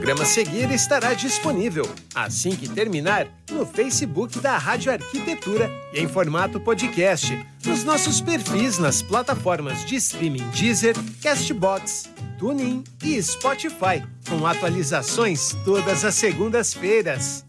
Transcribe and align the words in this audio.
programa 0.00 0.22
a 0.22 0.26
seguir 0.26 0.70
estará 0.70 1.12
disponível, 1.12 1.86
assim 2.14 2.56
que 2.56 2.66
terminar, 2.66 3.28
no 3.50 3.66
Facebook 3.66 4.38
da 4.38 4.56
Rádio 4.56 4.90
Arquitetura 4.90 5.70
e 5.92 6.00
em 6.00 6.08
formato 6.08 6.58
podcast, 6.58 7.38
nos 7.66 7.84
nossos 7.84 8.18
perfis 8.18 8.78
nas 8.78 9.02
plataformas 9.02 9.84
de 9.84 9.96
streaming 9.96 10.48
Deezer, 10.54 10.96
Castbox, 11.22 12.08
TuneIn 12.38 12.82
e 13.04 13.22
Spotify, 13.22 14.02
com 14.26 14.46
atualizações 14.46 15.54
todas 15.66 16.02
as 16.02 16.14
segundas-feiras. 16.14 17.44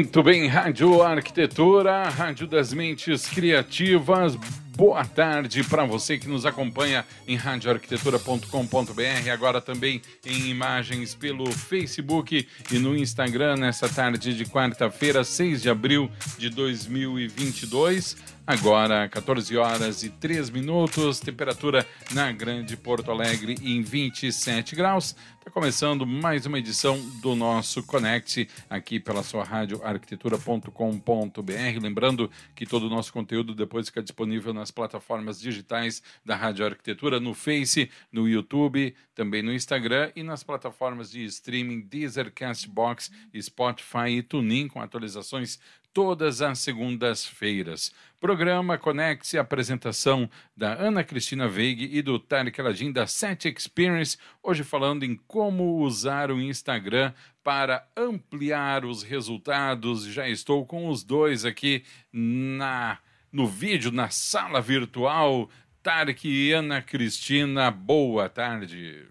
Muito 0.00 0.22
bem, 0.22 0.46
Rádio 0.46 1.02
Arquitetura, 1.02 2.08
Rádio 2.08 2.46
das 2.46 2.72
Mentes 2.72 3.28
Criativas. 3.28 4.34
Boa 4.74 5.04
tarde 5.04 5.62
para 5.62 5.84
você 5.84 6.16
que 6.16 6.26
nos 6.26 6.46
acompanha 6.46 7.04
em 7.28 7.36
radioarquitetura.com.br, 7.36 9.30
agora 9.30 9.60
também 9.60 10.00
em 10.24 10.48
imagens 10.48 11.14
pelo 11.14 11.52
Facebook 11.52 12.48
e 12.72 12.78
no 12.78 12.96
Instagram 12.96 13.56
nessa 13.56 13.90
tarde 13.90 14.34
de 14.34 14.46
quarta-feira, 14.46 15.22
6 15.22 15.60
de 15.60 15.68
abril 15.68 16.10
de 16.38 16.48
2022. 16.48 18.16
Agora, 18.50 19.08
14 19.08 19.56
horas 19.56 20.02
e 20.02 20.10
3 20.10 20.50
minutos, 20.50 21.20
temperatura 21.20 21.86
na 22.12 22.32
Grande 22.32 22.76
Porto 22.76 23.08
Alegre 23.08 23.54
em 23.62 23.80
27 23.80 24.74
graus. 24.74 25.14
Está 25.38 25.52
começando 25.52 26.04
mais 26.04 26.46
uma 26.46 26.58
edição 26.58 27.00
do 27.22 27.36
nosso 27.36 27.80
Connect 27.84 28.48
aqui 28.68 28.98
pela 28.98 29.22
sua 29.22 29.44
rádio 29.44 29.80
arquitetura.com.br. 29.84 31.80
Lembrando 31.80 32.28
que 32.52 32.66
todo 32.66 32.88
o 32.88 32.90
nosso 32.90 33.12
conteúdo 33.12 33.54
depois 33.54 33.86
fica 33.86 34.02
disponível 34.02 34.52
nas 34.52 34.72
plataformas 34.72 35.40
digitais 35.40 36.02
da 36.24 36.34
Rádio 36.34 36.66
Arquitetura, 36.66 37.20
no 37.20 37.34
Face, 37.34 37.88
no 38.10 38.28
YouTube, 38.28 38.96
também 39.14 39.42
no 39.42 39.52
Instagram 39.52 40.10
e 40.16 40.24
nas 40.24 40.42
plataformas 40.42 41.12
de 41.12 41.24
streaming 41.24 41.82
Deezer, 41.82 42.32
Castbox, 42.32 43.12
Spotify 43.40 44.08
e 44.08 44.22
TuneIn 44.22 44.66
com 44.66 44.82
atualizações 44.82 45.60
todas 45.92 46.40
as 46.42 46.58
segundas-feiras. 46.58 47.92
Programa 48.20 48.76
Conecte, 48.76 49.38
apresentação 49.38 50.28
da 50.56 50.74
Ana 50.74 51.02
Cristina 51.02 51.48
Veig 51.48 51.88
e 51.92 52.02
do 52.02 52.18
Tarek 52.18 52.60
Aladim 52.60 52.92
da 52.92 53.06
Set 53.06 53.46
Experience, 53.46 54.18
hoje 54.42 54.62
falando 54.62 55.04
em 55.04 55.16
como 55.26 55.78
usar 55.78 56.30
o 56.30 56.40
Instagram 56.40 57.12
para 57.42 57.86
ampliar 57.96 58.84
os 58.84 59.02
resultados. 59.02 60.04
Já 60.04 60.28
estou 60.28 60.66
com 60.66 60.88
os 60.88 61.02
dois 61.02 61.44
aqui 61.44 61.84
na 62.12 62.98
no 63.32 63.46
vídeo, 63.46 63.92
na 63.92 64.10
sala 64.10 64.60
virtual. 64.60 65.48
Tarek 65.82 66.28
e 66.28 66.52
Ana 66.52 66.82
Cristina, 66.82 67.70
boa 67.70 68.28
tarde. 68.28 69.08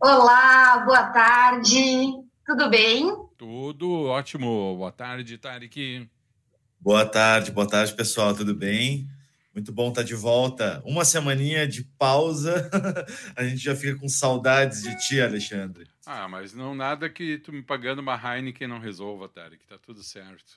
Olá, 0.00 0.78
boa 0.84 1.04
tarde. 1.10 2.12
Tudo 2.44 2.68
bem? 2.68 3.27
Tudo 3.38 4.02
ótimo. 4.06 4.76
Boa 4.76 4.90
tarde, 4.90 5.38
Tarek. 5.38 6.10
Boa 6.80 7.06
tarde, 7.06 7.52
boa 7.52 7.68
tarde, 7.68 7.94
pessoal. 7.94 8.34
Tudo 8.34 8.52
bem? 8.52 9.08
Muito 9.54 9.70
bom 9.70 9.90
estar 9.90 10.02
de 10.02 10.16
volta. 10.16 10.82
Uma 10.84 11.04
semaninha 11.04 11.64
de 11.64 11.84
pausa. 11.84 12.68
A 13.36 13.44
gente 13.44 13.58
já 13.58 13.76
fica 13.76 13.96
com 13.96 14.08
saudades 14.08 14.82
de 14.82 14.98
ti, 14.98 15.20
Alexandre. 15.20 15.86
Ah, 16.04 16.26
mas 16.26 16.52
não 16.52 16.74
nada 16.74 17.08
que 17.08 17.38
tu 17.38 17.52
me 17.52 17.62
pagando 17.62 18.00
uma 18.00 18.20
Heineken 18.20 18.66
não 18.66 18.80
resolva, 18.80 19.28
Tarek. 19.28 19.64
Tá 19.68 19.78
tudo 19.78 20.02
certo. 20.02 20.56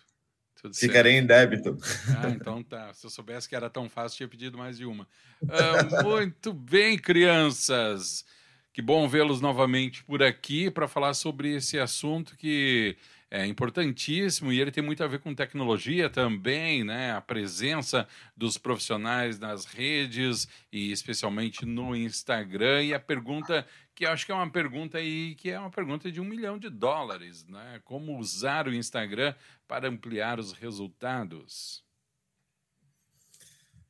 Tudo 0.59 0.75
Ficarei 0.75 1.13
certo. 1.13 1.23
em 1.23 1.27
débito. 1.27 1.77
Ah, 2.17 2.29
então 2.29 2.63
tá. 2.63 2.91
Se 2.95 3.05
eu 3.05 3.11
soubesse 3.11 3.47
que 3.47 3.55
era 3.55 3.69
tão 3.69 3.87
fácil, 3.87 4.17
tinha 4.17 4.27
pedido 4.27 4.57
mais 4.57 4.77
de 4.77 4.87
uma. 4.87 5.07
Ah, 5.47 6.01
muito 6.01 6.51
bem, 6.51 6.97
crianças. 6.97 8.25
Que 8.73 8.81
bom 8.81 9.07
vê-los 9.07 9.41
novamente 9.41 10.01
por 10.03 10.23
aqui 10.23 10.71
para 10.71 10.87
falar 10.87 11.13
sobre 11.13 11.55
esse 11.55 11.77
assunto 11.77 12.37
que 12.37 12.95
é 13.29 13.45
importantíssimo 13.45 14.51
e 14.51 14.61
ele 14.61 14.71
tem 14.71 14.83
muito 14.83 15.03
a 15.03 15.07
ver 15.07 15.19
com 15.19 15.35
tecnologia 15.35 16.09
também, 16.09 16.83
né? 16.83 17.11
A 17.11 17.19
presença 17.19 18.07
dos 18.35 18.57
profissionais 18.57 19.39
nas 19.39 19.65
redes 19.65 20.47
e 20.71 20.91
especialmente 20.91 21.65
no 21.65 21.95
Instagram. 21.95 22.83
E 22.83 22.93
a 22.93 22.99
pergunta 22.99 23.65
que 23.93 24.05
acho 24.05 24.25
que 24.25 24.31
é 24.31 24.35
uma 24.35 24.49
pergunta 24.49 24.97
aí 24.97 25.35
que 25.35 25.49
é 25.49 25.59
uma 25.59 25.69
pergunta 25.69 26.09
de 26.09 26.21
um 26.21 26.25
milhão 26.25 26.57
de 26.57 26.69
dólares, 26.69 27.45
né? 27.47 27.81
Como 27.83 28.17
usar 28.17 28.67
o 28.67 28.73
Instagram 28.73 29.35
para 29.67 29.89
ampliar 29.89 30.39
os 30.39 30.53
resultados? 30.53 31.83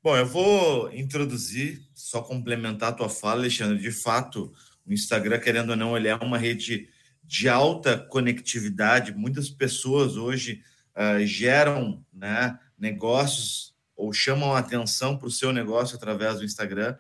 Bom, 0.04 0.18
eu 0.18 0.26
vou 0.26 0.92
introduzir, 0.92 1.80
só 1.94 2.24
complementar 2.24 2.90
a 2.90 2.96
tua 2.96 3.10
fala, 3.10 3.42
Alexandre. 3.42 3.78
De 3.78 3.92
fato, 3.92 4.52
o 4.92 4.94
Instagram, 4.94 5.40
querendo 5.40 5.70
ou 5.70 5.76
não, 5.78 5.96
ele 5.96 6.10
é 6.10 6.16
uma 6.16 6.38
rede 6.38 6.90
de 7.24 7.48
alta 7.48 7.98
conectividade. 7.98 9.14
Muitas 9.14 9.50
pessoas 9.50 10.18
hoje 10.18 10.62
uh, 10.94 11.26
geram 11.26 12.06
né, 12.14 12.60
negócios 12.78 13.74
ou 13.96 14.12
chamam 14.12 14.54
a 14.54 14.60
atenção 14.60 15.18
para 15.18 15.28
o 15.28 15.32
seu 15.32 15.54
negócio 15.54 15.96
através 15.96 16.40
do 16.40 16.46
Instagram. 16.46 16.98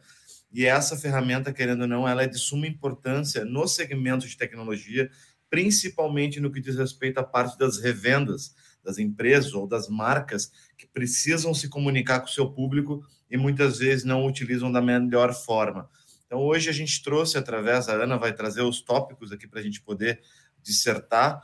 E 0.53 0.65
essa 0.65 0.95
ferramenta, 0.95 1.51
querendo 1.51 1.81
ou 1.81 1.87
não, 1.87 2.07
ela 2.07 2.23
é 2.23 2.27
de 2.27 2.37
suma 2.37 2.65
importância 2.65 3.43
no 3.43 3.67
segmento 3.67 4.25
de 4.25 4.37
tecnologia, 4.37 5.11
principalmente 5.49 6.39
no 6.39 6.51
que 6.51 6.61
diz 6.61 6.77
respeito 6.77 7.17
à 7.17 7.23
parte 7.23 7.57
das 7.57 7.77
revendas 7.77 8.55
das 8.83 8.97
empresas 8.97 9.53
ou 9.53 9.67
das 9.67 9.87
marcas 9.87 10.51
que 10.77 10.87
precisam 10.87 11.53
se 11.53 11.69
comunicar 11.69 12.21
com 12.21 12.27
o 12.27 12.31
seu 12.31 12.49
público 12.49 13.05
e 13.29 13.37
muitas 13.37 13.79
vezes 13.79 14.03
não 14.03 14.25
utilizam 14.25 14.71
da 14.71 14.81
melhor 14.81 15.33
forma. 15.33 15.89
Então, 16.31 16.43
hoje 16.45 16.69
a 16.69 16.73
gente 16.73 17.03
trouxe, 17.03 17.37
através, 17.37 17.89
a 17.89 17.93
Ana 17.93 18.15
vai 18.15 18.31
trazer 18.31 18.61
os 18.61 18.81
tópicos 18.81 19.33
aqui 19.33 19.45
para 19.45 19.59
a 19.59 19.61
gente 19.61 19.81
poder 19.81 20.21
dissertar, 20.63 21.41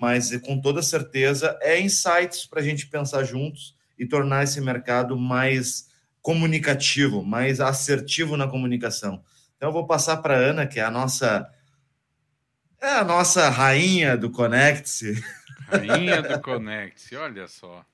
mas 0.00 0.34
com 0.40 0.58
toda 0.58 0.80
certeza 0.80 1.58
é 1.60 1.78
insights 1.78 2.46
para 2.46 2.60
a 2.60 2.62
gente 2.62 2.86
pensar 2.86 3.22
juntos 3.22 3.76
e 3.98 4.06
tornar 4.06 4.42
esse 4.42 4.58
mercado 4.58 5.14
mais 5.14 5.90
comunicativo, 6.22 7.22
mais 7.22 7.60
assertivo 7.60 8.34
na 8.34 8.48
comunicação. 8.48 9.22
Então, 9.58 9.68
eu 9.68 9.74
vou 9.74 9.86
passar 9.86 10.16
para 10.16 10.38
a 10.38 10.38
Ana, 10.38 10.66
que 10.66 10.80
é 10.80 10.84
a 10.84 10.90
nossa. 10.90 11.46
É 12.80 12.92
a 12.92 13.04
nossa 13.04 13.50
rainha 13.50 14.16
do 14.16 14.30
Connect-se. 14.30 15.22
Rainha 15.68 16.22
do 16.22 16.40
Connect, 16.40 17.14
olha 17.14 17.46
só. 17.46 17.84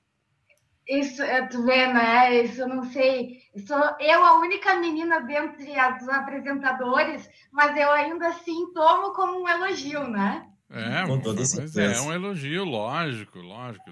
Isso, 0.88 1.20
é, 1.20 1.44
tu 1.46 1.64
vê, 1.64 1.92
né? 1.92 2.42
Isso 2.42 2.60
eu 2.60 2.68
não 2.68 2.84
sei. 2.84 3.40
Sou 3.66 3.78
eu 3.98 4.24
a 4.24 4.38
única 4.38 4.76
menina 4.76 5.20
dentre 5.20 5.72
os 5.72 6.08
apresentadores, 6.08 7.28
mas 7.50 7.76
eu 7.76 7.90
ainda 7.90 8.28
assim 8.28 8.72
tomo 8.72 9.12
como 9.12 9.42
um 9.42 9.48
elogio, 9.48 10.08
né? 10.08 10.48
É, 10.70 11.06
Com 11.06 11.20
toda 11.20 11.44
certeza. 11.44 11.82
é 11.82 12.00
um 12.00 12.12
elogio, 12.12 12.64
lógico, 12.64 13.38
lógico. 13.38 13.90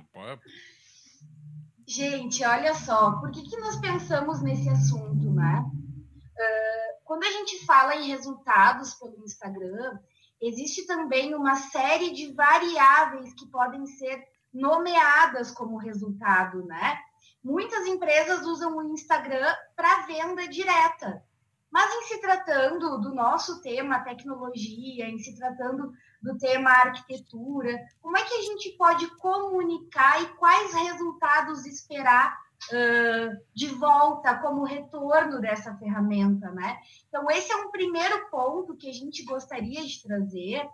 Gente, 1.87 2.44
olha 2.44 2.75
só, 2.75 3.12
por 3.12 3.31
que, 3.31 3.43
que 3.43 3.56
nós 3.59 3.77
pensamos 3.81 4.41
nesse 4.43 4.69
assunto, 4.69 5.31
né? 5.33 5.65
Uh, 5.65 7.04
quando 7.04 7.25
a 7.25 7.31
gente 7.31 7.65
fala 7.65 7.94
em 7.97 8.09
resultados 8.09 8.94
pelo 8.94 9.22
Instagram, 9.25 9.99
existe 10.41 10.87
também 10.87 11.34
uma 11.34 11.56
série 11.56 12.12
de 12.12 12.33
variáveis 12.33 13.34
que 13.34 13.47
podem 13.47 13.87
ser 13.87 14.25
nomeadas 14.54 15.50
como 15.50 15.76
resultado, 15.76 16.65
né? 16.65 16.98
Muitas 17.42 17.87
empresas 17.87 18.47
usam 18.47 18.78
o 18.78 18.82
Instagram 18.84 19.53
para 19.76 20.06
venda 20.06 20.47
direta. 20.48 21.22
Mas 21.70 21.92
em 21.92 22.03
se 22.04 22.20
tratando 22.20 23.00
do 23.00 23.12
nosso 23.12 23.60
tema 23.60 24.04
tecnologia, 24.04 25.09
em 25.09 25.19
se 25.19 25.37
tratando 25.37 25.92
do 26.22 26.39
tema 26.39 26.71
arquitetura, 26.71 27.77
como 28.01 28.16
é 28.16 28.22
que 28.22 28.33
a 28.33 28.42
gente 28.42 28.71
pode 28.78 29.09
comunicar 29.16 30.22
e 30.22 30.27
quais 30.36 30.72
resultados 30.72 31.66
esperar 31.66 32.39
uh, 32.71 33.36
de 33.53 33.66
volta 33.68 34.39
como 34.39 34.65
retorno 34.65 35.41
dessa 35.41 35.77
ferramenta, 35.77 36.50
né? 36.53 36.78
Então, 37.09 37.28
esse 37.30 37.53
é 37.53 37.57
um 37.57 37.71
primeiro 37.72 38.30
ponto 38.30 38.77
que 38.77 38.89
a 38.89 38.92
gente 38.92 39.24
gostaria 39.24 39.84
de 39.84 40.03
trazer, 40.03 40.66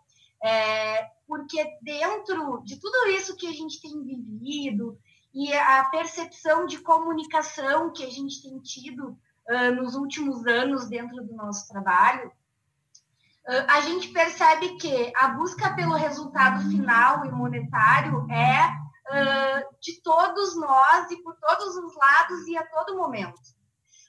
é, 0.42 1.06
porque 1.26 1.78
dentro 1.82 2.62
de 2.64 2.78
tudo 2.80 3.08
isso 3.10 3.36
que 3.36 3.46
a 3.46 3.52
gente 3.52 3.80
tem 3.80 4.02
vivido 4.02 4.98
e 5.32 5.52
a 5.54 5.84
percepção 5.84 6.66
de 6.66 6.78
comunicação 6.78 7.92
que 7.92 8.04
a 8.04 8.10
gente 8.10 8.42
tem 8.42 8.58
tido 8.60 9.10
uh, 9.48 9.74
nos 9.76 9.94
últimos 9.94 10.44
anos 10.46 10.88
dentro 10.88 11.22
do 11.22 11.34
nosso 11.34 11.68
trabalho, 11.68 12.28
uh, 12.28 13.64
a 13.68 13.80
gente 13.82 14.08
percebe 14.08 14.76
que 14.76 15.12
a 15.16 15.28
busca 15.28 15.74
pelo 15.74 15.94
resultado 15.94 16.68
final 16.68 17.24
e 17.24 17.30
monetário 17.30 18.26
é 18.30 18.66
uh, 18.66 19.76
de 19.80 20.02
todos 20.02 20.56
nós 20.56 21.10
e 21.10 21.22
por 21.22 21.36
todos 21.36 21.76
os 21.76 21.94
lados 21.94 22.48
e 22.48 22.56
a 22.56 22.66
todo 22.66 22.96
momento. 22.96 23.40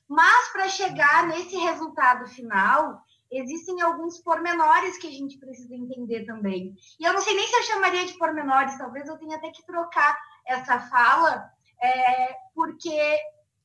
Mas 0.08 0.50
para 0.50 0.68
chegar 0.68 1.28
nesse 1.28 1.56
resultado 1.56 2.28
final, 2.28 3.02
existem 3.32 3.82
alguns 3.82 4.20
pormenores 4.20 4.98
que 4.98 5.08
a 5.08 5.12
gente 5.12 5.38
precisa 5.38 5.74
entender 5.74 6.26
também. 6.26 6.76
E 7.00 7.06
eu 7.06 7.14
não 7.14 7.22
sei 7.22 7.34
nem 7.34 7.48
se 7.48 7.56
eu 7.56 7.64
chamaria 7.64 8.06
de 8.06 8.18
pormenores, 8.18 8.78
talvez 8.78 9.08
eu 9.08 9.18
tenha 9.18 9.38
até 9.38 9.50
que 9.50 9.66
trocar 9.66 10.18
essa 10.46 10.80
fala, 10.80 11.50
é, 11.82 12.36
porque 12.54 13.18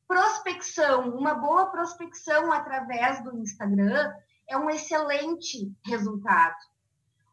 prospecção, 0.07 1.11
uma 1.17 1.35
boa 1.35 1.67
prospecção 1.67 2.53
através 2.53 3.23
do 3.25 3.37
Instagram 3.37 4.15
é 4.49 4.57
um 4.57 4.71
excelente 4.71 5.73
resultado. 5.85 6.57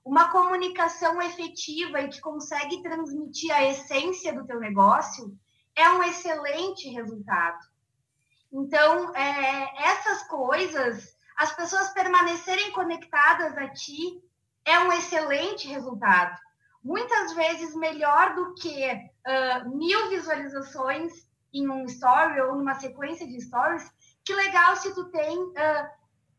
Uma 0.04 0.32
comunicação 0.32 1.22
efetiva 1.22 2.02
e 2.02 2.10
que 2.10 2.20
consegue 2.20 2.82
transmitir 2.82 3.54
a 3.54 3.64
essência 3.64 4.34
do 4.34 4.46
teu 4.46 4.60
negócio 4.60 5.38
é 5.76 5.90
um 5.90 6.04
excelente 6.04 6.90
resultado. 6.90 7.60
Então, 8.52 9.16
é, 9.16 9.84
essas 9.84 10.28
coisas, 10.28 11.13
as 11.38 11.54
pessoas 11.56 11.90
permanecerem 11.90 12.72
conectadas 12.72 13.58
a 13.58 13.68
ti 13.70 14.22
é 14.66 14.80
um 14.80 14.92
excelente 14.94 15.68
resultado. 15.68 16.40
Muitas 16.84 17.34
vezes 17.34 17.76
melhor 17.76 18.36
do 18.36 18.54
que 18.56 18.92
uh, 18.92 19.70
mil 19.76 20.10
visualizações 20.10 21.28
em 21.54 21.70
um 21.70 21.86
story 21.86 22.42
ou 22.42 22.56
numa 22.56 22.76
sequência 22.76 23.28
de 23.28 23.40
stories. 23.40 23.90
Que 24.26 24.34
legal 24.34 24.76
se 24.76 24.94
tu 24.94 25.06
tem 25.06 25.38
uh, 25.38 25.54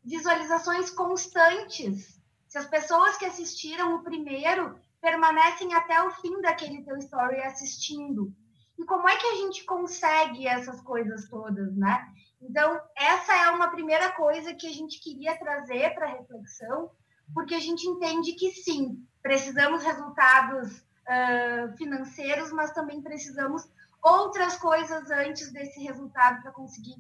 visualizações 0.03 0.91
constantes. 0.91 2.21
Se 2.49 2.59
as 2.59 2.67
pessoas 2.67 3.17
que 3.17 3.25
assistiram 3.25 3.97
o 3.97 4.03
primeiro 4.03 4.79
permanecem 5.01 5.75
até 5.75 6.03
o 6.03 6.11
fim 6.11 6.41
daquele 6.41 6.83
teu 6.83 6.97
story 6.99 7.41
assistindo. 7.43 8.35
E 8.79 8.85
como 8.85 9.09
é 9.09 9.17
que 9.17 9.27
a 9.27 9.35
gente 9.37 9.65
consegue 9.65 10.47
essas 10.47 10.81
coisas 10.81 11.29
todas, 11.29 11.75
né? 11.77 12.07
Então, 12.41 12.81
essa 12.97 13.35
é 13.35 13.51
uma 13.51 13.69
primeira 13.69 14.11
coisa 14.13 14.55
que 14.55 14.67
a 14.67 14.73
gente 14.73 15.01
queria 15.01 15.39
trazer 15.39 15.95
para 15.95 16.07
reflexão, 16.07 16.91
porque 17.33 17.55
a 17.55 17.61
gente 17.61 17.87
entende 17.87 18.33
que 18.33 18.51
sim, 18.51 19.03
precisamos 19.23 19.83
resultados 19.83 20.79
uh, 20.79 21.77
financeiros, 21.77 22.53
mas 22.53 22.73
também 22.73 23.01
precisamos 23.01 23.67
outras 24.03 24.57
coisas 24.57 25.11
antes 25.11 25.51
desse 25.53 25.81
resultado 25.83 26.43
para 26.43 26.53
conseguir 26.53 26.97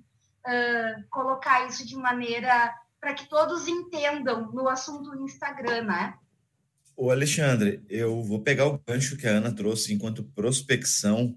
uh, 0.46 1.04
colocar 1.10 1.66
isso 1.66 1.86
de 1.86 1.96
maneira 1.96 2.74
para 2.98 3.12
que 3.12 3.28
todos 3.28 3.68
entendam 3.68 4.50
no 4.52 4.66
assunto 4.66 5.14
Instagram, 5.22 5.82
né? 5.82 6.14
O 6.96 7.10
Alexandre, 7.10 7.84
eu 7.88 8.22
vou 8.22 8.40
pegar 8.40 8.66
o 8.66 8.78
gancho 8.78 9.16
que 9.18 9.26
a 9.26 9.32
Ana 9.32 9.54
trouxe 9.54 9.92
enquanto 9.92 10.24
prospecção 10.24 11.36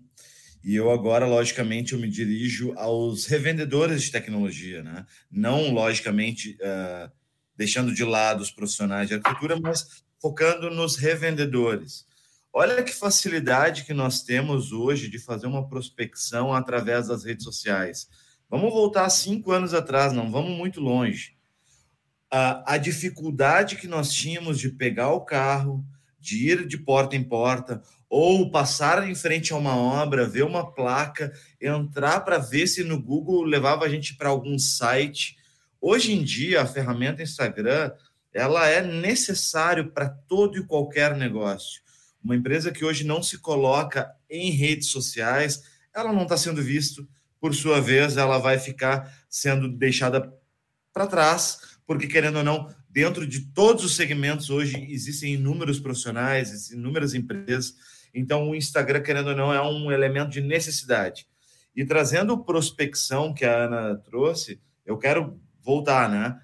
e 0.63 0.75
eu 0.75 0.92
agora, 0.92 1.25
logicamente, 1.25 1.94
eu 1.94 2.00
me 2.00 2.09
dirijo 2.09 2.74
aos 2.77 3.25
revendedores 3.25 4.04
de 4.04 4.12
tecnologia, 4.12 4.83
né? 4.83 5.06
Não, 5.31 5.71
logicamente, 5.71 6.57
uh, 6.62 7.12
deixando 7.56 7.94
de 7.94 8.04
lado 8.04 8.42
os 8.42 8.51
profissionais 8.51 9.07
de 9.07 9.15
arquitetura, 9.15 9.59
mas 9.59 10.04
focando 10.21 10.69
nos 10.69 10.95
revendedores. 10.95 12.06
Olha 12.51 12.81
que 12.81 12.92
facilidade 12.92 13.83
que 13.83 13.94
nós 13.94 14.24
temos 14.24 14.71
hoje 14.71 15.09
de 15.09 15.19
fazer 15.19 15.48
uma 15.48 15.68
prospecção 15.68 16.54
através 16.54 17.07
das 17.07 17.24
redes 17.24 17.44
sociais. 17.44 18.07
Vamos 18.50 18.71
voltar 18.71 19.10
cinco 19.10 19.51
anos 19.51 19.74
atrás, 19.74 20.13
não 20.13 20.31
vamos 20.31 20.57
muito 20.57 20.80
longe. 20.80 21.38
A, 22.31 22.74
a 22.74 22.77
dificuldade 22.77 23.75
que 23.75 23.88
nós 23.88 24.12
tínhamos 24.12 24.60
de 24.60 24.69
pegar 24.69 25.12
o 25.12 25.21
carro, 25.21 25.86
de 26.19 26.50
ir 26.50 26.68
de 26.68 26.77
porta 26.77 27.15
em 27.15 27.24
porta, 27.24 27.81
ou 28.09 28.50
passar 28.50 29.07
em 29.09 29.15
frente 29.15 29.51
a 29.51 29.57
uma 29.57 29.75
obra, 29.75 30.27
ver 30.27 30.44
uma 30.44 30.74
placa, 30.74 31.31
entrar 31.62 32.21
para 32.21 32.38
ver 32.38 32.68
se 32.68 32.83
no 32.83 33.01
Google 33.01 33.44
levava 33.44 33.86
a 33.86 33.89
gente 33.89 34.15
para 34.15 34.30
algum 34.30 34.57
site. 34.57 35.36
Hoje 35.81 36.13
em 36.13 36.24
dia, 36.24 36.62
a 36.62 36.65
ferramenta 36.65 37.21
Instagram 37.21 37.92
ela 38.33 38.68
é 38.68 38.81
necessário 38.81 39.92
para 39.92 40.09
todo 40.09 40.57
e 40.57 40.63
qualquer 40.63 41.15
negócio. 41.15 41.81
Uma 42.24 42.36
empresa 42.36 42.71
que 42.71 42.86
hoje 42.86 43.04
não 43.04 43.24
se 43.24 43.39
coloca 43.39 44.12
em 44.30 44.51
redes 44.51 44.89
sociais, 44.89 45.63
ela 45.94 46.13
não 46.13 46.24
está 46.24 46.38
sendo 46.38 46.62
visto. 46.62 47.07
Por 47.39 47.56
sua 47.56 47.81
vez, 47.81 48.15
ela 48.15 48.38
vai 48.38 48.60
ficar 48.60 49.12
sendo 49.30 49.68
deixada 49.68 50.31
para 50.94 51.07
trás, 51.07 51.60
porque 51.86 52.07
querendo 52.07 52.38
ou 52.38 52.44
não, 52.44 52.74
dentro 52.89 53.25
de 53.25 53.42
todos 53.42 53.83
os 53.83 53.95
segmentos 53.95 54.50
hoje 54.50 54.86
existem 54.89 55.33
inúmeros 55.33 55.80
profissionais, 55.80 56.69
inúmeras 56.69 57.13
empresas. 57.13 57.75
Então, 58.17 58.49
o 58.49 58.55
Instagram, 58.55 59.01
querendo 59.01 59.27
ou 59.27 59.35
não, 59.35 59.53
é 59.53 59.61
um 59.61 59.91
elemento 59.91 60.31
de 60.31 60.41
necessidade. 60.41 61.27
E 61.75 61.85
trazendo 61.85 62.43
prospecção 62.43 63.31
que 63.31 63.45
a 63.45 63.65
Ana 63.65 63.95
trouxe, 63.97 64.59
eu 64.83 64.97
quero 64.97 65.39
voltar, 65.61 66.09
né? 66.09 66.41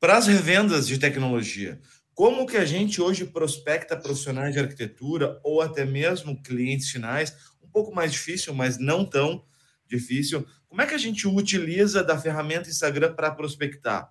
Para 0.00 0.16
as 0.16 0.26
revendas 0.26 0.88
de 0.88 0.98
tecnologia, 0.98 1.80
como 2.12 2.46
que 2.46 2.56
a 2.56 2.64
gente 2.64 3.00
hoje 3.00 3.24
prospecta 3.24 3.96
profissionais 3.96 4.52
de 4.52 4.58
arquitetura 4.58 5.38
ou 5.44 5.62
até 5.62 5.84
mesmo 5.84 6.42
clientes 6.42 6.90
finais? 6.90 7.32
Um 7.62 7.68
pouco 7.68 7.94
mais 7.94 8.10
difícil, 8.10 8.52
mas 8.52 8.76
não 8.76 9.04
tão 9.04 9.44
difícil. 9.86 10.44
Como 10.66 10.82
é 10.82 10.86
que 10.86 10.94
a 10.94 10.98
gente 10.98 11.28
utiliza 11.28 12.02
da 12.02 12.18
ferramenta 12.18 12.68
Instagram 12.68 13.14
para 13.14 13.30
prospectar? 13.30 14.10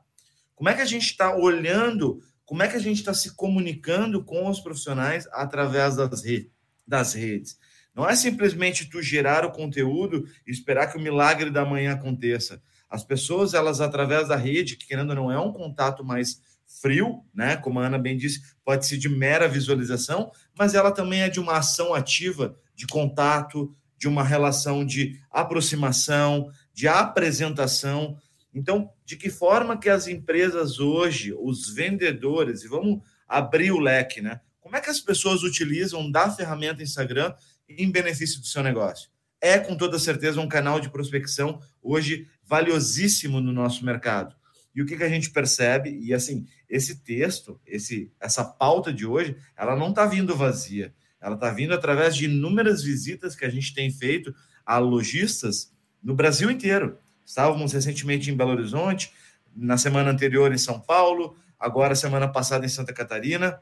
Como 0.55 0.69
é 0.69 0.73
que 0.73 0.81
a 0.81 0.85
gente 0.85 1.05
está 1.05 1.35
olhando? 1.35 2.21
Como 2.45 2.63
é 2.63 2.69
que 2.69 2.77
a 2.77 2.81
gente 2.81 2.99
está 2.99 3.13
se 3.13 3.35
comunicando 3.35 4.23
com 4.23 4.49
os 4.49 4.61
profissionais 4.61 5.27
através 5.33 5.97
das, 5.97 6.23
redes, 6.23 6.49
das 6.87 7.13
redes? 7.13 7.57
Não 7.93 8.07
é 8.07 8.15
simplesmente 8.15 8.89
tu 8.89 9.01
gerar 9.01 9.43
o 9.43 9.51
conteúdo 9.51 10.25
e 10.45 10.51
esperar 10.51 10.87
que 10.87 10.97
o 10.97 11.01
milagre 11.01 11.49
da 11.49 11.65
manhã 11.65 11.93
aconteça. 11.93 12.61
As 12.89 13.03
pessoas, 13.03 13.53
elas, 13.53 13.81
através 13.81 14.27
da 14.27 14.35
rede, 14.35 14.77
que 14.77 14.87
querendo 14.87 15.09
ou 15.09 15.15
não 15.15 15.31
é 15.31 15.39
um 15.39 15.51
contato 15.51 16.03
mais 16.03 16.39
frio, 16.81 17.23
né? 17.33 17.57
Como 17.57 17.79
a 17.79 17.87
Ana 17.87 17.97
bem 17.97 18.15
disse, 18.17 18.41
pode 18.63 18.85
ser 18.85 18.97
de 18.97 19.09
mera 19.09 19.47
visualização, 19.47 20.31
mas 20.57 20.75
ela 20.75 20.91
também 20.91 21.21
é 21.21 21.29
de 21.29 21.39
uma 21.39 21.57
ação 21.57 21.93
ativa 21.93 22.57
de 22.75 22.85
contato, 22.85 23.75
de 23.97 24.07
uma 24.07 24.23
relação 24.23 24.85
de 24.85 25.19
aproximação, 25.31 26.51
de 26.73 26.87
apresentação. 26.87 28.17
Então, 28.53 28.91
de 29.03 29.15
que 29.15 29.29
forma 29.29 29.77
que 29.77 29.89
as 29.89 30.07
empresas 30.07 30.79
hoje, 30.79 31.33
os 31.33 31.73
vendedores, 31.73 32.63
e 32.63 32.67
vamos 32.67 33.01
abrir 33.27 33.71
o 33.71 33.79
leque, 33.79 34.21
né? 34.21 34.39
Como 34.67 34.75
é 34.75 34.81
que 34.81 34.89
as 34.89 34.99
pessoas 34.99 35.43
utilizam 35.43 36.11
da 36.11 36.29
ferramenta 36.29 36.83
Instagram 36.83 37.33
em 37.69 37.89
benefício 37.89 38.41
do 38.41 38.47
seu 38.47 38.61
negócio? 38.61 39.09
É 39.39 39.57
com 39.57 39.77
toda 39.77 39.97
certeza 39.97 40.41
um 40.41 40.47
canal 40.49 40.81
de 40.81 40.89
prospecção 40.89 41.61
hoje 41.81 42.27
valiosíssimo 42.43 43.39
no 43.39 43.53
nosso 43.53 43.85
mercado. 43.85 44.35
E 44.75 44.81
o 44.81 44.85
que, 44.85 44.97
que 44.97 45.05
a 45.05 45.09
gente 45.09 45.29
percebe? 45.29 45.97
E 46.01 46.13
assim, 46.13 46.45
esse 46.67 46.97
texto, 46.97 47.57
esse, 47.65 48.11
essa 48.19 48.43
pauta 48.43 48.91
de 48.91 49.05
hoje, 49.05 49.37
ela 49.55 49.73
não 49.73 49.91
está 49.91 50.06
vindo 50.06 50.35
vazia. 50.35 50.94
Ela 51.21 51.35
está 51.35 51.49
vindo 51.49 51.73
através 51.73 52.13
de 52.13 52.25
inúmeras 52.25 52.83
visitas 52.83 53.37
que 53.37 53.45
a 53.45 53.49
gente 53.49 53.73
tem 53.73 53.89
feito 53.89 54.35
a 54.65 54.77
lojistas 54.80 55.71
no 56.03 56.13
Brasil 56.13 56.51
inteiro. 56.51 56.97
Estávamos 57.25 57.71
recentemente 57.71 58.30
em 58.30 58.35
Belo 58.35 58.51
Horizonte, 58.51 59.13
na 59.56 59.77
semana 59.77 60.11
anterior 60.11 60.51
em 60.51 60.57
São 60.57 60.77
Paulo, 60.77 61.37
agora 61.57 61.95
semana 61.95 62.27
passada 62.27 62.65
em 62.65 62.69
Santa 62.69 62.92
Catarina. 62.92 63.61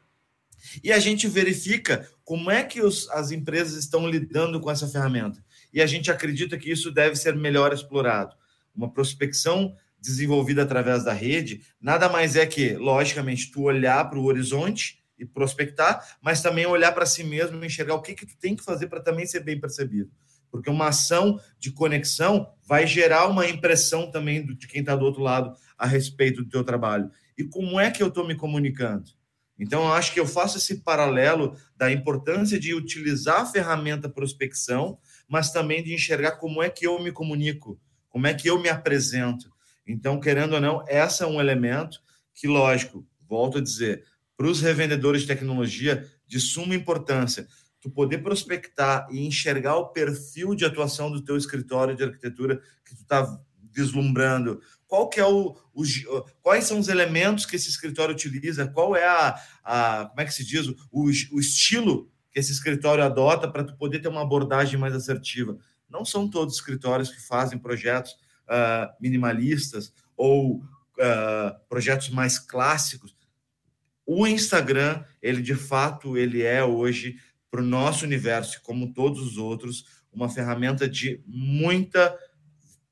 E 0.83 0.91
a 0.91 0.99
gente 0.99 1.27
verifica 1.27 2.07
como 2.23 2.49
é 2.49 2.63
que 2.63 2.81
os, 2.81 3.09
as 3.09 3.31
empresas 3.31 3.75
estão 3.75 4.07
lidando 4.07 4.59
com 4.59 4.71
essa 4.71 4.87
ferramenta. 4.87 5.43
E 5.73 5.81
a 5.81 5.85
gente 5.85 6.11
acredita 6.11 6.57
que 6.57 6.71
isso 6.71 6.91
deve 6.91 7.15
ser 7.15 7.35
melhor 7.35 7.73
explorado 7.73 8.35
uma 8.75 8.91
prospecção 8.91 9.75
desenvolvida 9.99 10.63
através 10.63 11.03
da 11.03 11.13
rede, 11.13 11.61
nada 11.81 12.09
mais 12.09 12.35
é 12.35 12.45
que, 12.45 12.75
logicamente, 12.75 13.49
tu 13.51 13.63
olhar 13.63 14.07
para 14.07 14.19
o 14.19 14.25
horizonte 14.25 14.99
e 15.17 15.25
prospectar, 15.25 16.05
mas 16.21 16.41
também 16.41 16.65
olhar 16.65 16.91
para 16.91 17.05
si 17.05 17.23
mesmo 17.23 17.63
e 17.63 17.65
enxergar 17.65 17.95
o 17.95 18.01
que, 18.01 18.13
que 18.13 18.25
tu 18.25 18.37
tem 18.37 18.55
que 18.55 18.63
fazer 18.63 18.87
para 18.87 19.01
também 19.01 19.25
ser 19.25 19.39
bem 19.39 19.59
percebido. 19.59 20.11
Porque 20.51 20.69
uma 20.69 20.89
ação 20.89 21.39
de 21.57 21.71
conexão 21.71 22.53
vai 22.63 22.85
gerar 22.85 23.27
uma 23.27 23.47
impressão 23.47 24.11
também 24.11 24.45
de 24.45 24.67
quem 24.67 24.81
está 24.81 24.95
do 24.95 25.05
outro 25.05 25.21
lado 25.21 25.55
a 25.77 25.87
respeito 25.87 26.43
do 26.43 26.49
teu 26.49 26.63
trabalho. 26.63 27.09
E 27.37 27.43
como 27.43 27.79
é 27.79 27.89
que 27.89 28.03
eu 28.03 28.07
estou 28.07 28.27
me 28.27 28.35
comunicando? 28.35 29.09
Então, 29.57 29.83
eu 29.83 29.93
acho 29.93 30.13
que 30.13 30.19
eu 30.19 30.27
faço 30.27 30.57
esse 30.57 30.81
paralelo 30.81 31.55
da 31.77 31.91
importância 31.91 32.59
de 32.59 32.73
utilizar 32.73 33.41
a 33.41 33.45
ferramenta 33.45 34.09
prospecção, 34.09 34.97
mas 35.27 35.51
também 35.51 35.83
de 35.83 35.93
enxergar 35.93 36.33
como 36.33 36.61
é 36.61 36.69
que 36.69 36.85
eu 36.85 37.01
me 37.01 37.11
comunico, 37.11 37.79
como 38.09 38.27
é 38.27 38.33
que 38.33 38.49
eu 38.49 38.61
me 38.61 38.69
apresento? 38.69 39.49
Então, 39.87 40.19
querendo 40.19 40.53
ou 40.53 40.61
não, 40.61 40.83
esse 40.87 41.23
é 41.23 41.27
um 41.27 41.39
elemento 41.39 42.01
que, 42.33 42.47
lógico, 42.47 43.07
volto 43.27 43.59
a 43.59 43.61
dizer, 43.61 44.03
para 44.35 44.47
os 44.47 44.61
revendedores 44.61 45.21
de 45.21 45.27
tecnologia, 45.27 46.05
de 46.27 46.39
suma 46.39 46.75
importância, 46.75 47.47
tu 47.79 47.89
poder 47.89 48.17
prospectar 48.17 49.07
e 49.11 49.25
enxergar 49.25 49.75
o 49.77 49.89
perfil 49.89 50.55
de 50.55 50.65
atuação 50.65 51.11
do 51.11 51.23
teu 51.23 51.37
escritório 51.37 51.95
de 51.95 52.03
arquitetura 52.03 52.59
que 52.83 52.95
tu 52.95 53.01
está 53.01 53.39
vislumbrando, 53.71 54.61
qual 54.87 55.09
que 55.09 55.19
é 55.19 55.25
o, 55.25 55.55
o, 55.73 55.83
quais 56.41 56.65
são 56.65 56.79
os 56.79 56.87
elementos 56.87 57.45
que 57.45 57.55
esse 57.55 57.69
escritório 57.69 58.13
utiliza, 58.13 58.67
qual 58.67 58.95
é 58.95 59.05
a, 59.05 59.39
a 59.63 60.05
como 60.09 60.21
é 60.21 60.25
que 60.25 60.33
se 60.33 60.45
diz, 60.45 60.67
o, 60.67 61.05
o 61.31 61.39
estilo 61.39 62.11
que 62.31 62.39
esse 62.39 62.51
escritório 62.51 63.03
adota 63.03 63.49
para 63.49 63.63
tu 63.63 63.75
poder 63.77 63.99
ter 63.99 64.09
uma 64.09 64.21
abordagem 64.21 64.79
mais 64.79 64.93
assertiva. 64.93 65.57
Não 65.89 66.03
são 66.03 66.29
todos 66.29 66.55
escritórios 66.55 67.09
que 67.09 67.21
fazem 67.21 67.57
projetos 67.57 68.11
uh, 68.11 68.93
minimalistas 68.99 69.93
ou 70.17 70.57
uh, 70.57 71.59
projetos 71.69 72.09
mais 72.09 72.37
clássicos. 72.37 73.15
O 74.05 74.27
Instagram, 74.27 75.03
ele 75.21 75.41
de 75.41 75.55
fato, 75.55 76.17
ele 76.17 76.43
é 76.43 76.63
hoje 76.63 77.17
para 77.49 77.61
o 77.61 77.65
nosso 77.65 78.05
universo, 78.05 78.61
como 78.61 78.93
todos 78.93 79.21
os 79.21 79.37
outros, 79.37 79.85
uma 80.11 80.29
ferramenta 80.29 80.87
de 80.87 81.23
muita 81.25 82.17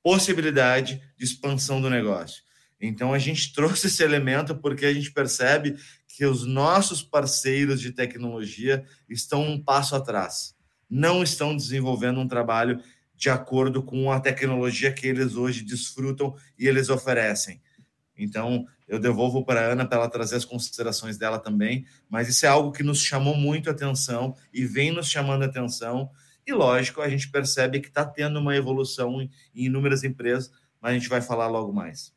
possibilidade 0.03 1.01
de 1.17 1.23
expansão 1.23 1.81
do 1.81 1.89
negócio. 1.89 2.43
Então 2.79 3.13
a 3.13 3.17
gente 3.17 3.53
trouxe 3.53 3.87
esse 3.87 4.03
elemento 4.03 4.55
porque 4.55 4.85
a 4.85 4.93
gente 4.93 5.11
percebe 5.11 5.77
que 6.07 6.25
os 6.25 6.45
nossos 6.45 7.01
parceiros 7.01 7.79
de 7.79 7.91
tecnologia 7.91 8.85
estão 9.09 9.41
um 9.41 9.63
passo 9.63 9.95
atrás, 9.95 10.53
não 10.89 11.23
estão 11.23 11.55
desenvolvendo 11.55 12.19
um 12.19 12.27
trabalho 12.27 12.79
de 13.15 13.29
acordo 13.29 13.81
com 13.81 14.11
a 14.11 14.19
tecnologia 14.19 14.91
que 14.91 15.07
eles 15.07 15.35
hoje 15.35 15.63
desfrutam 15.63 16.35
e 16.59 16.67
eles 16.67 16.89
oferecem. 16.89 17.61
Então, 18.17 18.65
eu 18.87 18.99
devolvo 18.99 19.43
para 19.43 19.61
a 19.61 19.71
Ana 19.71 19.85
para 19.85 19.99
ela 19.99 20.09
trazer 20.09 20.35
as 20.35 20.45
considerações 20.45 21.17
dela 21.17 21.39
também, 21.39 21.85
mas 22.09 22.27
isso 22.27 22.45
é 22.45 22.49
algo 22.49 22.71
que 22.71 22.83
nos 22.83 22.99
chamou 22.99 23.35
muito 23.35 23.69
atenção 23.69 24.35
e 24.53 24.65
vem 24.65 24.91
nos 24.91 25.07
chamando 25.07 25.43
atenção. 25.43 26.11
E, 26.45 26.53
lógico, 26.53 27.01
a 27.01 27.09
gente 27.09 27.29
percebe 27.31 27.79
que 27.79 27.87
está 27.87 28.05
tendo 28.05 28.39
uma 28.39 28.55
evolução 28.55 29.21
em 29.21 29.29
inúmeras 29.53 30.03
empresas, 30.03 30.51
mas 30.81 30.91
a 30.91 30.93
gente 30.93 31.09
vai 31.09 31.21
falar 31.21 31.47
logo 31.47 31.71
mais. 31.71 32.13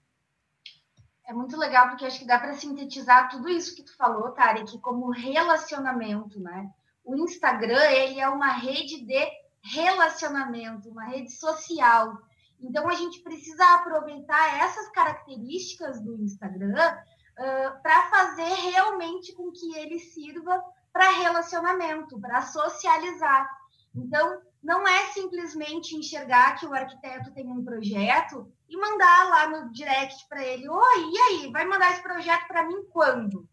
É 1.24 1.32
muito 1.32 1.56
legal, 1.56 1.88
porque 1.88 2.04
acho 2.04 2.20
que 2.20 2.26
dá 2.26 2.38
para 2.38 2.54
sintetizar 2.54 3.28
tudo 3.28 3.48
isso 3.48 3.74
que 3.74 3.82
tu 3.82 3.96
falou, 3.96 4.30
Tarek, 4.30 4.78
como 4.78 5.10
relacionamento, 5.10 6.40
né? 6.40 6.70
O 7.04 7.16
Instagram, 7.16 7.82
ele 7.90 8.20
é 8.20 8.28
uma 8.28 8.52
rede 8.52 9.04
de 9.04 9.28
relacionamento, 9.62 10.88
uma 10.88 11.04
rede 11.04 11.32
social. 11.32 12.16
Então, 12.60 12.88
a 12.88 12.94
gente 12.94 13.20
precisa 13.20 13.64
aproveitar 13.74 14.60
essas 14.60 14.88
características 14.90 16.00
do 16.00 16.16
Instagram 16.22 16.74
uh, 16.74 17.82
para 17.82 18.08
fazer 18.08 18.70
realmente 18.70 19.32
com 19.32 19.50
que 19.50 19.76
ele 19.76 19.98
sirva 19.98 20.62
para 20.92 21.10
relacionamento, 21.10 22.20
para 22.20 22.42
socializar. 22.42 23.48
Então, 23.96 24.40
não 24.62 24.86
é 24.86 25.06
simplesmente 25.06 25.96
enxergar 25.96 26.56
que 26.58 26.66
o 26.66 26.74
arquiteto 26.74 27.32
tem 27.32 27.48
um 27.48 27.64
projeto 27.64 28.52
e 28.68 28.76
mandar 28.76 29.28
lá 29.28 29.48
no 29.48 29.72
direct 29.72 30.28
para 30.28 30.44
ele: 30.44 30.68
Oi, 30.68 31.10
e 31.12 31.18
aí? 31.18 31.52
Vai 31.52 31.64
mandar 31.64 31.92
esse 31.92 32.02
projeto 32.02 32.46
para 32.46 32.66
mim 32.66 32.84
quando? 32.90 33.48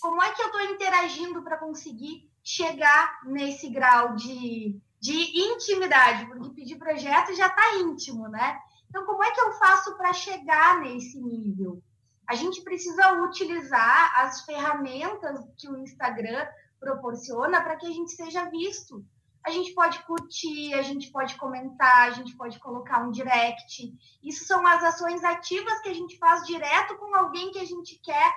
Como 0.00 0.22
é 0.22 0.32
que 0.32 0.42
eu 0.42 0.46
estou 0.46 0.62
interagindo 0.62 1.42
para 1.42 1.58
conseguir 1.58 2.28
chegar 2.42 3.20
nesse 3.24 3.68
grau 3.68 4.14
de 4.16 4.80
de 5.00 5.12
intimidade, 5.52 6.26
porque 6.26 6.50
pedir 6.50 6.76
projeto 6.76 7.34
já 7.34 7.46
está 7.46 7.76
íntimo, 7.76 8.28
né? 8.28 8.58
Então, 8.88 9.04
como 9.04 9.22
é 9.22 9.30
que 9.30 9.40
eu 9.40 9.52
faço 9.52 9.96
para 9.96 10.12
chegar 10.12 10.80
nesse 10.80 11.20
nível? 11.20 11.82
A 12.26 12.34
gente 12.34 12.62
precisa 12.62 13.22
utilizar 13.22 14.20
as 14.20 14.42
ferramentas 14.44 15.40
que 15.56 15.68
o 15.68 15.78
Instagram 15.78 16.46
proporciona 16.80 17.62
para 17.62 17.76
que 17.76 17.86
a 17.86 17.90
gente 17.90 18.10
seja 18.12 18.50
visto. 18.50 19.04
A 19.44 19.50
gente 19.50 19.72
pode 19.72 19.98
curtir, 20.04 20.74
a 20.74 20.82
gente 20.82 21.10
pode 21.10 21.36
comentar, 21.36 22.08
a 22.08 22.10
gente 22.10 22.36
pode 22.36 22.58
colocar 22.58 23.02
um 23.02 23.10
direct. 23.10 23.92
Isso 24.22 24.44
são 24.44 24.66
as 24.66 24.82
ações 24.82 25.24
ativas 25.24 25.80
que 25.80 25.88
a 25.88 25.94
gente 25.94 26.18
faz 26.18 26.46
direto 26.46 26.96
com 26.96 27.14
alguém 27.14 27.50
que 27.50 27.58
a 27.58 27.64
gente 27.64 27.98
quer 28.02 28.32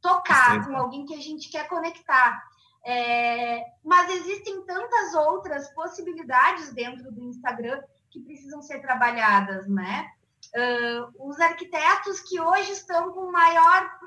tocar, 0.00 0.66
com 0.66 0.76
alguém 0.76 1.04
que 1.04 1.14
a 1.14 1.20
gente 1.20 1.50
quer 1.50 1.68
conectar. 1.68 2.42
É, 2.84 3.62
mas 3.84 4.10
existem 4.10 4.64
tantas 4.64 5.14
outras 5.14 5.72
possibilidades 5.74 6.72
dentro 6.72 7.12
do 7.12 7.24
Instagram 7.24 7.82
que 8.10 8.20
precisam 8.20 8.62
ser 8.62 8.80
trabalhadas, 8.80 9.68
né? 9.68 10.08
Uh, 10.56 11.28
os 11.28 11.38
arquitetos 11.38 12.20
que 12.20 12.40
hoje 12.40 12.72
estão 12.72 13.12
com 13.12 13.30
maior, 13.30 13.98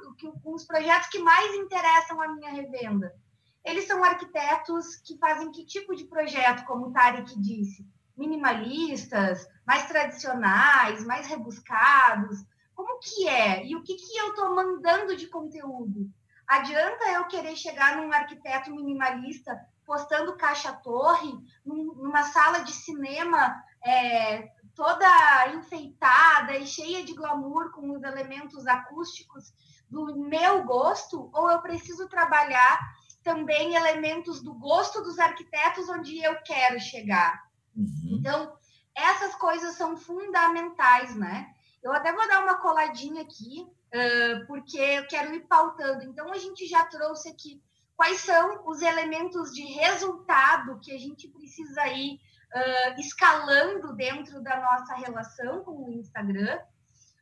com 0.44 0.54
os 0.54 0.66
projetos 0.66 1.08
que 1.10 1.20
mais 1.20 1.54
interessam 1.56 2.20
a 2.20 2.28
minha 2.30 2.52
revenda, 2.52 3.16
eles 3.64 3.88
são 3.88 4.04
arquitetos 4.04 4.96
que 4.98 5.18
fazem 5.18 5.52
que 5.52 5.66
tipo 5.66 5.96
de 5.96 6.06
projeto, 6.06 6.66
como 6.66 6.88
o 6.88 6.92
Tarek 6.92 7.40
disse, 7.40 7.88
minimalistas, 8.16 9.48
mais 9.66 9.88
tradicionais, 9.88 11.06
mais 11.06 11.28
rebuscados, 11.28 12.46
como 12.76 13.00
que 13.00 13.28
é? 13.28 13.66
E 13.66 13.76
o 13.76 13.84
que, 13.84 13.96
que 13.96 14.18
eu 14.18 14.30
estou 14.30 14.56
mandando 14.56 15.16
de 15.16 15.28
conteúdo? 15.28 16.12
Adianta 16.48 17.12
eu 17.12 17.26
querer 17.26 17.56
chegar 17.56 17.98
num 17.98 18.12
arquiteto 18.12 18.72
minimalista 18.72 19.60
postando 19.86 20.36
caixa-torre 20.36 21.34
numa 21.66 22.24
sala 22.24 22.60
de 22.60 22.72
cinema 22.72 23.64
é, 23.86 24.50
toda 24.76 25.48
enfeitada 25.56 26.58
e 26.58 26.66
cheia 26.66 27.04
de 27.04 27.14
glamour 27.14 27.72
com 27.72 27.92
os 27.92 28.04
elementos 28.04 28.66
acústicos 28.66 29.54
do 29.90 30.16
meu 30.18 30.64
gosto, 30.64 31.30
ou 31.34 31.52
eu 31.52 31.62
preciso 31.62 32.08
trabalhar 32.10 32.80
também 33.24 33.76
elementos 33.76 34.42
do 34.42 34.54
gosto 34.54 35.02
dos 35.02 35.18
arquitetos 35.18 35.90
onde 35.90 36.22
eu 36.24 36.36
quero 36.44 36.80
chegar. 36.80 37.42
Uhum. 37.76 38.18
Então, 38.20 38.56
essas 38.96 39.34
coisas 39.36 39.76
são 39.76 39.98
fundamentais, 39.98 41.16
né? 41.16 41.48
Eu 41.82 41.92
até 41.92 42.14
vou 42.14 42.28
dar 42.28 42.44
uma 42.44 42.56
coladinha 42.56 43.22
aqui 43.22 43.62
uh, 43.62 44.48
porque 44.48 44.78
eu 44.78 45.08
quero 45.08 45.34
ir 45.34 45.42
pautando. 45.48 46.04
Então, 46.04 46.32
a 46.32 46.38
gente 46.38 46.68
já 46.68 46.86
trouxe 46.86 47.30
aqui 47.30 47.62
quais 47.96 48.22
são 48.22 48.68
os 48.68 48.82
elementos 48.82 49.52
de 49.52 49.64
resultado 49.64 50.80
que 50.80 50.94
a 50.94 51.00
gente 51.00 51.28
precisa 51.28 51.88
ir 51.88 52.16
uh, 52.16 53.00
escalando 53.00 53.94
dentro 53.94 54.42
da 54.42 54.60
nossa 54.60 54.94
relação 54.96 55.64
com 55.64 55.86
o 55.86 55.92
Instagram. 55.92 56.60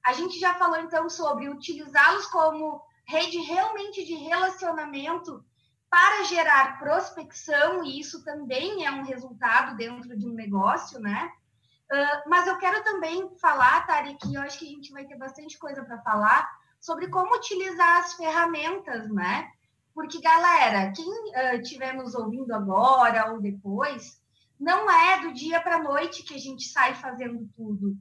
A 0.06 0.14
gente 0.14 0.40
já 0.40 0.56
falou, 0.56 0.78
então, 0.78 1.10
sobre 1.10 1.50
utilizá-los 1.50 2.26
como 2.28 2.82
rede 3.08 3.38
realmente 3.40 4.06
de 4.06 4.16
relacionamento 4.16 5.44
para 5.92 6.24
gerar 6.24 6.80
prospecção, 6.80 7.84
e 7.84 8.00
isso 8.00 8.24
também 8.24 8.86
é 8.86 8.92
um 8.92 9.04
resultado 9.04 9.76
dentro 9.76 10.18
de 10.18 10.26
um 10.26 10.32
negócio, 10.32 11.02
né? 11.02 11.30
Uh, 11.92 12.30
mas 12.30 12.48
eu 12.48 12.58
quero 12.58 12.82
também 12.86 13.30
falar, 13.38 13.86
que 14.18 14.34
eu 14.34 14.42
acho 14.42 14.58
que 14.58 14.66
a 14.66 14.70
gente 14.70 14.94
vai 14.94 15.04
ter 15.04 15.18
bastante 15.18 15.60
coisa 15.60 15.84
para 15.84 16.02
falar, 16.02 16.50
sobre 16.80 17.10
como 17.10 17.36
utilizar 17.36 18.00
as 18.00 18.14
ferramentas, 18.14 19.10
né? 19.10 19.52
Porque, 19.94 20.22
galera, 20.22 20.94
quem 20.94 21.06
estiver 21.60 21.94
uh, 21.94 21.98
nos 21.98 22.16
ouvindo 22.16 22.56
agora 22.56 23.30
ou 23.34 23.42
depois, 23.42 24.22
não 24.58 24.90
é 24.90 25.20
do 25.20 25.34
dia 25.34 25.60
para 25.60 25.76
a 25.76 25.84
noite 25.84 26.24
que 26.24 26.36
a 26.36 26.40
gente 26.40 26.70
sai 26.70 26.96
fazendo 26.96 27.50
tudo. 27.54 27.98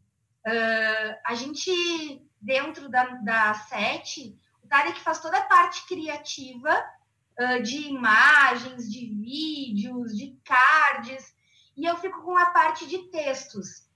Uh, 0.46 1.16
a 1.26 1.34
gente, 1.34 2.24
dentro 2.40 2.88
da, 2.88 3.04
da 3.16 3.52
SET, 3.54 4.38
o 4.62 4.68
Tarek 4.68 5.00
faz 5.00 5.20
toda 5.20 5.36
a 5.38 5.46
parte 5.46 5.84
criativa 5.88 6.70
uh, 7.40 7.62
de 7.62 7.88
imagens, 7.88 8.90
de 8.90 9.06
vídeos, 9.06 10.16
de 10.16 10.38
cards, 10.44 11.34
e 11.76 11.86
eu 11.86 11.96
fico 11.96 12.22
com 12.22 12.36
a 12.36 12.46
parte 12.46 12.86
de 12.86 13.10
textos. 13.10 13.88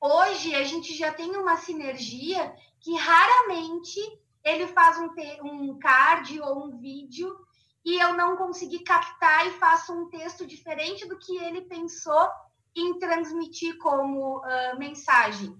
Hoje 0.00 0.54
a 0.54 0.62
gente 0.62 0.94
já 0.94 1.12
tem 1.12 1.34
uma 1.36 1.56
sinergia 1.56 2.54
que 2.80 2.94
raramente 2.94 3.98
ele 4.44 4.66
faz 4.68 4.98
um, 4.98 5.10
um 5.42 5.78
card 5.78 6.40
ou 6.40 6.66
um 6.66 6.76
vídeo 6.78 7.34
e 7.84 7.98
eu 7.98 8.14
não 8.14 8.36
consegui 8.36 8.80
captar 8.80 9.46
e 9.46 9.52
faço 9.52 9.92
um 9.92 10.08
texto 10.10 10.46
diferente 10.46 11.08
do 11.08 11.18
que 11.18 11.36
ele 11.38 11.62
pensou 11.62 12.28
em 12.74 12.98
transmitir 12.98 13.78
como 13.78 14.38
uh, 14.38 14.78
mensagem. 14.78 15.56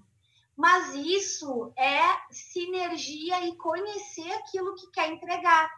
Mas 0.55 0.93
isso 0.93 1.71
é 1.77 2.01
sinergia 2.31 3.45
e 3.47 3.55
conhecer 3.55 4.31
aquilo 4.33 4.75
que 4.75 4.91
quer 4.91 5.11
entregar. 5.11 5.69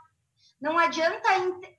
Não 0.62 0.78
adianta 0.78 1.28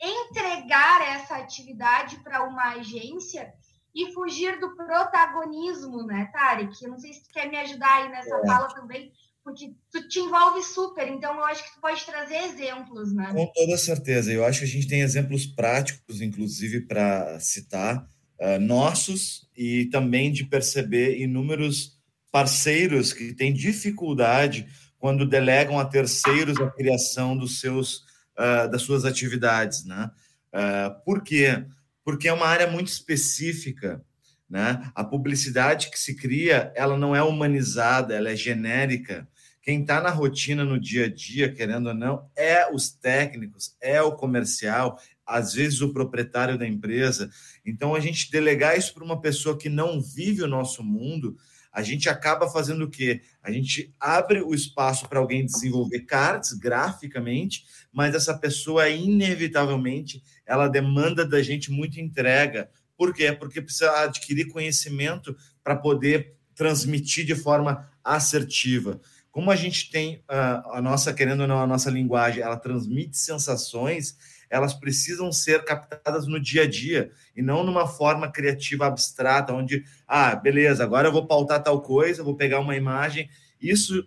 entregar 0.00 1.02
essa 1.14 1.36
atividade 1.36 2.16
para 2.22 2.44
uma 2.44 2.74
agência 2.74 3.52
e 3.94 4.12
fugir 4.12 4.58
do 4.58 4.74
protagonismo, 4.74 6.04
né, 6.06 6.30
Tarek? 6.32 6.72
Eu 6.82 6.90
não 6.90 6.98
sei 6.98 7.12
se 7.12 7.24
tu 7.24 7.30
quer 7.30 7.48
me 7.48 7.56
ajudar 7.58 7.96
aí 7.96 8.08
nessa 8.08 8.34
é. 8.34 8.46
fala 8.46 8.68
também, 8.68 9.12
porque 9.44 9.74
tu 9.90 10.08
te 10.08 10.20
envolve 10.20 10.62
super, 10.62 11.08
então 11.08 11.34
eu 11.34 11.44
acho 11.44 11.64
que 11.64 11.74
tu 11.74 11.80
pode 11.80 12.04
trazer 12.04 12.36
exemplos, 12.36 13.12
né? 13.12 13.32
Com 13.32 13.46
toda 13.52 13.76
certeza. 13.76 14.32
Eu 14.32 14.44
acho 14.44 14.60
que 14.60 14.64
a 14.64 14.68
gente 14.68 14.88
tem 14.88 15.00
exemplos 15.00 15.46
práticos, 15.46 16.20
inclusive, 16.20 16.82
para 16.82 17.38
citar, 17.40 18.06
uh, 18.40 18.60
nossos, 18.60 19.48
e 19.56 19.86
também 19.86 20.32
de 20.32 20.44
perceber 20.44 21.18
inúmeros 21.18 21.98
parceiros 22.30 23.12
que 23.12 23.34
têm 23.34 23.52
dificuldade 23.52 24.66
quando 24.98 25.26
delegam 25.26 25.78
a 25.78 25.84
terceiros 25.84 26.58
a 26.58 26.70
criação 26.70 27.36
dos 27.36 27.60
seus, 27.60 28.04
uh, 28.40 28.70
das 28.70 28.82
suas 28.82 29.04
atividades, 29.04 29.84
né? 29.84 30.10
Uh, 30.52 31.04
por 31.04 31.22
quê? 31.22 31.64
Porque 32.02 32.26
é 32.26 32.32
uma 32.32 32.46
área 32.46 32.66
muito 32.66 32.88
específica, 32.88 34.02
né? 34.48 34.90
A 34.94 35.04
publicidade 35.04 35.90
que 35.90 36.00
se 36.00 36.14
cria, 36.16 36.72
ela 36.74 36.96
não 36.96 37.14
é 37.14 37.22
humanizada, 37.22 38.14
ela 38.14 38.30
é 38.30 38.36
genérica. 38.36 39.28
Quem 39.62 39.82
está 39.82 40.00
na 40.00 40.10
rotina, 40.10 40.64
no 40.64 40.80
dia 40.80 41.04
a 41.04 41.08
dia, 41.08 41.52
querendo 41.52 41.88
ou 41.88 41.94
não, 41.94 42.30
é 42.34 42.72
os 42.72 42.90
técnicos, 42.90 43.76
é 43.80 44.00
o 44.00 44.16
comercial, 44.16 44.98
às 45.26 45.52
vezes 45.52 45.82
o 45.82 45.92
proprietário 45.92 46.58
da 46.58 46.66
empresa. 46.66 47.30
Então, 47.64 47.94
a 47.94 48.00
gente 48.00 48.30
delegar 48.30 48.76
isso 48.76 48.94
para 48.94 49.04
uma 49.04 49.20
pessoa 49.20 49.56
que 49.56 49.68
não 49.68 50.00
vive 50.00 50.42
o 50.42 50.48
nosso 50.48 50.82
mundo, 50.82 51.36
a 51.72 51.82
gente 51.82 52.08
acaba 52.08 52.48
fazendo 52.48 52.84
o 52.84 52.90
quê? 52.90 53.20
A 53.42 53.52
gente 53.52 53.94
abre 54.00 54.40
o 54.42 54.54
espaço 54.54 55.08
para 55.08 55.20
alguém 55.20 55.46
desenvolver 55.46 56.00
cards 56.00 56.52
graficamente, 56.52 57.64
mas 57.92 58.14
essa 58.14 58.36
pessoa, 58.36 58.88
inevitavelmente, 58.88 60.22
ela 60.46 60.68
demanda 60.68 61.26
da 61.26 61.42
gente 61.42 61.70
muita 61.70 62.00
entrega. 62.00 62.70
Por 62.96 63.12
quê? 63.12 63.32
Porque 63.32 63.60
precisa 63.60 63.90
adquirir 64.02 64.48
conhecimento 64.48 65.36
para 65.62 65.76
poder 65.76 66.34
transmitir 66.54 67.24
de 67.24 67.34
forma 67.34 67.88
assertiva. 68.04 69.00
Como 69.30 69.50
a 69.50 69.56
gente 69.56 69.90
tem 69.90 70.16
uh, 70.28 70.72
a 70.72 70.82
nossa, 70.82 71.12
querendo 71.12 71.42
ou 71.42 71.46
não, 71.46 71.60
a 71.60 71.66
nossa 71.66 71.90
linguagem, 71.90 72.42
ela 72.42 72.56
transmite 72.56 73.16
sensações, 73.16 74.16
elas 74.50 74.74
precisam 74.74 75.30
ser 75.30 75.64
captadas 75.64 76.26
no 76.26 76.40
dia 76.40 76.64
a 76.64 76.66
dia 76.68 77.12
e 77.36 77.40
não 77.40 77.62
numa 77.62 77.86
forma 77.86 78.30
criativa 78.30 78.86
abstrata, 78.86 79.54
onde, 79.54 79.84
ah, 80.06 80.34
beleza, 80.34 80.82
agora 80.82 81.06
eu 81.06 81.12
vou 81.12 81.26
pautar 81.26 81.62
tal 81.62 81.80
coisa, 81.80 82.24
vou 82.24 82.34
pegar 82.34 82.58
uma 82.58 82.76
imagem. 82.76 83.30
Isso, 83.60 84.04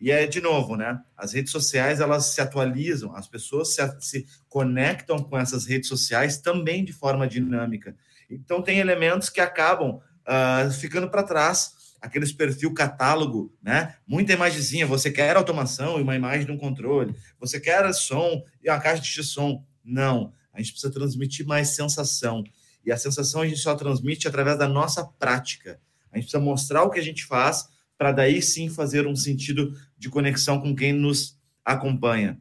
e 0.00 0.10
é 0.10 0.26
de 0.26 0.40
novo, 0.40 0.76
né? 0.76 1.00
As 1.16 1.32
redes 1.32 1.50
sociais 1.50 2.00
elas 2.00 2.26
se 2.26 2.40
atualizam, 2.40 3.14
as 3.16 3.26
pessoas 3.26 3.74
se, 3.74 3.82
se 4.00 4.26
conectam 4.48 5.18
com 5.18 5.36
essas 5.36 5.66
redes 5.66 5.88
sociais 5.88 6.38
também 6.38 6.84
de 6.84 6.92
forma 6.92 7.26
dinâmica. 7.26 7.96
Então, 8.30 8.62
tem 8.62 8.78
elementos 8.78 9.28
que 9.28 9.40
acabam 9.40 9.96
uh, 9.96 10.70
ficando 10.70 11.10
para 11.10 11.22
trás 11.22 11.72
aqueles 12.00 12.32
perfil 12.32 12.72
catálogo, 12.72 13.52
né? 13.60 13.96
Muita 14.06 14.32
imagenzinha. 14.32 14.86
Você 14.86 15.10
quer 15.10 15.36
automação 15.36 15.98
e 15.98 16.02
uma 16.02 16.14
imagem 16.14 16.46
de 16.46 16.52
um 16.52 16.58
controle. 16.58 17.14
Você 17.40 17.58
quer 17.58 17.92
som 17.92 18.44
e 18.62 18.70
uma 18.70 18.78
caixa 18.78 19.02
de 19.02 19.24
som. 19.24 19.64
Não. 19.84 20.32
A 20.52 20.58
gente 20.58 20.72
precisa 20.72 20.92
transmitir 20.92 21.46
mais 21.46 21.70
sensação. 21.70 22.44
E 22.84 22.92
a 22.92 22.96
sensação 22.96 23.42
a 23.42 23.46
gente 23.46 23.60
só 23.60 23.74
transmite 23.74 24.28
através 24.28 24.58
da 24.58 24.68
nossa 24.68 25.04
prática. 25.04 25.80
A 26.12 26.16
gente 26.16 26.26
precisa 26.26 26.42
mostrar 26.42 26.84
o 26.84 26.90
que 26.90 27.00
a 27.00 27.02
gente 27.02 27.24
faz 27.24 27.66
para 27.98 28.12
daí 28.12 28.40
sim 28.40 28.70
fazer 28.70 29.06
um 29.06 29.16
sentido 29.16 29.76
de 29.98 30.08
conexão 30.08 30.60
com 30.60 30.74
quem 30.74 30.92
nos 30.92 31.36
acompanha. 31.64 32.40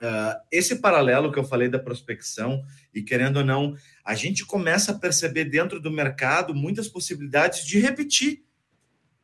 Uh, 0.00 0.38
esse 0.50 0.76
paralelo 0.76 1.32
que 1.32 1.38
eu 1.38 1.44
falei 1.44 1.68
da 1.68 1.78
prospecção, 1.78 2.64
e 2.94 3.02
querendo 3.02 3.38
ou 3.38 3.44
não, 3.44 3.76
a 4.04 4.14
gente 4.14 4.46
começa 4.46 4.92
a 4.92 4.98
perceber 4.98 5.46
dentro 5.46 5.80
do 5.80 5.90
mercado 5.90 6.54
muitas 6.54 6.88
possibilidades 6.88 7.66
de 7.66 7.78
repetir 7.78 8.44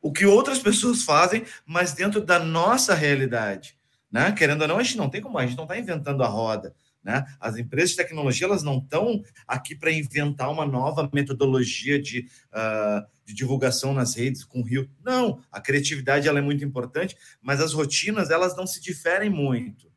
o 0.01 0.11
que 0.11 0.25
outras 0.25 0.59
pessoas 0.59 1.03
fazem, 1.03 1.45
mas 1.65 1.93
dentro 1.93 2.19
da 2.19 2.39
nossa 2.39 2.93
realidade. 2.93 3.77
Né? 4.11 4.31
Querendo 4.31 4.63
ou 4.63 4.67
não, 4.67 4.77
a 4.79 4.83
gente 4.83 4.97
não 4.97 5.09
tem 5.09 5.21
como, 5.21 5.37
a 5.37 5.45
gente 5.45 5.55
não 5.55 5.63
está 5.63 5.77
inventando 5.77 6.23
a 6.23 6.27
roda. 6.27 6.75
Né? 7.03 7.25
As 7.39 7.57
empresas 7.57 7.91
de 7.91 7.97
tecnologia 7.97 8.45
elas 8.45 8.63
não 8.63 8.77
estão 8.77 9.23
aqui 9.47 9.75
para 9.75 9.91
inventar 9.91 10.51
uma 10.51 10.65
nova 10.65 11.09
metodologia 11.11 11.99
de, 11.99 12.27
uh, 12.53 13.05
de, 13.25 13.33
divulgação 13.33 13.93
nas 13.93 14.15
redes 14.15 14.43
com 14.43 14.61
Rio. 14.61 14.89
Não, 15.03 15.41
a 15.51 15.59
criatividade 15.59 16.27
ela 16.27 16.39
é 16.39 16.41
muito 16.41 16.63
importante, 16.63 17.17
mas 17.41 17.59
as 17.59 17.73
rotinas 17.73 18.29
elas 18.29 18.55
não 18.55 18.67
se 18.67 18.79
diferem 18.79 19.29
muito. 19.29 19.91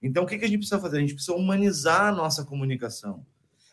Então, 0.00 0.24
o 0.24 0.26
que, 0.26 0.38
que 0.38 0.44
a 0.44 0.48
gente 0.48 0.58
precisa 0.58 0.80
fazer? 0.80 0.98
A 0.98 1.00
gente 1.00 1.14
precisa 1.14 1.36
humanizar 1.36 2.08
a 2.08 2.12
nossa 2.12 2.44
comunicação. 2.44 3.26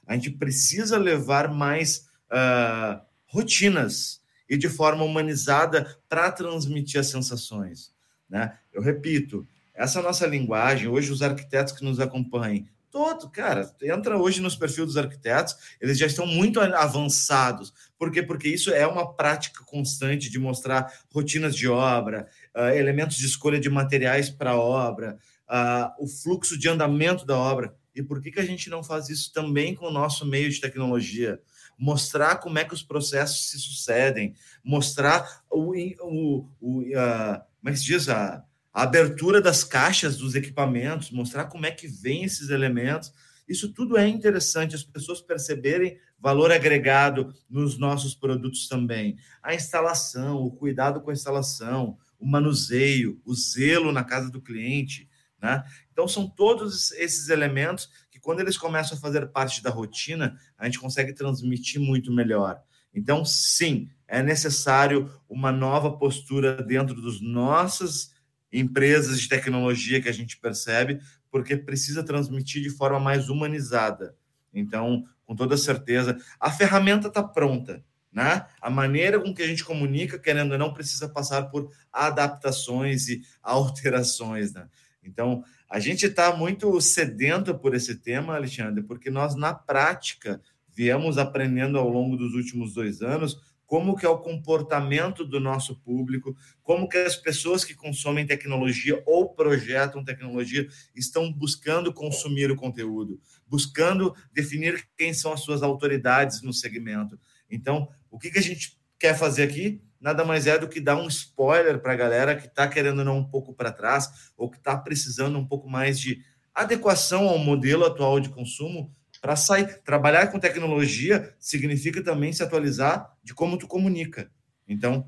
A 0.07 0.15
gente 0.15 0.31
precisa 0.31 0.97
levar 0.97 1.53
mais 1.53 2.07
uh, 2.31 3.01
rotinas, 3.25 4.21
e 4.51 4.57
de 4.57 4.67
forma 4.67 5.05
humanizada 5.05 5.97
para 6.09 6.29
transmitir 6.29 6.99
as 6.99 7.07
sensações. 7.07 7.93
Né? 8.29 8.53
Eu 8.73 8.81
repito, 8.81 9.47
essa 9.81 10.01
nossa 10.01 10.27
linguagem, 10.27 10.87
hoje 10.87 11.11
os 11.11 11.21
arquitetos 11.21 11.73
que 11.73 11.83
nos 11.83 11.99
acompanham, 11.99 12.65
todo, 12.91 13.29
cara, 13.29 13.73
entra 13.81 14.17
hoje 14.17 14.41
nos 14.41 14.55
perfis 14.55 14.85
dos 14.85 14.97
arquitetos, 14.97 15.55
eles 15.79 15.97
já 15.97 16.05
estão 16.05 16.27
muito 16.27 16.59
avançados. 16.59 17.73
Por 17.97 18.11
quê? 18.11 18.21
Porque 18.21 18.49
isso 18.49 18.69
é 18.71 18.85
uma 18.85 19.13
prática 19.13 19.63
constante 19.63 20.29
de 20.29 20.37
mostrar 20.37 20.93
rotinas 21.11 21.55
de 21.55 21.67
obra, 21.67 22.27
uh, 22.55 22.67
elementos 22.75 23.17
de 23.17 23.25
escolha 23.25 23.59
de 23.59 23.69
materiais 23.69 24.29
para 24.29 24.51
a 24.51 24.59
obra, 24.59 25.17
uh, 25.49 26.03
o 26.03 26.07
fluxo 26.07 26.57
de 26.57 26.67
andamento 26.67 27.25
da 27.25 27.37
obra. 27.37 27.73
E 27.95 28.03
por 28.03 28.21
que, 28.21 28.31
que 28.31 28.39
a 28.39 28.45
gente 28.45 28.69
não 28.69 28.83
faz 28.83 29.09
isso 29.09 29.33
também 29.33 29.73
com 29.73 29.87
o 29.87 29.91
nosso 29.91 30.25
meio 30.25 30.49
de 30.49 30.61
tecnologia? 30.61 31.39
mostrar 31.81 32.35
como 32.35 32.59
é 32.59 32.63
que 32.63 32.75
os 32.75 32.83
processos 32.83 33.49
se 33.49 33.57
sucedem, 33.57 34.35
mostrar 34.63 35.41
o, 35.49 35.73
o, 35.99 36.47
o 36.61 36.83
a, 36.95 37.43
como 37.59 37.69
é 37.69 37.71
que 37.71 37.79
se 37.79 37.85
diz, 37.85 38.07
a, 38.07 38.43
a 38.73 38.83
abertura 38.83 39.41
das 39.41 39.63
caixas 39.63 40.17
dos 40.17 40.35
equipamentos, 40.35 41.11
mostrar 41.11 41.45
como 41.45 41.65
é 41.65 41.71
que 41.71 41.87
vem 41.87 42.23
esses 42.23 42.49
elementos. 42.49 43.13
Isso 43.47 43.73
tudo 43.73 43.97
é 43.97 44.07
interessante, 44.07 44.75
as 44.75 44.83
pessoas 44.83 45.21
perceberem 45.21 45.97
valor 46.19 46.51
agregado 46.51 47.33
nos 47.49 47.77
nossos 47.77 48.15
produtos 48.15 48.67
também. 48.67 49.17
A 49.41 49.53
instalação, 49.53 50.37
o 50.37 50.51
cuidado 50.51 51.01
com 51.01 51.09
a 51.09 51.13
instalação, 51.13 51.97
o 52.19 52.25
manuseio, 52.25 53.19
o 53.25 53.33
zelo 53.33 53.91
na 53.91 54.03
casa 54.03 54.29
do 54.29 54.41
cliente. 54.41 55.09
Né? 55.41 55.63
Então, 55.91 56.07
são 56.07 56.29
todos 56.29 56.91
esses 56.91 57.29
elementos 57.29 57.89
quando 58.21 58.39
eles 58.39 58.57
começam 58.57 58.97
a 58.97 59.01
fazer 59.01 59.27
parte 59.27 59.61
da 59.61 59.69
rotina, 59.69 60.37
a 60.57 60.65
gente 60.65 60.79
consegue 60.79 61.13
transmitir 61.13 61.81
muito 61.81 62.13
melhor. 62.13 62.61
Então, 62.93 63.25
sim, 63.25 63.89
é 64.07 64.21
necessário 64.21 65.11
uma 65.27 65.51
nova 65.51 65.97
postura 65.97 66.61
dentro 66.61 67.01
das 67.01 67.19
nossas 67.19 68.10
empresas 68.51 69.19
de 69.19 69.29
tecnologia 69.29 70.01
que 70.01 70.09
a 70.09 70.13
gente 70.13 70.37
percebe, 70.37 70.99
porque 71.29 71.55
precisa 71.55 72.03
transmitir 72.03 72.61
de 72.61 72.69
forma 72.69 72.99
mais 72.99 73.29
humanizada. 73.29 74.15
Então, 74.53 75.05
com 75.25 75.35
toda 75.35 75.55
certeza, 75.55 76.17
a 76.39 76.51
ferramenta 76.51 77.07
está 77.07 77.23
pronta. 77.23 77.83
Né? 78.11 78.45
A 78.61 78.69
maneira 78.69 79.19
com 79.21 79.33
que 79.33 79.41
a 79.41 79.47
gente 79.47 79.63
comunica, 79.63 80.19
querendo 80.19 80.51
ou 80.51 80.57
não, 80.57 80.73
precisa 80.73 81.07
passar 81.07 81.43
por 81.43 81.71
adaptações 81.93 83.07
e 83.07 83.21
alterações. 83.41 84.53
Né? 84.53 84.67
Então, 85.01 85.43
a 85.69 85.79
gente 85.79 86.05
está 86.05 86.35
muito 86.35 86.79
sedento 86.81 87.57
por 87.57 87.73
esse 87.73 87.95
tema, 87.95 88.35
Alexandre, 88.35 88.83
porque 88.83 89.09
nós, 89.09 89.35
na 89.35 89.53
prática, 89.53 90.41
viemos 90.67 91.17
aprendendo 91.17 91.77
ao 91.77 91.87
longo 91.87 92.17
dos 92.17 92.33
últimos 92.33 92.73
dois 92.73 93.01
anos 93.01 93.39
como 93.71 93.95
que 93.95 94.05
é 94.05 94.09
o 94.09 94.17
comportamento 94.17 95.23
do 95.23 95.39
nosso 95.39 95.77
público, 95.77 96.35
como 96.61 96.89
que 96.89 96.97
as 96.97 97.15
pessoas 97.15 97.63
que 97.63 97.73
consomem 97.73 98.27
tecnologia 98.27 99.01
ou 99.05 99.33
projetam 99.33 100.03
tecnologia 100.03 100.67
estão 100.93 101.31
buscando 101.31 101.93
consumir 101.93 102.51
o 102.51 102.57
conteúdo, 102.57 103.17
buscando 103.47 104.13
definir 104.33 104.85
quem 104.97 105.13
são 105.13 105.31
as 105.31 105.39
suas 105.39 105.63
autoridades 105.63 106.41
no 106.41 106.51
segmento. 106.51 107.17
Então, 107.49 107.87
o 108.09 108.19
que, 108.19 108.29
que 108.29 108.39
a 108.39 108.43
gente 108.43 108.77
quer 108.99 109.17
fazer 109.17 109.43
aqui? 109.43 109.81
nada 110.01 110.25
mais 110.25 110.47
é 110.47 110.57
do 110.57 110.67
que 110.67 110.81
dar 110.81 110.97
um 110.97 111.07
spoiler 111.07 111.79
para 111.79 111.93
a 111.93 111.95
galera 111.95 112.35
que 112.35 112.47
está 112.47 112.67
querendo 112.67 113.05
não 113.05 113.19
um 113.19 113.23
pouco 113.23 113.53
para 113.53 113.71
trás 113.71 114.33
ou 114.35 114.49
que 114.49 114.57
está 114.57 114.75
precisando 114.75 115.37
um 115.37 115.47
pouco 115.47 115.69
mais 115.69 115.97
de 115.97 116.21
adequação 116.53 117.29
ao 117.29 117.37
modelo 117.37 117.85
atual 117.85 118.19
de 118.19 118.27
consumo 118.27 118.93
para 119.21 119.35
sair. 119.35 119.81
Trabalhar 119.83 120.27
com 120.31 120.39
tecnologia 120.39 121.33
significa 121.39 122.03
também 122.03 122.33
se 122.33 122.41
atualizar 122.41 123.15
de 123.23 123.33
como 123.33 123.57
tu 123.57 123.67
comunica. 123.67 124.31
Então, 124.67 125.07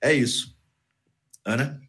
é 0.00 0.12
isso. 0.12 0.58
Ana? 1.44 1.80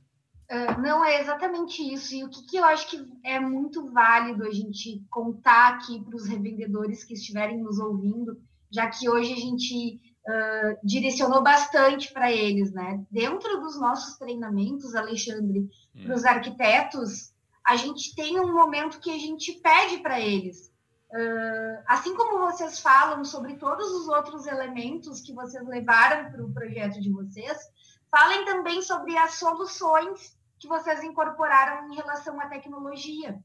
Uh, 0.51 0.79
não, 0.79 1.03
é 1.03 1.19
exatamente 1.19 1.81
isso. 1.81 2.13
E 2.13 2.23
o 2.23 2.29
que, 2.29 2.45
que 2.45 2.57
eu 2.57 2.65
acho 2.65 2.89
que 2.89 3.03
é 3.23 3.39
muito 3.39 3.91
válido 3.91 4.45
a 4.45 4.51
gente 4.51 5.03
contar 5.09 5.73
aqui 5.73 6.03
para 6.03 6.15
os 6.15 6.27
revendedores 6.27 7.03
que 7.03 7.15
estiverem 7.15 7.57
nos 7.57 7.79
ouvindo, 7.79 8.39
já 8.69 8.87
que 8.87 9.09
hoje 9.09 9.33
a 9.33 9.37
gente 9.37 9.99
uh, 10.27 10.77
direcionou 10.83 11.41
bastante 11.41 12.13
para 12.13 12.31
eles, 12.31 12.71
né? 12.71 13.03
Dentro 13.09 13.59
dos 13.59 13.79
nossos 13.79 14.17
treinamentos, 14.17 14.93
Alexandre, 14.93 15.61
hum. 15.95 16.03
para 16.03 16.15
os 16.15 16.25
arquitetos, 16.25 17.33
a 17.65 17.75
gente 17.75 18.13
tem 18.13 18.39
um 18.39 18.53
momento 18.53 18.99
que 18.99 19.09
a 19.09 19.17
gente 19.17 19.53
pede 19.53 19.97
para 19.97 20.21
eles. 20.21 20.71
Uh, 21.15 21.81
assim 21.87 22.13
como 22.13 22.39
vocês 22.39 22.79
falam 22.79 23.23
sobre 23.23 23.55
todos 23.55 23.89
os 23.89 24.07
outros 24.09 24.45
elementos 24.47 25.21
que 25.21 25.33
vocês 25.33 25.65
levaram 25.65 26.29
para 26.29 26.43
o 26.43 26.51
projeto 26.51 26.99
de 26.99 27.09
vocês, 27.09 27.57
falem 28.11 28.43
também 28.43 28.81
sobre 28.81 29.17
as 29.17 29.35
soluções 29.35 30.37
que 30.59 30.67
vocês 30.67 31.01
incorporaram 31.03 31.89
em 31.89 31.95
relação 31.95 32.39
à 32.41 32.47
tecnologia. 32.47 33.39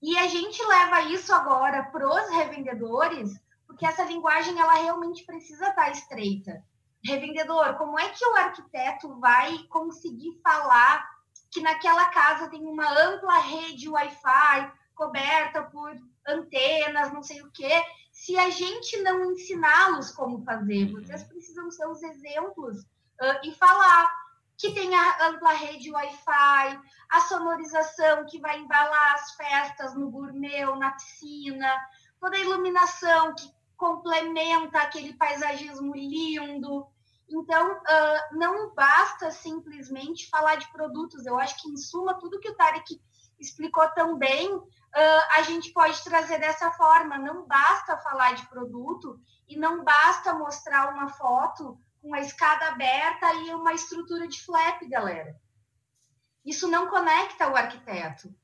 E 0.00 0.16
a 0.18 0.28
gente 0.28 0.64
leva 0.64 1.02
isso 1.02 1.34
agora 1.34 1.82
para 1.84 2.08
os 2.08 2.30
revendedores 2.30 3.40
porque 3.70 3.86
essa 3.86 4.04
linguagem 4.04 4.60
ela 4.60 4.74
realmente 4.74 5.24
precisa 5.24 5.68
estar 5.68 5.90
estreita. 5.90 6.62
Revendedor, 7.02 7.76
como 7.78 7.98
é 7.98 8.10
que 8.10 8.26
o 8.26 8.36
arquiteto 8.36 9.18
vai 9.18 9.56
conseguir 9.70 10.38
falar 10.42 11.08
que 11.50 11.62
naquela 11.62 12.06
casa 12.06 12.50
tem 12.50 12.66
uma 12.66 12.86
ampla 12.86 13.38
rede 13.38 13.88
Wi-Fi 13.88 14.72
coberta 14.94 15.62
por 15.62 15.96
antenas, 16.26 17.12
não 17.12 17.22
sei 17.22 17.40
o 17.42 17.50
quê, 17.50 17.82
se 18.12 18.36
a 18.36 18.50
gente 18.50 19.00
não 19.02 19.32
ensiná-los 19.32 20.10
como 20.10 20.44
fazer? 20.44 20.86
Uhum. 20.86 21.02
Vocês 21.02 21.22
precisam 21.24 21.70
ser 21.70 21.86
os 21.86 22.02
exemplos 22.02 22.82
uh, 22.82 23.40
e 23.44 23.54
falar 23.54 24.10
que 24.56 24.72
tem 24.72 24.94
a 24.94 25.28
ampla 25.28 25.52
rede 25.52 25.90
Wi-Fi, 25.90 26.80
a 27.08 27.20
sonorização 27.22 28.26
que 28.26 28.38
vai 28.38 28.58
embalar 28.58 29.14
as 29.14 29.32
festas 29.32 29.94
no 29.94 30.10
gourmet 30.10 30.66
ou 30.66 30.76
na 30.76 30.90
piscina, 30.90 31.74
toda 32.20 32.36
a 32.36 32.40
iluminação 32.40 33.34
que 33.34 33.50
complementa 33.74 34.82
aquele 34.82 35.14
paisagismo 35.14 35.94
lindo. 35.94 36.86
Então, 37.26 37.72
uh, 37.72 38.38
não 38.38 38.74
basta 38.74 39.30
simplesmente 39.30 40.28
falar 40.28 40.56
de 40.56 40.70
produtos. 40.70 41.24
Eu 41.24 41.38
acho 41.38 41.62
que, 41.62 41.70
em 41.70 41.76
suma, 41.78 42.18
tudo 42.18 42.38
que 42.38 42.50
o 42.50 42.54
Tarek 42.54 43.00
explicou 43.38 43.88
tão 43.94 44.18
bem, 44.18 44.60
uh, 44.94 45.38
a 45.38 45.42
gente 45.42 45.72
pode 45.72 46.02
trazer 46.02 46.38
dessa 46.38 46.70
forma. 46.72 47.18
Não 47.18 47.46
basta 47.46 47.96
falar 47.98 48.34
de 48.34 48.46
produto 48.48 49.20
e 49.48 49.56
não 49.56 49.84
basta 49.84 50.34
mostrar 50.34 50.92
uma 50.92 51.08
foto 51.08 51.78
com 52.00 52.14
a 52.14 52.20
escada 52.20 52.66
aberta 52.66 53.32
e 53.46 53.54
uma 53.54 53.74
estrutura 53.74 54.26
de 54.26 54.40
flap, 54.42 54.82
galera. 54.88 55.34
Isso 56.44 56.68
não 56.68 56.88
conecta 56.88 57.50
o 57.50 57.56
arquiteto. 57.56 58.34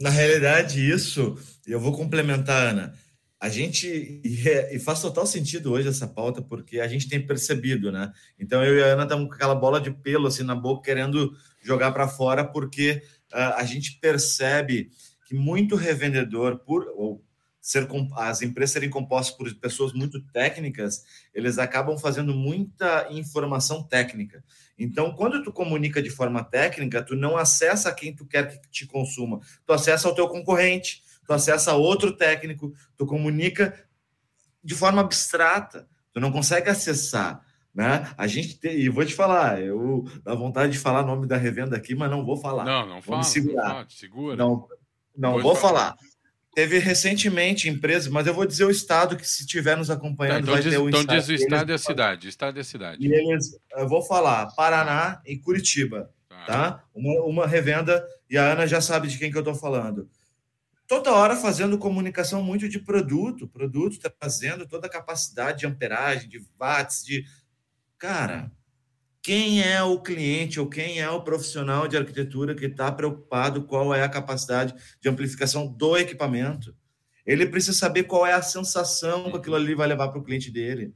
Na 0.00 0.10
realidade, 0.10 0.80
isso, 0.80 1.38
eu 1.66 1.80
vou 1.80 1.92
complementar, 1.96 2.68
Ana. 2.68 2.94
A 3.38 3.50
gente, 3.50 4.20
e, 4.24 4.48
é, 4.48 4.78
faz 4.78 5.00
total 5.00 5.26
sentido 5.26 5.72
hoje 5.72 5.88
essa 5.88 6.06
pauta, 6.06 6.40
porque 6.40 6.80
a 6.80 6.88
gente 6.88 7.08
tem 7.08 7.24
percebido, 7.24 7.92
né? 7.92 8.10
Então, 8.38 8.64
eu 8.64 8.76
e 8.78 8.82
a 8.82 8.86
Ana 8.86 9.02
estamos 9.02 9.28
com 9.28 9.34
aquela 9.34 9.54
bola 9.54 9.80
de 9.80 9.90
pelo 9.90 10.26
assim 10.26 10.42
na 10.42 10.54
boca, 10.54 10.84
querendo 10.84 11.36
jogar 11.62 11.92
para 11.92 12.08
fora, 12.08 12.44
porque 12.44 13.02
uh, 13.32 13.56
a 13.56 13.64
gente 13.64 13.98
percebe 14.00 14.90
que 15.26 15.34
muito 15.34 15.76
revendedor, 15.76 16.60
por, 16.60 16.86
ou 16.96 17.22
ser 17.60 17.88
as 18.14 18.42
empresas 18.42 18.74
serem 18.74 18.88
compostas 18.88 19.36
por 19.36 19.52
pessoas 19.56 19.92
muito 19.92 20.20
técnicas, 20.32 21.04
eles 21.34 21.58
acabam 21.58 21.98
fazendo 21.98 22.32
muita 22.32 23.08
informação 23.10 23.82
técnica. 23.82 24.42
Então, 24.78 25.12
quando 25.12 25.42
tu 25.42 25.52
comunica 25.52 26.00
de 26.00 26.08
forma 26.08 26.44
técnica, 26.44 27.02
tu 27.02 27.16
não 27.16 27.36
acessa 27.36 27.92
quem 27.92 28.14
tu 28.14 28.24
quer 28.24 28.60
que 28.60 28.68
te 28.70 28.86
consuma, 28.86 29.40
tu 29.66 29.72
acessa 29.72 30.08
o 30.08 30.14
teu 30.14 30.28
concorrente, 30.28 31.02
tu 31.26 31.32
acessa 31.32 31.74
outro 31.74 32.12
técnico, 32.12 32.72
tu 32.96 33.04
comunica 33.04 33.74
de 34.62 34.74
forma 34.74 35.00
abstrata, 35.00 35.88
tu 36.12 36.20
não 36.20 36.30
consegue 36.30 36.70
acessar. 36.70 37.44
Né? 37.74 38.10
A 38.16 38.26
gente 38.26 38.58
tem, 38.58 38.78
e 38.78 38.88
vou 38.88 39.04
te 39.04 39.12
falar, 39.12 39.60
eu 39.60 40.08
dá 40.22 40.34
vontade 40.34 40.72
de 40.72 40.78
falar 40.78 41.02
o 41.02 41.06
nome 41.06 41.26
da 41.26 41.36
revenda 41.36 41.76
aqui, 41.76 41.94
mas 41.94 42.10
não 42.10 42.24
vou 42.24 42.36
falar. 42.36 42.64
Não, 42.64 42.86
não 42.86 43.02
fala. 43.02 43.22
segurar. 43.24 43.82
Não, 43.82 43.90
segura. 43.90 44.36
Não, 44.36 44.66
não 45.16 45.40
vou 45.40 45.54
falar. 45.54 45.90
falar. 45.90 45.96
Teve 46.54 46.78
recentemente 46.78 47.68
empresas, 47.68 48.08
mas 48.08 48.26
eu 48.26 48.32
vou 48.32 48.46
dizer 48.46 48.64
o 48.64 48.70
estado 48.70 49.14
que 49.14 49.28
se 49.28 49.42
estiver 49.42 49.76
nos 49.76 49.90
acompanhando 49.90 50.46
tá, 50.46 50.52
então 50.52 50.54
vai 50.54 50.62
diz, 50.62 50.72
ter 50.72 50.78
o 50.78 50.88
Então 50.88 51.00
estado. 51.02 51.18
diz 51.18 51.28
o 51.28 51.32
estado 51.34 51.70
e 51.70 51.74
a 51.74 51.78
cidade, 51.78 52.28
estado 52.28 52.56
e 52.56 52.60
a 52.60 52.64
cidade. 52.64 53.06
E 53.06 53.12
eles, 53.12 53.58
eu 53.72 53.86
vou 53.86 54.02
falar, 54.02 54.46
Paraná 54.54 55.20
e 55.26 55.36
Curitiba, 55.36 56.10
tá? 56.28 56.46
tá? 56.46 56.84
Uma, 56.94 57.24
uma 57.24 57.46
revenda, 57.46 58.02
e 58.30 58.38
a 58.38 58.52
Ana 58.52 58.66
já 58.66 58.80
sabe 58.80 59.06
de 59.06 59.18
quem 59.18 59.30
que 59.30 59.36
eu 59.36 59.42
estou 59.42 59.54
falando. 59.54 60.08
Toda 60.88 61.12
hora 61.12 61.36
fazendo 61.36 61.76
comunicação 61.76 62.42
muito 62.42 62.68
de 62.70 62.78
produto, 62.78 63.46
produto 63.46 63.98
trazendo 64.18 64.66
toda 64.66 64.86
a 64.86 64.90
capacidade 64.90 65.58
de 65.58 65.66
amperagem, 65.66 66.26
de 66.26 66.42
watts, 66.58 67.04
de... 67.04 67.22
Cara, 67.98 68.50
quem 69.26 69.60
é 69.60 69.82
o 69.82 69.98
cliente 69.98 70.60
ou 70.60 70.68
quem 70.68 71.00
é 71.00 71.10
o 71.10 71.20
profissional 71.20 71.88
de 71.88 71.96
arquitetura 71.96 72.54
que 72.54 72.66
está 72.66 72.92
preocupado 72.92 73.64
qual 73.64 73.92
é 73.92 74.04
a 74.04 74.08
capacidade 74.08 74.72
de 75.00 75.08
amplificação 75.08 75.66
do 75.66 75.96
equipamento. 75.96 76.76
Ele 77.26 77.44
precisa 77.44 77.76
saber 77.76 78.04
qual 78.04 78.24
é 78.24 78.34
a 78.34 78.40
sensação 78.40 79.28
que 79.28 79.38
aquilo 79.38 79.56
ali 79.56 79.74
vai 79.74 79.88
levar 79.88 80.10
para 80.10 80.20
o 80.20 80.22
cliente 80.22 80.48
dele. 80.48 80.94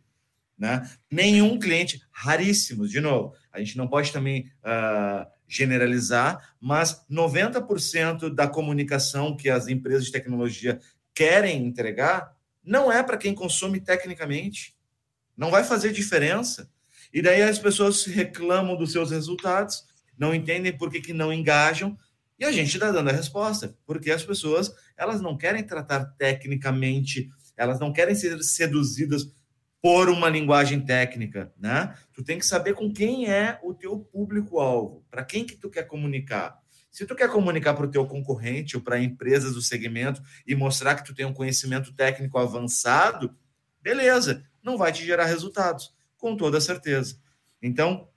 Né? 0.57 0.88
Nenhum 1.11 1.59
cliente, 1.59 2.03
raríssimos, 2.12 2.88
de 2.88 3.01
novo, 3.01 3.35
a 3.51 3.59
gente 3.59 3.77
não 3.77 3.88
pode 3.88 4.12
também 4.12 4.49
uh, 4.62 5.27
generalizar, 5.49 6.55
mas 6.61 7.05
90% 7.11 8.33
da 8.33 8.47
comunicação 8.47 9.37
que 9.37 9.51
as 9.51 9.66
empresas 9.66 10.05
de 10.05 10.12
tecnologia 10.12 10.79
querem 11.12 11.66
entregar 11.66 12.33
não 12.62 12.93
é 12.93 13.03
para 13.03 13.19
quem 13.19 13.35
consome 13.35 13.81
tecnicamente. 13.81 14.77
Não 15.37 15.51
vai 15.51 15.64
fazer 15.64 15.93
diferença. 15.93 16.71
E 17.12 17.20
daí 17.20 17.42
as 17.42 17.59
pessoas 17.59 18.05
reclamam 18.05 18.77
dos 18.77 18.92
seus 18.92 19.11
resultados, 19.11 19.85
não 20.16 20.35
entendem 20.35 20.77
por 20.77 20.90
que, 20.90 21.01
que 21.01 21.12
não 21.12 21.33
engajam, 21.33 21.99
e 22.38 22.44
a 22.44 22.53
gente 22.53 22.75
está 22.75 22.90
dando 22.90 23.11
a 23.11 23.12
resposta, 23.12 23.77
porque 23.85 24.11
as 24.11 24.25
pessoas 24.25 24.73
elas 24.96 25.20
não 25.20 25.37
querem 25.37 25.62
tratar 25.62 26.05
tecnicamente, 26.16 27.29
elas 27.57 27.79
não 27.79 27.92
querem 27.92 28.14
ser 28.14 28.42
seduzidas 28.42 29.31
por 29.83 30.09
uma 30.09 30.29
linguagem 30.29 30.81
técnica, 30.81 31.53
né? 31.59 31.94
Tu 32.12 32.23
tem 32.23 32.38
que 32.38 32.46
saber 32.46 32.75
com 32.75 32.92
quem 32.92 33.31
é 33.31 33.59
o 33.62 33.75
teu 33.75 33.99
público-alvo, 33.99 35.05
para 35.11 35.25
quem 35.25 35.44
que 35.44 35.57
tu 35.57 35.68
quer 35.68 35.85
comunicar. 35.85 36.59
Se 36.90 37.07
tu 37.07 37.14
quer 37.14 37.31
comunicar 37.31 37.75
para 37.75 37.87
o 37.87 37.90
teu 37.90 38.07
concorrente 38.07 38.77
ou 38.77 38.83
para 38.83 39.01
empresas 39.01 39.55
do 39.55 39.62
segmento 39.62 40.23
e 40.46 40.55
mostrar 40.55 40.96
que 40.96 41.05
tu 41.05 41.14
tem 41.14 41.25
um 41.25 41.33
conhecimento 41.33 41.94
técnico 41.94 42.38
avançado, 42.38 43.35
beleza, 43.81 44.44
não 44.62 44.77
vai 44.77 44.92
te 44.92 45.05
gerar 45.05 45.27
resultados 45.27 45.94
com 46.21 46.37
toda 46.37 46.61
certeza. 46.61 47.19
Então, 47.63 48.09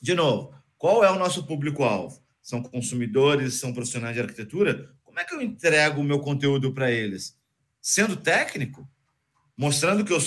de 0.00 0.14
novo, 0.14 0.54
qual 0.76 1.02
é 1.02 1.10
o 1.10 1.18
nosso 1.18 1.46
público-alvo? 1.46 2.22
São 2.42 2.62
consumidores, 2.62 3.54
são 3.54 3.72
profissionais 3.72 4.14
de 4.14 4.20
arquitetura? 4.20 4.94
Como 5.02 5.18
é 5.18 5.24
que 5.24 5.34
eu 5.34 5.40
entrego 5.40 6.00
o 6.00 6.04
meu 6.04 6.20
conteúdo 6.20 6.72
para 6.72 6.90
eles? 6.90 7.36
Sendo 7.80 8.14
técnico? 8.14 8.88
Mostrando 9.56 10.04
que 10.04 10.12
eu. 10.12 10.18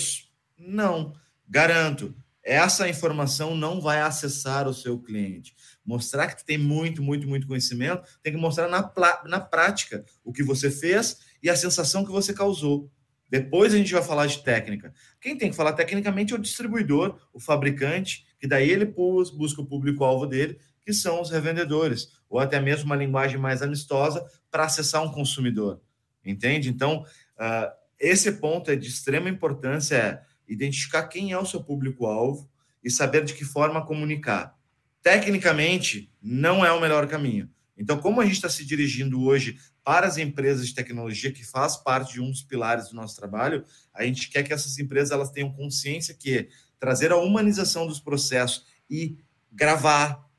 Não, 0.58 1.14
garanto. 1.48 2.16
Essa 2.44 2.90
informação 2.90 3.56
não 3.56 3.80
vai 3.80 4.02
acessar 4.02 4.68
o 4.68 4.74
seu 4.74 4.98
cliente. 4.98 5.56
Mostrar 5.86 6.28
que 6.28 6.38
tu 6.38 6.46
tem 6.46 6.58
muito, 6.58 7.04
muito, 7.04 7.28
muito 7.28 7.46
conhecimento, 7.46 8.04
tem 8.24 8.34
que 8.34 8.40
mostrar 8.40 8.68
na, 8.68 8.92
na 9.26 9.40
prática 9.40 10.04
o 10.24 10.34
que 10.34 10.42
você 10.42 10.72
fez 10.72 11.20
e 11.44 11.50
a 11.50 11.56
sensação 11.56 12.04
que 12.04 12.12
você 12.12 12.34
causou. 12.34 12.90
Depois 13.30 13.74
a 13.74 13.78
gente 13.78 13.94
vai 13.94 14.02
falar 14.02 14.26
de 14.26 14.44
técnica. 14.44 14.94
Quem 15.22 15.38
tem 15.38 15.50
que 15.50 15.56
falar 15.56 15.74
tecnicamente 15.74 16.34
é 16.34 16.36
o 16.36 16.42
distribuidor, 16.42 17.20
o 17.32 17.40
fabricante, 17.40 18.26
que 18.40 18.48
daí 18.48 18.70
ele 18.70 18.86
busca 18.86 19.62
o 19.62 19.66
público-alvo 19.66 20.26
dele, 20.26 20.60
que 20.84 20.92
são 20.92 21.22
os 21.22 21.30
revendedores, 21.30 22.20
ou 22.28 22.40
até 22.40 22.60
mesmo 22.60 22.86
uma 22.86 22.96
linguagem 22.96 23.38
mais 23.38 23.62
amistosa 23.62 24.26
para 24.50 24.66
acessar 24.66 25.04
um 25.04 25.12
consumidor. 25.12 25.80
Entende? 26.26 26.70
Então, 26.70 27.04
uh, 27.38 27.72
esse 28.00 28.32
ponto 28.34 28.72
é 28.72 28.76
de 28.76 28.88
extrema 28.88 29.30
importância, 29.30 29.96
é 29.96 30.22
identificar 30.48 31.04
quem 31.08 31.32
é 31.32 31.38
o 31.38 31.46
seu 31.46 31.64
público-alvo 31.64 32.50
e 32.84 32.90
saber 32.90 33.24
de 33.24 33.34
que 33.34 33.46
forma 33.46 33.86
comunicar. 33.86 34.58
Tecnicamente, 35.02 36.12
não 36.22 36.66
é 36.66 36.72
o 36.72 36.82
melhor 36.82 37.08
caminho. 37.08 37.50
Então, 37.80 37.98
como 37.98 38.20
a 38.20 38.26
gente 38.26 38.36
está 38.36 38.50
se 38.50 38.66
dirigindo 38.66 39.24
hoje 39.24 39.58
para 39.86 40.06
as 40.06 40.18
empresas 40.18 40.68
de 40.68 40.76
tecnologia, 40.76 41.32
que 41.32 41.46
faz 41.46 41.78
parte 41.78 42.14
de 42.14 42.22
um 42.22 42.30
dos 42.30 42.44
pilares 42.44 42.90
do 42.90 42.96
nosso 42.96 43.16
trabalho, 43.16 43.64
a 43.94 44.04
gente 44.04 44.30
quer 44.30 44.44
que 44.44 44.52
essas 44.52 44.78
empresas 44.78 45.12
elas 45.12 45.32
tenham 45.32 45.54
consciência 45.54 46.14
que 46.14 46.50
trazer 46.78 47.14
a 47.14 47.18
humanização 47.18 47.88
dos 47.88 48.00
processos 48.00 48.66
e 48.90 49.18
gravar 49.50 50.30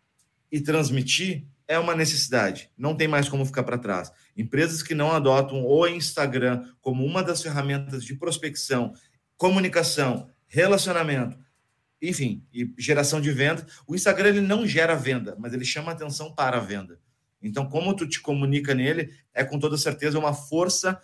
e 0.53 0.61
transmitir 0.61 1.47
é 1.67 1.79
uma 1.79 1.95
necessidade. 1.95 2.69
Não 2.77 2.95
tem 2.95 3.09
mais 3.09 3.29
como 3.29 3.47
ficar 3.47 3.63
para 3.63 3.79
trás. 3.79 4.13
Empresas 4.37 4.83
que 4.83 4.95
não 4.95 5.13
adotam 5.13 5.65
o 5.65 5.87
Instagram 5.87 6.69
como 6.81 7.07
uma 7.07 7.23
das 7.23 7.43
ferramentas 7.43 8.05
de 8.05 8.15
prospecção, 8.17 8.93
comunicação, 9.37 10.29
relacionamento, 10.47 11.39
enfim, 12.03 12.45
e 12.53 12.71
geração 12.77 13.21
de 13.21 13.31
venda. 13.31 13.67
O 13.87 13.95
Instagram 13.95 14.29
ele 14.31 14.41
não 14.41 14.67
gera 14.67 14.95
venda, 14.95 15.37
mas 15.39 15.55
ele 15.55 15.65
chama 15.65 15.93
atenção 15.93 16.35
para 16.35 16.59
a 16.59 16.61
venda. 16.61 16.99
Então, 17.43 17.69
como 17.69 17.95
tu 17.95 18.09
te 18.09 18.21
comunica 18.21 18.75
nele, 18.75 19.15
é 19.33 19.45
com 19.45 19.59
toda 19.59 19.77
certeza 19.77 20.19
uma 20.19 20.35
força 20.35 21.01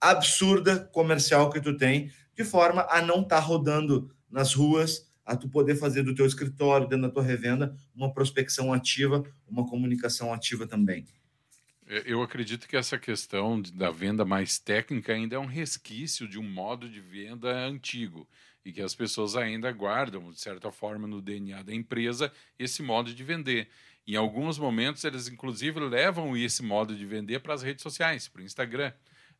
absurda 0.00 0.78
comercial 0.92 1.50
que 1.50 1.60
tu 1.60 1.76
tem, 1.76 2.10
de 2.36 2.44
forma 2.44 2.86
a 2.90 3.00
não 3.00 3.22
estar 3.22 3.36
tá 3.36 3.40
rodando 3.40 4.14
nas 4.30 4.54
ruas, 4.54 5.08
a 5.24 5.36
tu 5.36 5.48
poder 5.48 5.76
fazer 5.76 6.02
do 6.02 6.14
teu 6.14 6.26
escritório, 6.26 6.86
dentro 6.86 7.08
da 7.08 7.12
tua 7.12 7.22
revenda, 7.22 7.74
uma 7.94 8.12
prospecção 8.12 8.72
ativa, 8.72 9.24
uma 9.48 9.66
comunicação 9.66 10.32
ativa 10.32 10.66
também. 10.66 11.06
É, 11.86 12.02
eu 12.06 12.22
acredito 12.22 12.68
que 12.68 12.76
essa 12.76 12.98
questão 12.98 13.60
da 13.60 13.90
venda 13.90 14.24
mais 14.24 14.58
técnica 14.58 15.12
ainda 15.12 15.36
é 15.36 15.38
um 15.38 15.46
resquício 15.46 16.28
de 16.28 16.38
um 16.38 16.42
modo 16.42 16.88
de 16.88 17.00
venda 17.00 17.66
antigo 17.66 18.28
e 18.64 18.72
que 18.72 18.80
as 18.80 18.94
pessoas 18.94 19.36
ainda 19.36 19.70
guardam, 19.70 20.30
de 20.30 20.40
certa 20.40 20.72
forma, 20.72 21.06
no 21.06 21.20
DNA 21.20 21.62
da 21.62 21.74
empresa 21.74 22.32
esse 22.58 22.82
modo 22.82 23.14
de 23.14 23.22
vender. 23.22 23.68
Em 24.06 24.16
alguns 24.16 24.58
momentos, 24.58 25.02
eles 25.04 25.28
inclusive 25.28 25.80
levam 25.80 26.36
esse 26.36 26.62
modo 26.62 26.94
de 26.94 27.06
vender 27.06 27.40
para 27.40 27.54
as 27.54 27.62
redes 27.62 27.82
sociais, 27.82 28.28
para 28.28 28.42
o 28.42 28.44
Instagram. 28.44 28.92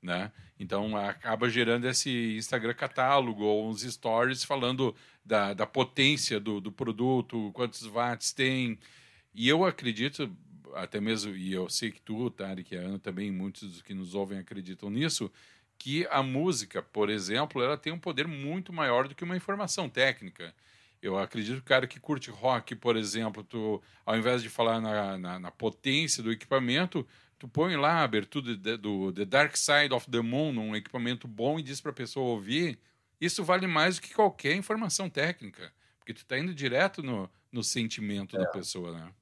Né? 0.03 0.31
Então 0.59 0.96
acaba 0.96 1.48
gerando 1.48 1.88
esse 1.88 2.37
Instagram 2.37 2.74
catálogo 2.74 3.42
ou 3.44 3.68
uns 3.68 3.83
stories 3.83 4.44
falando 4.44 4.94
da, 5.24 5.55
da 5.55 5.66
potência 5.66 6.38
do, 6.38 6.61
do 6.61 6.70
produto, 6.70 7.50
quantos 7.55 7.87
watts 7.87 8.33
tem. 8.33 8.79
E 9.35 9.48
eu 9.48 9.64
acredito, 9.64 10.31
até 10.74 11.00
mesmo, 11.00 11.35
e 11.35 11.53
eu 11.53 11.68
sei 11.68 11.90
que 11.90 12.00
tu, 12.00 12.31
Tarek 12.31 12.74
e 12.74 12.79
a 12.79 12.83
Ana 12.83 12.98
também, 12.98 13.33
muitos 13.33 13.68
dos 13.68 13.83
que 13.83 13.94
nos 13.94 14.14
ouvem 14.14 14.38
acreditam 14.38 14.90
nisso, 14.90 15.31
que 15.79 16.07
a 16.11 16.22
música, 16.22 16.83
por 16.83 17.11
exemplo, 17.11 17.62
ela 17.62 17.77
tem 17.77 17.92
um 17.92 17.98
poder 17.98 18.29
muito 18.29 18.72
maior 18.72 19.09
do 19.09 19.14
que 19.14 19.24
uma 19.24 19.37
informação 19.37 19.88
técnica. 19.88 20.55
Eu 21.04 21.18
acredito 21.18 21.56
que 21.56 21.60
o 21.60 21.64
cara 21.64 21.86
que 21.86 22.00
curte 22.00 22.30
rock, 22.30 22.74
por 22.74 22.96
exemplo, 22.96 23.44
tu, 23.44 23.82
ao 24.06 24.16
invés 24.16 24.42
de 24.42 24.48
falar 24.48 24.80
na, 24.80 25.18
na, 25.18 25.38
na 25.38 25.50
potência 25.50 26.22
do 26.22 26.32
equipamento, 26.32 27.06
tu 27.38 27.46
põe 27.46 27.76
lá 27.76 27.96
a 27.96 28.04
abertura 28.04 28.56
de, 28.56 28.78
do 28.78 29.12
The 29.12 29.26
Dark 29.26 29.54
Side 29.54 29.92
of 29.92 30.10
the 30.10 30.22
Moon, 30.22 30.58
um 30.58 30.74
equipamento 30.74 31.28
bom, 31.28 31.58
e 31.58 31.62
diz 31.62 31.78
para 31.78 31.90
a 31.90 31.94
pessoa 31.94 32.30
ouvir. 32.30 32.78
Isso 33.20 33.44
vale 33.44 33.66
mais 33.66 33.96
do 33.96 34.00
que 34.00 34.14
qualquer 34.14 34.56
informação 34.56 35.10
técnica. 35.10 35.70
Porque 35.98 36.14
tu 36.14 36.22
está 36.22 36.38
indo 36.38 36.54
direto 36.54 37.02
no, 37.02 37.30
no 37.52 37.62
sentimento 37.62 38.34
é. 38.36 38.38
da 38.38 38.46
pessoa, 38.46 38.98
né? 38.98 39.12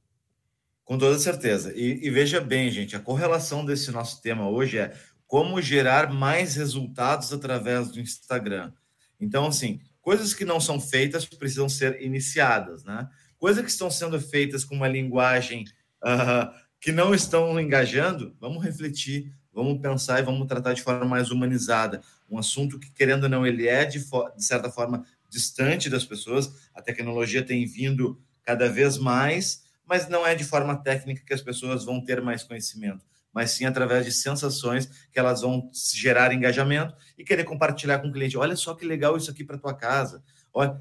Com 0.85 0.97
toda 0.97 1.19
certeza. 1.19 1.73
E, 1.77 2.07
e, 2.07 2.11
veja 2.11 2.41
bem, 2.41 2.71
gente, 2.71 2.95
a 2.95 3.01
correlação 3.01 3.65
desse 3.65 3.91
nosso 3.91 4.23
tema 4.23 4.49
hoje 4.49 4.79
é 4.79 4.97
como 5.27 5.61
gerar 5.61 6.13
mais 6.13 6.55
resultados 6.55 7.33
através 7.33 7.91
do 7.91 7.99
Instagram. 7.99 8.73
Então, 9.21 9.49
assim, 9.49 9.81
coisas 10.03 10.35
que 10.35 10.45
não 10.45 10.61
são 10.61 10.79
feitas 10.79 11.25
precisam 11.25 11.69
ser 11.69 12.03
iniciadas, 12.03 12.85
né? 12.85 13.09
Coisas 13.39 13.65
que 13.65 13.71
estão 13.71 13.91
sendo 13.91 14.21
feitas 14.21 14.65
com 14.65 14.75
uma 14.75 14.89
linguagem 14.89 15.65
uh, 16.05 16.53
que 16.81 16.93
não 16.93 17.15
estão 17.15 17.59
engajando, 17.59 18.37
vamos 18.39 18.63
refletir, 18.63 19.33
vamos 19.53 19.81
pensar 19.81 20.19
e 20.21 20.23
vamos 20.23 20.47
tratar 20.47 20.75
de 20.75 20.83
forma 20.83 21.05
mais 21.05 21.31
humanizada. 21.31 22.03
Um 22.29 22.39
assunto 22.39 22.79
que, 22.79 22.91
querendo 22.91 23.25
ou 23.25 23.29
não, 23.29 23.47
ele 23.47 23.67
é, 23.67 23.85
de, 23.85 23.99
de 23.99 24.45
certa 24.45 24.71
forma, 24.71 25.05
distante 25.29 25.89
das 25.89 26.05
pessoas. 26.05 26.53
A 26.75 26.83
tecnologia 26.83 27.43
tem 27.43 27.65
vindo 27.65 28.21
cada 28.43 28.69
vez 28.69 28.99
mais, 28.99 29.65
mas 29.87 30.09
não 30.09 30.27
é 30.27 30.35
de 30.35 30.45
forma 30.45 30.77
técnica 30.77 31.25
que 31.25 31.35
as 31.35 31.41
pessoas 31.41 31.85
vão 31.85 32.05
ter 32.05 32.21
mais 32.21 32.43
conhecimento, 32.43 33.05
mas 33.33 33.53
sim 33.53 33.65
através 33.65 34.05
de 34.05 34.13
sensações 34.13 34.87
que 35.11 35.19
elas 35.19 35.43
vão 35.43 35.71
gerar 35.95 36.33
engajamento 36.33 36.95
e 37.17 37.25
querer 37.25 37.45
compartilhar 37.45 37.99
com 37.99 38.09
o 38.09 38.13
cliente. 38.13 38.37
Olha 38.37 38.57
só 38.57 38.75
que 38.75 38.85
legal 38.85 39.17
isso 39.17 39.31
aqui 39.31 39.45
para 39.45 39.59
tua 39.59 39.75
casa. 39.75 40.23
Olha, 40.53 40.81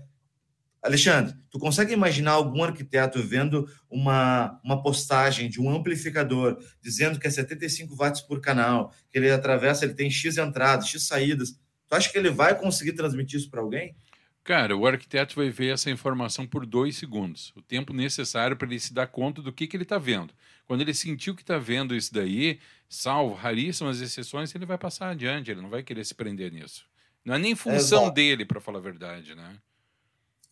Alexandre, 0.82 1.36
tu 1.52 1.60
consegue 1.60 1.94
imaginar 1.94 2.32
algum 2.32 2.64
arquiteto 2.64 3.22
vendo 3.22 3.70
uma, 3.90 4.60
uma 4.64 4.82
postagem 4.82 5.48
de 5.48 5.62
um 5.62 5.70
amplificador 5.70 6.58
dizendo 6.82 7.20
que 7.20 7.28
é 7.28 7.30
75 7.30 7.96
watts 7.96 8.22
por 8.22 8.42
canal, 8.42 8.92
que 9.12 9.20
ele 9.20 9.30
atravessa, 9.30 9.86
ele 9.86 9.94
tem 9.94 10.10
X 10.10 10.38
entradas, 10.38 10.88
X 10.88 11.04
saídas. 11.04 11.52
Tu 11.88 11.96
acha 11.96 12.12
que 12.12 12.18
ele 12.18 12.32
vai 12.32 12.58
conseguir 12.58 12.94
transmitir 12.94 13.40
isso 13.40 13.50
para 13.50 13.62
alguém? 13.62 13.96
Cara, 14.44 14.76
o 14.76 14.88
arquiteto 14.88 15.36
vai 15.36 15.52
ver 15.52 15.72
essa 15.72 15.92
informação 15.92 16.48
por 16.48 16.66
dois 16.66 16.96
segundos, 16.96 17.54
o 17.56 17.62
tempo 17.62 17.94
necessário 17.94 18.58
para 18.58 18.68
ele 18.68 18.80
se 18.80 18.92
dar 18.92 19.06
conta 19.06 19.40
do 19.40 19.54
que, 19.54 19.68
que 19.68 19.78
ele 19.78 19.84
está 19.84 20.00
vendo. 20.00 20.34
Quando 20.66 20.82
ele 20.82 20.94
sentiu 20.94 21.36
que 21.36 21.42
está 21.42 21.58
vendo 21.58 21.96
isso 21.96 22.14
daí, 22.14 22.60
salvo 22.88 23.34
raríssimas 23.34 24.02
exceções, 24.02 24.54
ele 24.56 24.66
vai 24.66 24.78
passar 24.78 25.10
adiante, 25.10 25.52
ele 25.52 25.62
não 25.62 25.70
vai 25.70 25.84
querer 25.84 26.06
se 26.06 26.16
prender 26.16 26.52
nisso. 26.52 26.86
Não 27.24 27.36
é 27.36 27.40
nem 27.40 27.56
função 27.56 28.04
Exato. 28.04 28.14
dele, 28.14 28.46
para 28.46 28.60
falar 28.60 28.80
a 28.80 28.82
verdade, 28.82 29.36
né? 29.36 29.58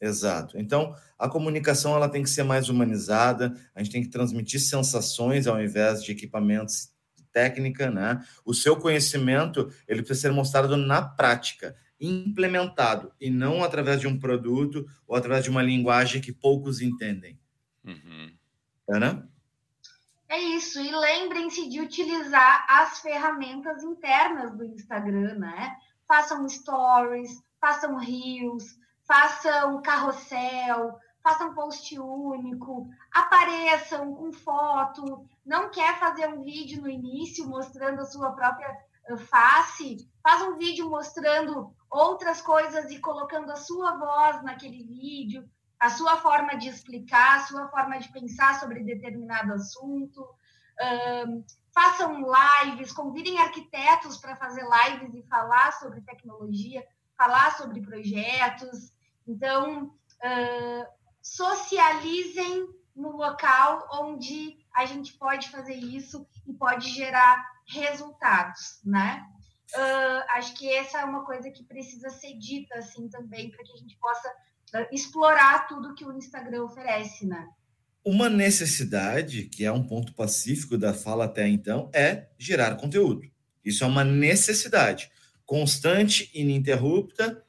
Exato. 0.01 0.57
Então, 0.57 0.95
a 1.17 1.27
comunicação 1.27 1.95
ela 1.95 2.07
tem 2.07 2.23
que 2.23 2.29
ser 2.29 2.43
mais 2.43 2.69
humanizada, 2.69 3.53
a 3.75 3.83
gente 3.83 3.91
tem 3.91 4.01
que 4.01 4.09
transmitir 4.09 4.61
sensações 4.61 5.45
ao 5.45 5.61
invés 5.61 6.03
de 6.03 6.11
equipamentos 6.11 6.89
de 7.17 7.23
técnica, 7.25 7.91
né? 7.91 8.23
O 8.45 8.53
seu 8.53 8.77
conhecimento, 8.77 9.69
ele 9.87 10.01
precisa 10.01 10.29
ser 10.29 10.33
mostrado 10.33 10.77
na 10.77 11.01
prática 11.01 11.75
implementado 11.99 13.11
e 13.19 13.29
não 13.29 13.61
através 13.63 13.99
de 13.99 14.07
um 14.07 14.17
produto 14.17 14.87
ou 15.05 15.17
através 15.17 15.43
de 15.43 15.49
uma 15.49 15.61
linguagem 15.61 16.21
que 16.21 16.31
poucos 16.31 16.79
entendem. 16.79 17.37
Uhum. 17.83 18.31
Ana? 18.89 19.29
É 20.29 20.37
isso. 20.37 20.79
E 20.79 20.91
lembrem-se 20.91 21.67
de 21.67 21.81
utilizar 21.81 22.63
as 22.69 22.99
ferramentas 22.99 23.83
internas 23.83 24.55
do 24.55 24.63
Instagram, 24.63 25.39
né? 25.39 25.75
Façam 26.07 26.47
stories, 26.47 27.43
façam 27.59 27.95
reels, 27.95 28.77
façam 29.07 29.81
carrossel, 29.81 30.99
façam 31.23 31.55
post 31.55 31.99
único, 31.99 32.87
apareçam 33.11 34.13
com 34.13 34.31
foto. 34.31 35.25
Não 35.43 35.71
quer 35.71 35.97
fazer 35.99 36.29
um 36.29 36.43
vídeo 36.43 36.79
no 36.83 36.89
início 36.89 37.47
mostrando 37.47 38.01
a 38.01 38.05
sua 38.05 38.31
própria 38.31 38.69
eh, 39.07 39.17
face? 39.17 40.07
Faz 40.21 40.43
um 40.43 40.57
vídeo 40.57 40.87
mostrando 40.87 41.73
outras 41.89 42.39
coisas 42.39 42.91
e 42.91 42.99
colocando 42.99 43.51
a 43.51 43.55
sua 43.55 43.97
voz 43.97 44.43
naquele 44.43 44.83
vídeo, 44.83 45.49
a 45.79 45.89
sua 45.89 46.17
forma 46.17 46.57
de 46.57 46.67
explicar, 46.67 47.37
a 47.37 47.45
sua 47.45 47.67
forma 47.69 47.97
de 47.99 48.11
pensar 48.11 48.59
sobre 48.59 48.83
determinado 48.83 49.53
assunto. 49.53 50.27
Um, 51.27 51.43
façam 51.73 52.21
lives, 52.21 52.91
convidem 52.91 53.39
arquitetos 53.39 54.17
para 54.17 54.35
fazer 54.35 54.63
lives 54.63 55.13
e 55.15 55.27
falar 55.27 55.71
sobre 55.73 56.01
tecnologia, 56.01 56.85
falar 57.17 57.55
sobre 57.55 57.81
projetos. 57.81 58.91
Então, 59.25 59.85
uh, 59.85 60.85
socializem 61.21 62.67
no 62.95 63.15
local 63.15 63.87
onde 63.93 64.57
a 64.75 64.85
gente 64.85 65.13
pode 65.13 65.49
fazer 65.49 65.75
isso 65.75 66.27
e 66.45 66.53
pode 66.53 66.89
gerar 66.89 67.45
resultados, 67.65 68.81
né? 68.83 69.25
Uh, 69.73 70.25
acho 70.31 70.55
que 70.55 70.73
essa 70.73 70.99
é 70.99 71.05
uma 71.05 71.23
coisa 71.23 71.51
que 71.51 71.63
precisa 71.63 72.09
ser 72.09 72.33
dita 72.37 72.79
assim 72.79 73.07
também 73.07 73.51
para 73.51 73.63
que 73.63 73.71
a 73.71 73.77
gente 73.77 73.95
possa 73.97 74.33
explorar 74.91 75.67
tudo 75.67 75.93
que 75.95 76.05
o 76.05 76.13
Instagram 76.13 76.63
oferece, 76.63 77.25
né? 77.25 77.47
Uma 78.03 78.29
necessidade, 78.29 79.43
que 79.43 79.65
é 79.65 79.71
um 79.71 79.83
ponto 79.83 80.13
pacífico 80.13 80.77
da 80.77 80.93
fala 80.93 81.25
até 81.25 81.47
então, 81.47 81.89
é 81.93 82.27
gerar 82.37 82.75
conteúdo. 82.75 83.21
Isso 83.63 83.83
é 83.83 83.87
uma 83.87 84.03
necessidade 84.03 85.11
constante, 85.45 86.29
ininterrupta, 86.33 87.43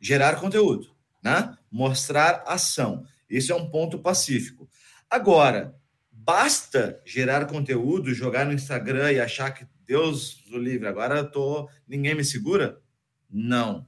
gerar 0.00 0.40
conteúdo, 0.40 0.94
né? 1.22 1.56
Mostrar 1.70 2.42
ação. 2.46 3.04
Isso 3.28 3.52
é 3.52 3.54
um 3.54 3.70
ponto 3.70 3.98
pacífico. 3.98 4.68
Agora, 5.08 5.74
basta 6.10 7.00
gerar 7.04 7.46
conteúdo, 7.46 8.14
jogar 8.14 8.46
no 8.46 8.52
Instagram 8.52 9.12
e 9.12 9.20
achar 9.20 9.50
que 9.50 9.66
Deus 9.84 10.42
o 10.50 10.56
livre, 10.56 10.88
agora 10.88 11.18
eu 11.18 11.30
tô, 11.30 11.68
ninguém 11.86 12.14
me 12.14 12.24
segura? 12.24 12.80
Não. 13.30 13.86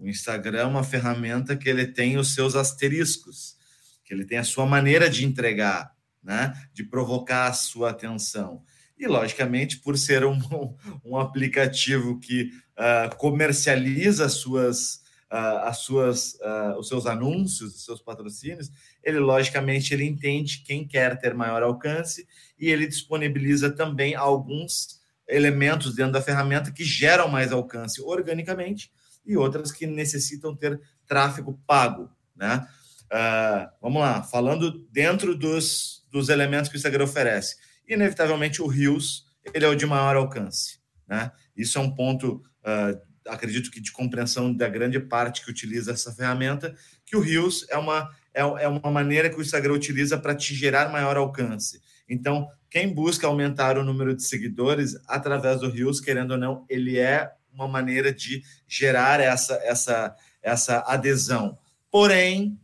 O 0.00 0.08
Instagram 0.08 0.60
é 0.60 0.64
uma 0.64 0.82
ferramenta 0.82 1.54
que 1.54 1.68
ele 1.68 1.86
tem 1.86 2.16
os 2.16 2.34
seus 2.34 2.56
asteriscos, 2.56 3.54
que 4.02 4.14
ele 4.14 4.24
tem 4.24 4.38
a 4.38 4.44
sua 4.44 4.64
maneira 4.64 5.10
de 5.10 5.26
entregar, 5.26 5.94
né? 6.24 6.54
De 6.72 6.82
provocar 6.82 7.48
a 7.48 7.52
sua 7.52 7.90
atenção. 7.90 8.62
E, 8.98 9.06
logicamente, 9.06 9.76
por 9.76 9.98
ser 9.98 10.24
um, 10.24 10.38
um 11.04 11.18
aplicativo 11.18 12.18
que 12.18 12.50
uh, 12.78 13.14
comercializa 13.16 14.24
as 14.24 14.32
suas, 14.34 14.94
uh, 15.30 15.64
as 15.64 15.80
suas, 15.80 16.32
uh, 16.36 16.78
os 16.78 16.88
seus 16.88 17.04
anúncios, 17.04 17.74
os 17.76 17.84
seus 17.84 18.00
patrocínios, 18.00 18.70
ele, 19.04 19.18
logicamente, 19.18 19.92
ele 19.92 20.04
entende 20.04 20.62
quem 20.64 20.88
quer 20.88 21.18
ter 21.18 21.34
maior 21.34 21.62
alcance 21.62 22.26
e 22.58 22.70
ele 22.70 22.86
disponibiliza 22.86 23.70
também 23.70 24.14
alguns 24.14 24.98
elementos 25.28 25.94
dentro 25.94 26.12
da 26.12 26.22
ferramenta 26.22 26.72
que 26.72 26.84
geram 26.84 27.28
mais 27.28 27.52
alcance 27.52 28.00
organicamente 28.00 28.90
e 29.24 29.36
outras 29.36 29.70
que 29.72 29.86
necessitam 29.86 30.54
ter 30.54 30.80
tráfego 31.06 31.60
pago, 31.66 32.10
né? 32.36 32.66
Uh, 33.12 33.68
vamos 33.82 34.00
lá, 34.00 34.22
falando 34.22 34.86
dentro 34.92 35.36
dos, 35.36 36.06
dos 36.10 36.28
elementos 36.28 36.70
que 36.70 36.76
o 36.76 36.78
Instagram 36.78 37.04
oferece. 37.04 37.56
Inevitavelmente, 37.88 38.62
o 38.62 38.68
Rios 38.68 39.26
ele 39.52 39.64
é 39.64 39.68
o 39.68 39.74
de 39.74 39.86
maior 39.86 40.16
alcance. 40.16 40.78
Né? 41.08 41.32
Isso 41.56 41.76
é 41.78 41.80
um 41.80 41.92
ponto, 41.92 42.42
uh, 42.64 43.00
acredito 43.28 43.70
que 43.70 43.80
de 43.80 43.90
compreensão 43.90 44.54
da 44.54 44.68
grande 44.68 45.00
parte 45.00 45.44
que 45.44 45.50
utiliza 45.50 45.92
essa 45.92 46.12
ferramenta, 46.12 46.74
que 47.04 47.16
o 47.16 47.20
Rios 47.20 47.66
é 47.68 47.76
uma, 47.76 48.08
é, 48.32 48.42
é 48.42 48.68
uma 48.68 48.90
maneira 48.90 49.28
que 49.28 49.36
o 49.36 49.42
Instagram 49.42 49.74
utiliza 49.74 50.16
para 50.16 50.34
te 50.34 50.54
gerar 50.54 50.92
maior 50.92 51.16
alcance. 51.16 51.80
Então, 52.08 52.48
quem 52.68 52.92
busca 52.92 53.26
aumentar 53.26 53.76
o 53.76 53.84
número 53.84 54.14
de 54.14 54.22
seguidores 54.22 54.96
através 55.06 55.60
do 55.60 55.70
Rios, 55.70 56.00
querendo 56.00 56.32
ou 56.32 56.38
não, 56.38 56.64
ele 56.68 56.98
é 56.98 57.30
uma 57.52 57.68
maneira 57.68 58.12
de 58.12 58.42
gerar 58.66 59.20
essa, 59.20 59.54
essa, 59.62 60.16
essa 60.42 60.78
adesão. 60.86 61.58
Porém, 61.90 62.58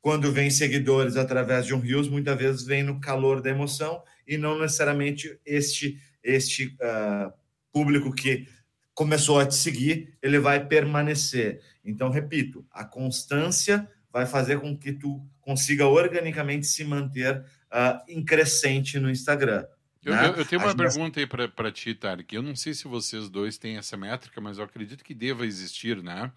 quando 0.00 0.32
vem 0.32 0.50
seguidores 0.50 1.16
através 1.16 1.64
de 1.64 1.74
um 1.74 1.78
Rios, 1.78 2.08
muitas 2.08 2.36
vezes 2.36 2.64
vem 2.64 2.82
no 2.82 3.00
calor 3.00 3.40
da 3.40 3.50
emoção 3.50 4.02
e 4.26 4.36
não 4.36 4.58
necessariamente 4.58 5.38
este, 5.46 5.98
este 6.22 6.76
uh, 6.80 7.32
público 7.72 8.12
que 8.12 8.48
começou 8.94 9.38
a 9.38 9.46
te 9.46 9.54
seguir, 9.54 10.14
ele 10.20 10.38
vai 10.38 10.66
permanecer. 10.66 11.60
Então, 11.84 12.10
repito, 12.10 12.66
a 12.70 12.84
constância 12.84 13.88
vai 14.12 14.26
fazer 14.26 14.60
com 14.60 14.76
que 14.76 14.92
tu 14.92 15.24
consiga 15.40 15.86
organicamente 15.86 16.66
se 16.66 16.84
manter 16.84 17.38
uh, 17.38 18.02
em 18.06 18.24
crescente 18.24 18.98
no 18.98 19.10
Instagram. 19.10 19.64
Eu, 20.04 20.14
né? 20.14 20.28
eu, 20.28 20.32
eu, 20.34 20.44
tenho 20.44 20.62
uma 20.62 20.74
pergunta 20.74 21.20
aí 21.20 21.26
para 21.26 21.70
ti, 21.70 21.94
Tarek. 21.94 22.34
Eu 22.34 22.42
não 22.42 22.56
sei 22.56 22.74
se 22.74 22.88
vocês 22.88 23.28
dois 23.28 23.56
têm 23.56 23.76
essa 23.76 23.96
métrica, 23.96 24.40
mas 24.40 24.58
eu 24.58 24.64
acredito 24.64 25.04
que 25.04 25.14
deva 25.14 25.46
existir, 25.46 26.02
né? 26.02 26.32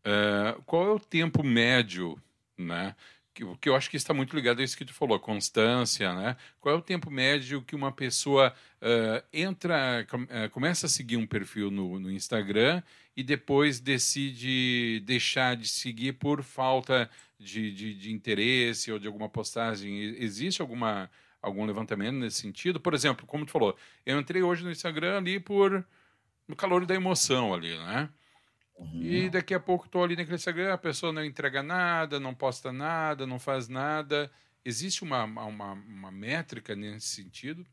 Uh, 0.00 0.62
qual 0.62 0.88
é 0.88 0.90
o 0.92 1.00
tempo 1.00 1.44
médio, 1.44 2.20
né? 2.56 2.94
Que, 3.32 3.44
que 3.60 3.68
eu 3.68 3.76
acho 3.76 3.88
que 3.88 3.96
está 3.96 4.12
muito 4.12 4.34
ligado 4.34 4.60
a 4.60 4.64
isso 4.64 4.76
que 4.76 4.84
tu 4.84 4.92
falou, 4.92 5.20
constância, 5.20 6.12
né? 6.12 6.36
Qual 6.60 6.74
é 6.74 6.78
o 6.78 6.82
tempo 6.82 7.08
médio 7.08 7.62
que 7.62 7.76
uma 7.76 7.92
pessoa 7.92 8.52
uh, 8.82 9.24
entra, 9.32 10.04
com, 10.10 10.22
uh, 10.22 10.50
começa 10.50 10.86
a 10.86 10.88
seguir 10.88 11.16
um 11.16 11.26
perfil 11.26 11.70
no, 11.70 12.00
no 12.00 12.10
Instagram 12.10 12.82
e 13.16 13.22
depois 13.22 13.78
decide 13.78 15.00
deixar 15.04 15.56
de 15.56 15.68
seguir 15.68 16.14
por 16.14 16.42
falta 16.42 17.08
de, 17.38 17.72
de, 17.72 17.94
de, 17.94 18.12
interesse 18.12 18.90
ou 18.90 18.98
de 18.98 19.06
alguma 19.06 19.28
postagem? 19.28 20.00
Existe 20.18 20.60
alguma, 20.60 21.08
algum 21.42 21.64
levantamento 21.64 22.16
nesse 22.16 22.40
sentido? 22.40 22.80
Por 22.80 22.94
exemplo, 22.94 23.26
como 23.26 23.46
tu 23.46 23.52
falou, 23.52 23.76
eu 24.04 24.18
entrei 24.18 24.42
hoje 24.42 24.64
no 24.64 24.70
Instagram 24.70 25.18
ali 25.18 25.38
por 25.38 25.84
no 26.46 26.56
calor 26.56 26.86
da 26.86 26.94
emoção 26.94 27.52
ali, 27.52 27.76
né? 27.76 28.08
Uhum. 28.78 29.02
E 29.02 29.28
daqui 29.28 29.52
a 29.52 29.60
pouco 29.60 29.86
estou 29.86 30.04
ali 30.04 30.16
naquele 30.16 30.36
Instagram, 30.36 30.72
a 30.72 30.78
pessoa 30.78 31.12
não 31.12 31.24
entrega 31.24 31.62
nada, 31.62 32.20
não 32.20 32.34
posta 32.34 32.72
nada, 32.72 33.26
não 33.26 33.38
faz 33.38 33.68
nada. 33.68 34.30
Existe 34.64 35.02
uma, 35.02 35.24
uma, 35.24 35.72
uma 35.72 36.10
métrica 36.10 36.74
nesse 36.74 37.08
sentido? 37.08 37.66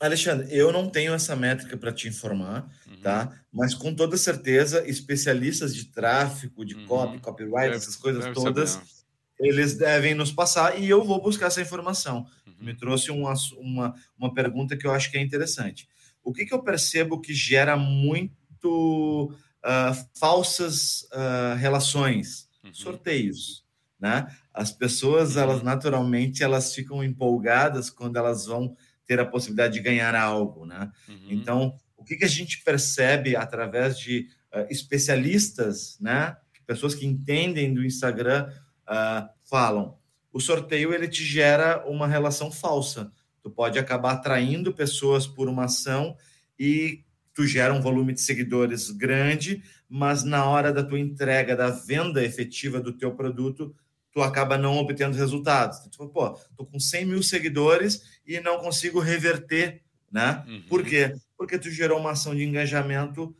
Alexandre, 0.00 0.48
eu 0.50 0.72
não 0.72 0.90
tenho 0.90 1.14
essa 1.14 1.36
métrica 1.36 1.76
para 1.76 1.92
te 1.92 2.08
informar, 2.08 2.68
uhum. 2.86 3.00
tá? 3.00 3.32
Mas 3.52 3.74
com 3.74 3.94
toda 3.94 4.16
certeza, 4.16 4.86
especialistas 4.88 5.74
de 5.74 5.86
tráfego, 5.86 6.64
de 6.64 6.74
uhum. 6.74 6.86
copy, 6.86 7.18
copyright, 7.20 7.66
deve, 7.66 7.76
essas 7.76 7.96
coisas 7.96 8.24
todas, 8.34 8.70
saber. 8.70 8.86
Eles 9.38 9.76
devem 9.76 10.14
nos 10.14 10.32
passar 10.32 10.80
e 10.80 10.88
eu 10.88 11.04
vou 11.04 11.20
buscar 11.20 11.46
essa 11.46 11.60
informação. 11.60 12.26
Uhum. 12.46 12.54
Me 12.60 12.74
trouxe 12.74 13.10
uma, 13.10 13.34
uma, 13.58 13.94
uma 14.16 14.32
pergunta 14.32 14.76
que 14.76 14.86
eu 14.86 14.92
acho 14.92 15.10
que 15.10 15.18
é 15.18 15.20
interessante. 15.20 15.88
O 16.22 16.32
que, 16.32 16.46
que 16.46 16.54
eu 16.54 16.62
percebo 16.62 17.20
que 17.20 17.34
gera 17.34 17.76
muito 17.76 19.32
uh, 19.64 20.08
falsas 20.18 21.02
uh, 21.12 21.56
relações? 21.58 22.48
Uhum. 22.64 22.72
Sorteios, 22.72 23.64
né? 24.00 24.26
As 24.52 24.72
pessoas, 24.72 25.36
elas 25.36 25.58
uhum. 25.58 25.64
naturalmente, 25.64 26.42
elas 26.42 26.74
ficam 26.74 27.04
empolgadas 27.04 27.90
quando 27.90 28.16
elas 28.16 28.46
vão 28.46 28.74
ter 29.06 29.20
a 29.20 29.26
possibilidade 29.26 29.74
de 29.74 29.80
ganhar 29.80 30.14
algo, 30.14 30.64
né? 30.64 30.90
Uhum. 31.08 31.26
Então, 31.28 31.78
o 31.96 32.04
que, 32.04 32.16
que 32.16 32.24
a 32.24 32.28
gente 32.28 32.62
percebe 32.62 33.36
através 33.36 33.98
de 33.98 34.28
uh, 34.54 34.66
especialistas, 34.70 35.98
né? 36.00 36.36
Pessoas 36.66 36.94
que 36.94 37.04
entendem 37.04 37.74
do 37.74 37.84
Instagram 37.84 38.50
uh, 38.88 39.28
falam. 39.44 39.96
O 40.32 40.40
sorteio 40.40 40.92
ele 40.92 41.08
te 41.08 41.24
gera 41.24 41.84
uma 41.86 42.06
relação 42.06 42.50
falsa. 42.50 43.12
Tu 43.42 43.50
pode 43.50 43.78
acabar 43.78 44.12
atraindo 44.12 44.72
pessoas 44.72 45.26
por 45.26 45.48
uma 45.48 45.64
ação 45.64 46.16
e 46.58 47.04
tu 47.34 47.46
gera 47.46 47.74
um 47.74 47.80
volume 47.80 48.12
de 48.12 48.20
seguidores 48.20 48.90
grande, 48.90 49.62
mas 49.88 50.24
na 50.24 50.44
hora 50.46 50.72
da 50.72 50.82
tua 50.82 50.98
entrega, 50.98 51.56
da 51.56 51.70
venda 51.70 52.24
efetiva 52.24 52.80
do 52.80 52.92
teu 52.92 53.12
produto, 53.12 53.74
tu 54.12 54.22
acaba 54.22 54.56
não 54.56 54.76
obtendo 54.78 55.16
resultados. 55.16 55.80
Tu 55.80 55.96
fala, 55.96 56.10
pô, 56.10 56.30
tô 56.56 56.64
com 56.64 56.78
100 56.78 57.04
mil 57.04 57.22
seguidores 57.22 58.20
e 58.24 58.40
não 58.40 58.58
consigo 58.58 59.00
reverter, 59.00 59.82
né? 60.10 60.44
Uhum. 60.46 60.62
Por 60.68 60.84
quê? 60.84 61.12
Porque 61.36 61.58
tu 61.58 61.68
gerou 61.70 61.98
uma 61.98 62.12
ação 62.12 62.34
de 62.34 62.44
engajamento 62.44 63.36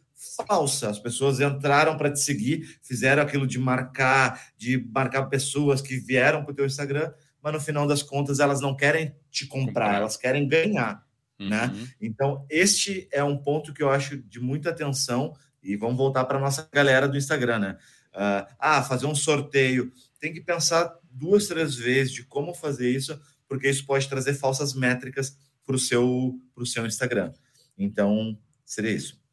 falsa. 0.46 0.88
As 0.88 0.98
pessoas 0.98 1.40
entraram 1.40 1.96
para 1.96 2.10
te 2.12 2.20
seguir, 2.20 2.78
fizeram 2.82 3.22
aquilo 3.22 3.46
de 3.46 3.58
marcar, 3.58 4.48
de 4.56 4.78
marcar 4.92 5.24
pessoas 5.26 5.80
que 5.80 5.96
vieram 5.96 6.42
para 6.44 6.52
o 6.52 6.54
teu 6.54 6.66
Instagram, 6.66 7.12
mas 7.42 7.52
no 7.52 7.60
final 7.60 7.86
das 7.86 8.02
contas 8.02 8.40
elas 8.40 8.60
não 8.60 8.74
querem 8.74 9.14
te 9.30 9.46
comprar, 9.46 9.66
comprar. 9.66 9.94
elas 9.94 10.16
querem 10.16 10.48
ganhar, 10.48 11.04
né? 11.38 11.66
uhum. 11.66 11.80
né? 11.80 11.88
Então, 12.00 12.46
este 12.48 13.08
é 13.12 13.22
um 13.22 13.36
ponto 13.36 13.74
que 13.74 13.82
eu 13.82 13.90
acho 13.90 14.16
de 14.16 14.40
muita 14.40 14.70
atenção 14.70 15.34
e 15.62 15.76
vamos 15.76 15.96
voltar 15.96 16.24
para 16.24 16.38
nossa 16.38 16.68
galera 16.72 17.08
do 17.08 17.16
Instagram, 17.16 17.58
né? 17.58 17.78
Uh, 18.14 18.46
ah, 18.60 18.82
fazer 18.82 19.06
um 19.06 19.14
sorteio 19.14 19.92
tem 20.20 20.32
que 20.32 20.40
pensar 20.40 20.94
duas, 21.10 21.48
três 21.48 21.74
vezes 21.74 22.12
de 22.12 22.24
como 22.24 22.54
fazer 22.54 22.90
isso, 22.90 23.20
porque 23.48 23.68
isso 23.68 23.84
pode 23.84 24.08
trazer 24.08 24.34
falsas 24.34 24.72
métricas 24.72 25.36
para 25.66 25.74
o 25.74 25.78
seu, 25.78 26.38
seu 26.64 26.86
Instagram. 26.86 27.32
Então, 27.76 28.38
seria 28.64 28.92
isso. 28.92 29.23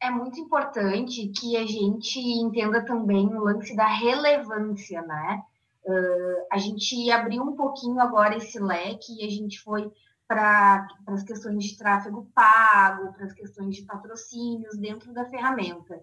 É 0.00 0.10
muito 0.10 0.38
importante 0.40 1.28
que 1.28 1.56
a 1.56 1.66
gente 1.66 2.18
entenda 2.18 2.84
também 2.84 3.26
o 3.26 3.42
lance 3.42 3.74
da 3.74 3.86
relevância, 3.86 5.02
né? 5.02 5.42
Uh, 5.84 6.46
a 6.52 6.58
gente 6.58 7.10
abriu 7.10 7.42
um 7.42 7.56
pouquinho 7.56 8.00
agora 8.00 8.36
esse 8.36 8.58
leque 8.58 9.12
e 9.20 9.26
a 9.26 9.30
gente 9.30 9.60
foi 9.60 9.90
para 10.28 10.86
as 11.06 11.24
questões 11.24 11.64
de 11.64 11.76
tráfego 11.76 12.30
pago, 12.34 13.12
para 13.14 13.26
as 13.26 13.32
questões 13.32 13.74
de 13.74 13.82
patrocínios 13.82 14.78
dentro 14.78 15.12
da 15.12 15.28
ferramenta. 15.28 16.00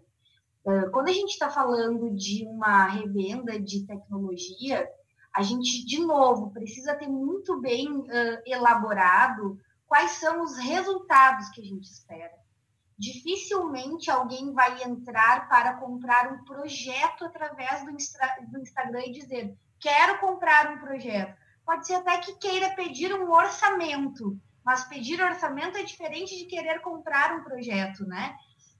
Ah, 0.67 0.89
quando 0.91 1.07
a 1.07 1.13
gente 1.13 1.31
está 1.31 1.49
falando 1.49 2.13
de 2.13 2.45
uma 2.45 2.87
revenda 2.87 3.57
de 3.57 3.85
tecnologia, 3.85 4.85
a 5.33 5.41
gente, 5.41 5.85
de 5.85 5.99
novo, 5.99 6.51
precisa 6.51 6.93
ter 6.95 7.07
muito 7.07 7.61
bem 7.61 7.87
uh, 7.87 8.41
elaborado 8.45 9.57
quais 9.85 10.11
são 10.11 10.43
os 10.43 10.57
resultados 10.57 11.49
que 11.49 11.61
a 11.61 11.63
gente 11.63 11.85
espera. 11.85 12.33
Dificilmente 12.97 14.09
alguém 14.09 14.53
vai 14.53 14.83
entrar 14.83 15.47
para 15.47 15.75
comprar 15.75 16.33
um 16.33 16.43
projeto 16.43 17.25
através 17.25 17.85
do, 17.85 17.91
do 18.51 18.59
Instagram 18.59 19.03
e 19.05 19.11
dizer: 19.11 19.55
quero 19.79 20.19
comprar 20.19 20.71
um 20.71 20.79
projeto. 20.79 21.37
Pode 21.65 21.85
ser 21.85 21.95
até 21.95 22.17
que 22.17 22.35
queira 22.37 22.73
pedir 22.75 23.13
um 23.13 23.29
orçamento, 23.31 24.39
mas 24.65 24.85
pedir 24.85 25.21
orçamento 25.21 25.77
é 25.77 25.83
diferente 25.83 26.37
de 26.37 26.45
querer 26.45 26.81
comprar 26.81 27.35
um 27.35 27.43
projeto, 27.43 28.05
né? 28.05 28.35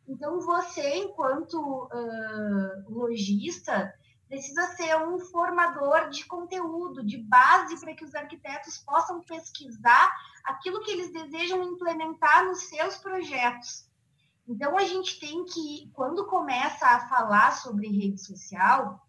Então, 0.07 0.39
você, 0.39 0.95
enquanto 0.95 1.57
uh, 1.57 2.89
lojista, 2.89 3.93
precisa 4.27 4.63
ser 4.75 4.95
um 4.97 5.19
formador 5.19 6.09
de 6.09 6.25
conteúdo, 6.25 7.05
de 7.05 7.17
base 7.17 7.79
para 7.79 7.93
que 7.93 8.05
os 8.05 8.15
arquitetos 8.15 8.77
possam 8.77 9.21
pesquisar 9.21 10.11
aquilo 10.45 10.81
que 10.81 10.91
eles 10.91 11.11
desejam 11.11 11.63
implementar 11.63 12.45
nos 12.45 12.67
seus 12.69 12.97
projetos. 12.97 13.86
Então, 14.47 14.77
a 14.77 14.83
gente 14.83 15.19
tem 15.19 15.43
que, 15.45 15.91
quando 15.93 16.25
começa 16.25 16.85
a 16.85 17.07
falar 17.07 17.51
sobre 17.51 17.87
rede 17.87 18.21
social, 18.21 19.05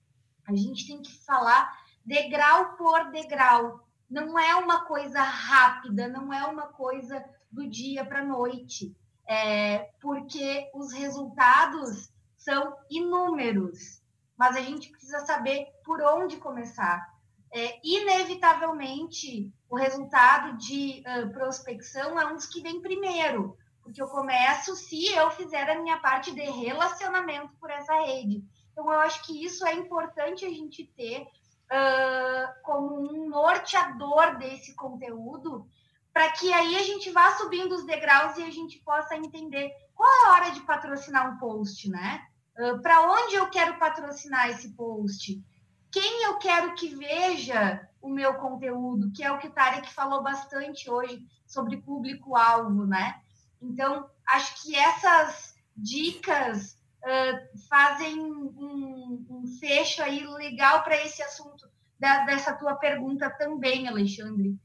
a 0.47 0.55
gente 0.55 0.87
tem 0.87 1.01
que 1.01 1.17
falar 1.25 1.79
degrau 2.05 2.77
por 2.77 3.11
degrau. 3.11 3.81
Não 4.11 4.39
é 4.39 4.57
uma 4.57 4.85
coisa 4.85 5.21
rápida, 5.23 6.09
não 6.09 6.33
é 6.33 6.45
uma 6.47 6.69
coisa 6.69 7.25
do 7.51 7.69
dia 7.69 8.05
para 8.05 8.21
a 8.21 8.25
noite 8.25 8.97
é, 9.29 9.91
porque 10.01 10.71
os 10.75 10.93
resultados 10.93 12.11
são 12.37 12.75
inúmeros, 12.91 14.03
mas 14.37 14.57
a 14.57 14.61
gente 14.61 14.91
precisa 14.91 15.21
saber 15.27 15.67
por 15.85 16.01
onde 16.01 16.39
começar. 16.39 17.07
É, 17.53 17.79
inevitavelmente, 17.85 19.53
o 19.69 19.77
resultado 19.77 20.57
de 20.57 21.03
uh, 21.03 21.31
prospecção 21.31 22.19
é 22.19 22.27
um 22.27 22.35
dos 22.35 22.47
que 22.47 22.63
vem 22.63 22.81
primeiro, 22.81 23.57
porque 23.89 24.03
eu 24.03 24.09
começo 24.09 24.77
se 24.77 25.07
eu 25.15 25.31
fizer 25.31 25.69
a 25.71 25.81
minha 25.81 25.99
parte 25.99 26.31
de 26.35 26.43
relacionamento 26.43 27.55
por 27.59 27.71
essa 27.71 27.95
rede. 28.03 28.45
Então, 28.71 28.93
eu 28.93 29.01
acho 29.01 29.25
que 29.25 29.45
isso 29.45 29.67
é 29.67 29.75
importante 29.75 30.45
a 30.45 30.51
gente 30.51 30.85
ter 30.85 31.23
uh, 31.23 32.63
como 32.63 33.01
um 33.01 33.29
norteador 33.29 34.37
desse 34.37 34.75
conteúdo, 34.75 35.67
para 36.13 36.31
que 36.33 36.53
aí 36.53 36.77
a 36.77 36.83
gente 36.83 37.11
vá 37.11 37.33
subindo 37.37 37.75
os 37.75 37.87
degraus 37.87 38.37
e 38.37 38.43
a 38.43 38.51
gente 38.51 38.79
possa 38.81 39.17
entender 39.17 39.71
qual 39.95 40.09
é 40.09 40.27
a 40.27 40.33
hora 40.35 40.51
de 40.51 40.61
patrocinar 40.61 41.33
um 41.33 41.39
post, 41.39 41.89
né? 41.89 42.23
Uh, 42.59 42.83
para 42.83 43.11
onde 43.11 43.37
eu 43.37 43.49
quero 43.49 43.79
patrocinar 43.79 44.51
esse 44.51 44.75
post? 44.75 45.43
Quem 45.91 46.25
eu 46.25 46.37
quero 46.37 46.75
que 46.75 46.95
veja 46.95 47.89
o 48.03 48.11
meu 48.11 48.35
conteúdo, 48.35 49.11
que 49.13 49.25
é 49.25 49.33
o 49.33 49.39
que 49.39 49.49
o 49.49 49.53
Tarek 49.53 49.91
falou 49.95 50.23
bastante 50.23 50.91
hoje 50.91 51.27
sobre 51.47 51.79
público-alvo, 51.79 52.85
né? 52.85 53.19
Então, 53.61 54.09
acho 54.29 54.63
que 54.63 54.77
essas 54.77 55.55
dicas 55.77 56.77
uh, 57.05 57.59
fazem 57.69 58.21
um, 58.21 59.25
um, 59.31 59.45
fecho 59.61 60.03
aí 60.03 60.27
legal 60.27 60.83
para 60.83 60.97
esse 61.05 61.23
assunto 61.23 61.69
da, 61.99 62.25
dessa 62.25 62.55
tua 62.55 62.77
pergunta 62.77 63.31
também, 63.31 63.89
Alexandre 63.89 64.59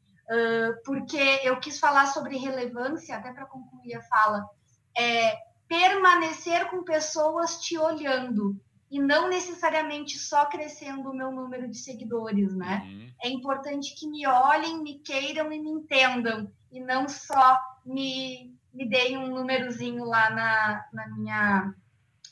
porque 0.85 1.41
eu 1.43 1.59
quis 1.59 1.79
falar 1.79 2.07
sobre 2.07 2.37
relevância, 2.37 3.15
até 3.15 3.31
para 3.31 3.45
concluir 3.45 3.95
a 3.95 4.01
fala, 4.03 4.49
é 4.97 5.37
permanecer 5.67 6.69
com 6.69 6.83
pessoas 6.83 7.59
te 7.61 7.77
olhando 7.77 8.59
e 8.89 8.99
não 8.99 9.27
necessariamente 9.27 10.19
só 10.19 10.45
crescendo 10.45 11.09
o 11.09 11.15
meu 11.15 11.31
número 11.31 11.67
de 11.67 11.77
seguidores, 11.77 12.53
né? 12.53 12.83
Uhum. 12.85 13.11
É 13.23 13.29
importante 13.29 13.95
que 13.95 14.07
me 14.07 14.27
olhem, 14.27 14.83
me 14.83 14.99
queiram 14.99 15.51
e 15.51 15.59
me 15.59 15.69
entendam 15.69 16.51
e 16.71 16.79
não 16.79 17.09
só 17.09 17.57
me, 17.83 18.55
me 18.73 18.87
deem 18.87 19.17
um 19.17 19.27
númerozinho 19.27 20.03
lá 20.03 20.29
na, 20.31 20.85
na 20.91 21.07
minha 21.15 21.73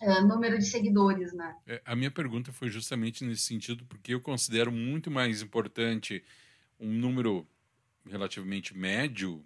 uh, 0.01 0.27
número 0.27 0.58
de 0.58 0.65
seguidores, 0.65 1.32
né? 1.34 1.56
É, 1.67 1.82
a 1.86 1.95
minha 1.95 2.12
pergunta 2.12 2.51
foi 2.51 2.69
justamente 2.69 3.23
nesse 3.23 3.43
sentido, 3.43 3.86
porque 3.86 4.13
eu 4.13 4.19
considero 4.19 4.71
muito 4.71 5.12
mais 5.12 5.41
importante 5.41 6.23
um 6.79 6.92
número 6.92 7.48
relativamente 8.10 8.75
médio, 8.75 9.46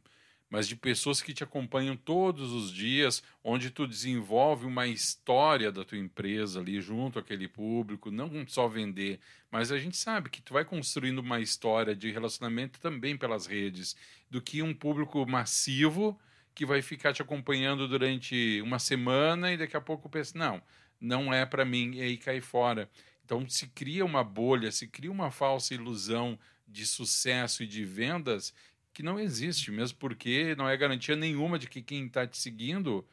mas 0.49 0.67
de 0.69 0.75
pessoas 0.75 1.21
que 1.21 1.33
te 1.33 1.43
acompanham 1.43 1.97
todos 1.97 2.53
os 2.53 2.71
dias, 2.71 3.21
onde 3.43 3.69
tu 3.69 3.85
desenvolve 3.85 4.65
uma 4.65 4.87
história 4.87 5.69
da 5.71 5.83
tua 5.83 5.97
empresa 5.97 6.61
ali 6.61 6.79
junto 6.79 7.19
àquele 7.19 7.49
público, 7.49 8.09
não 8.09 8.47
só 8.47 8.67
vender, 8.67 9.19
mas 9.51 9.71
a 9.71 9.77
gente 9.77 9.97
sabe 9.97 10.29
que 10.29 10.41
tu 10.41 10.53
vai 10.53 10.63
construindo 10.63 11.19
uma 11.19 11.41
história 11.41 11.93
de 11.93 12.09
relacionamento 12.09 12.79
também 12.79 13.17
pelas 13.17 13.45
redes, 13.47 13.97
do 14.29 14.41
que 14.41 14.61
um 14.61 14.73
público 14.73 15.25
massivo 15.25 16.17
que 16.55 16.65
vai 16.65 16.81
ficar 16.81 17.13
te 17.13 17.21
acompanhando 17.21 17.87
durante 17.87 18.61
uma 18.63 18.79
semana 18.79 19.51
e 19.51 19.57
daqui 19.57 19.77
a 19.77 19.81
pouco 19.81 20.09
pensa, 20.09 20.37
não, 20.37 20.61
não 20.99 21.33
é 21.33 21.45
para 21.45 21.65
mim, 21.65 21.95
e 21.95 22.01
aí 22.01 22.17
cai 22.17 22.41
fora. 22.41 22.89
Então 23.23 23.47
se 23.47 23.67
cria 23.67 24.03
uma 24.03 24.23
bolha, 24.23 24.71
se 24.71 24.87
cria 24.87 25.11
uma 25.11 25.29
falsa 25.29 25.73
ilusão 25.73 26.39
de 26.67 26.85
sucesso 26.85 27.61
e 27.61 27.67
de 27.67 27.83
vendas 27.85 28.53
que 28.93 29.03
não 29.03 29.19
existe, 29.19 29.69
mesmo 29.69 29.97
porque 29.99 30.55
não 30.55 30.67
é 30.67 30.75
garantia 30.77 31.15
nenhuma 31.15 31.59
de 31.59 31.67
que 31.67 31.81
quem 31.81 32.05
está 32.07 32.25
te 32.25 32.37
seguindo 32.37 33.05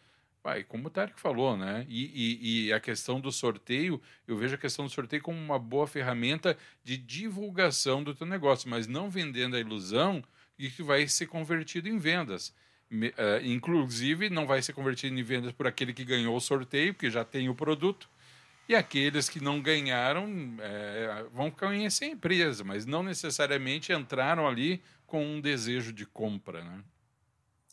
Vai, 0.43 0.64
como 0.64 0.88
o 0.88 0.90
Tarek 0.90 1.20
falou, 1.20 1.57
né? 1.57 1.86
E, 1.88 2.05
e, 2.05 2.66
e, 2.66 2.72
a 2.72 2.80
questão 2.80 3.20
do 3.20 3.30
sorteio, 3.30 4.03
eu 4.26 4.36
vejo 4.36 4.57
a 4.57 4.59
questão 4.59 4.84
do 4.84 4.90
sorteio 4.90 5.22
como 5.22 5.38
uma 5.38 5.57
boa 5.57 5.86
ferramenta 5.86 6.59
de 6.82 6.97
divulgação 6.97 8.03
do 8.03 8.12
teu 8.12 8.26
negócio, 8.26 8.68
mas 8.68 8.88
não 8.88 9.09
vendendo 9.09 9.55
a 9.55 9.61
ilusão 9.61 10.22
de 10.59 10.68
que 10.68 10.82
vai 10.82 11.07
ser 11.07 11.26
convertido 11.26 11.88
em 11.88 11.97
vendas. 11.97 12.53
Uh, 12.93 13.45
inclusive, 13.45 14.28
não 14.28 14.47
vai 14.47 14.61
ser 14.61 14.74
convertido 14.74 15.18
em 15.18 15.22
vendas 15.22 15.53
por 15.53 15.66
aquele 15.66 15.95
que 15.95 16.05
ganhou 16.05 16.36
o 16.36 16.40
sorteio, 16.40 16.93
porque 16.93 17.11
já 17.11 17.24
tem 17.24 17.49
o 17.49 17.55
produto. 17.55 18.09
E 18.68 18.74
aqueles 18.74 19.28
que 19.28 19.43
não 19.43 19.61
ganharam 19.61 20.28
é, 20.61 21.24
vão 21.34 21.51
conhecer 21.51 22.05
a 22.05 22.09
empresa, 22.09 22.62
mas 22.62 22.86
não 22.86 23.03
necessariamente 23.03 23.93
entraram 23.93 24.47
ali 24.47 24.82
com 25.07 25.24
um 25.24 25.40
desejo 25.40 25.93
de 25.93 26.07
compra, 26.07 26.62
né? 26.62 26.80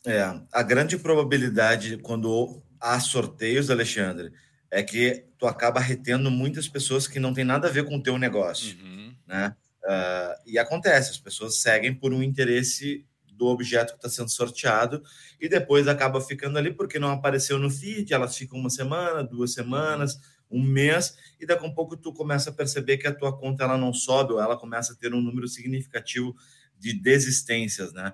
É, 0.06 0.22
a 0.52 0.62
grande 0.62 0.98
probabilidade 0.98 1.98
quando 1.98 2.62
há 2.80 2.98
sorteios, 2.98 3.70
Alexandre, 3.70 4.32
é 4.70 4.82
que 4.82 5.24
tu 5.38 5.46
acaba 5.46 5.78
retendo 5.78 6.30
muitas 6.30 6.68
pessoas 6.68 7.06
que 7.06 7.20
não 7.20 7.34
tem 7.34 7.44
nada 7.44 7.68
a 7.68 7.70
ver 7.70 7.84
com 7.84 7.96
o 7.96 8.02
teu 8.02 8.18
negócio, 8.18 8.76
uhum. 8.82 9.14
né? 9.26 9.54
Uh, 9.82 10.34
e 10.46 10.58
acontece, 10.58 11.10
as 11.10 11.18
pessoas 11.18 11.60
seguem 11.60 11.94
por 11.94 12.12
um 12.12 12.22
interesse 12.22 13.06
do 13.40 13.46
objeto 13.46 13.92
que 13.92 13.96
está 13.96 14.10
sendo 14.10 14.28
sorteado 14.28 15.02
e 15.40 15.48
depois 15.48 15.88
acaba 15.88 16.20
ficando 16.20 16.58
ali 16.58 16.70
porque 16.74 16.98
não 16.98 17.10
apareceu 17.10 17.58
no 17.58 17.70
feed, 17.70 18.12
elas 18.12 18.36
ficam 18.36 18.58
uma 18.58 18.68
semana, 18.68 19.24
duas 19.24 19.54
semanas, 19.54 20.20
um 20.50 20.62
mês 20.62 21.16
e 21.40 21.46
daqui 21.46 21.64
a 21.64 21.66
um 21.66 21.72
pouco 21.72 21.96
tu 21.96 22.12
começa 22.12 22.50
a 22.50 22.52
perceber 22.52 22.98
que 22.98 23.08
a 23.08 23.14
tua 23.14 23.34
conta 23.34 23.64
ela 23.64 23.78
não 23.78 23.94
sobe 23.94 24.34
ou 24.34 24.40
ela 24.40 24.58
começa 24.58 24.92
a 24.92 24.96
ter 24.96 25.14
um 25.14 25.22
número 25.22 25.48
significativo 25.48 26.36
de 26.78 26.92
desistências, 26.92 27.94
né? 27.94 28.12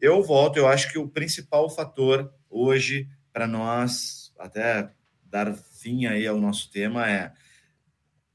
Eu 0.00 0.22
volto, 0.22 0.58
eu 0.58 0.68
acho 0.68 0.92
que 0.92 0.98
o 0.98 1.08
principal 1.08 1.68
fator 1.68 2.32
hoje 2.48 3.08
para 3.32 3.48
nós, 3.48 4.32
até 4.38 4.92
dar 5.24 5.52
fim 5.56 6.06
aí 6.06 6.24
ao 6.24 6.38
nosso 6.38 6.70
tema, 6.70 7.10
é 7.10 7.32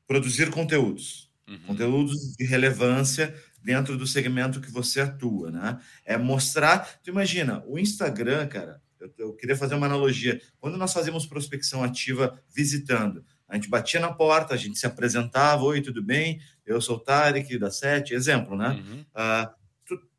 produzir 0.05 0.51
conteúdos. 0.51 1.31
Uhum. 1.47 1.59
Conteúdos 1.67 2.35
de 2.37 2.45
relevância 2.45 3.33
dentro 3.63 3.97
do 3.97 4.05
segmento 4.05 4.59
que 4.59 4.71
você 4.71 5.01
atua, 5.01 5.49
né? 5.51 5.79
É 6.05 6.17
mostrar. 6.17 6.99
Tu 7.03 7.09
imagina, 7.09 7.63
o 7.65 7.79
Instagram, 7.79 8.47
cara, 8.47 8.81
eu, 8.99 9.13
eu 9.17 9.33
queria 9.33 9.55
fazer 9.55 9.75
uma 9.75 9.85
analogia. 9.85 10.41
Quando 10.59 10.77
nós 10.77 10.93
fazemos 10.93 11.25
prospecção 11.25 11.83
ativa 11.83 12.39
visitando, 12.53 13.25
a 13.47 13.55
gente 13.55 13.69
batia 13.69 13.99
na 13.99 14.11
porta, 14.11 14.53
a 14.53 14.57
gente 14.57 14.77
se 14.79 14.85
apresentava, 14.85 15.63
oi, 15.63 15.81
tudo 15.81 16.03
bem? 16.03 16.41
Eu 16.65 16.81
sou 16.81 16.97
o 16.97 16.99
Tarek 16.99 17.57
da 17.57 17.69
Sete, 17.69 18.13
exemplo, 18.13 18.57
né? 18.57 18.69
Uhum. 18.69 19.01
Uh, 19.01 19.63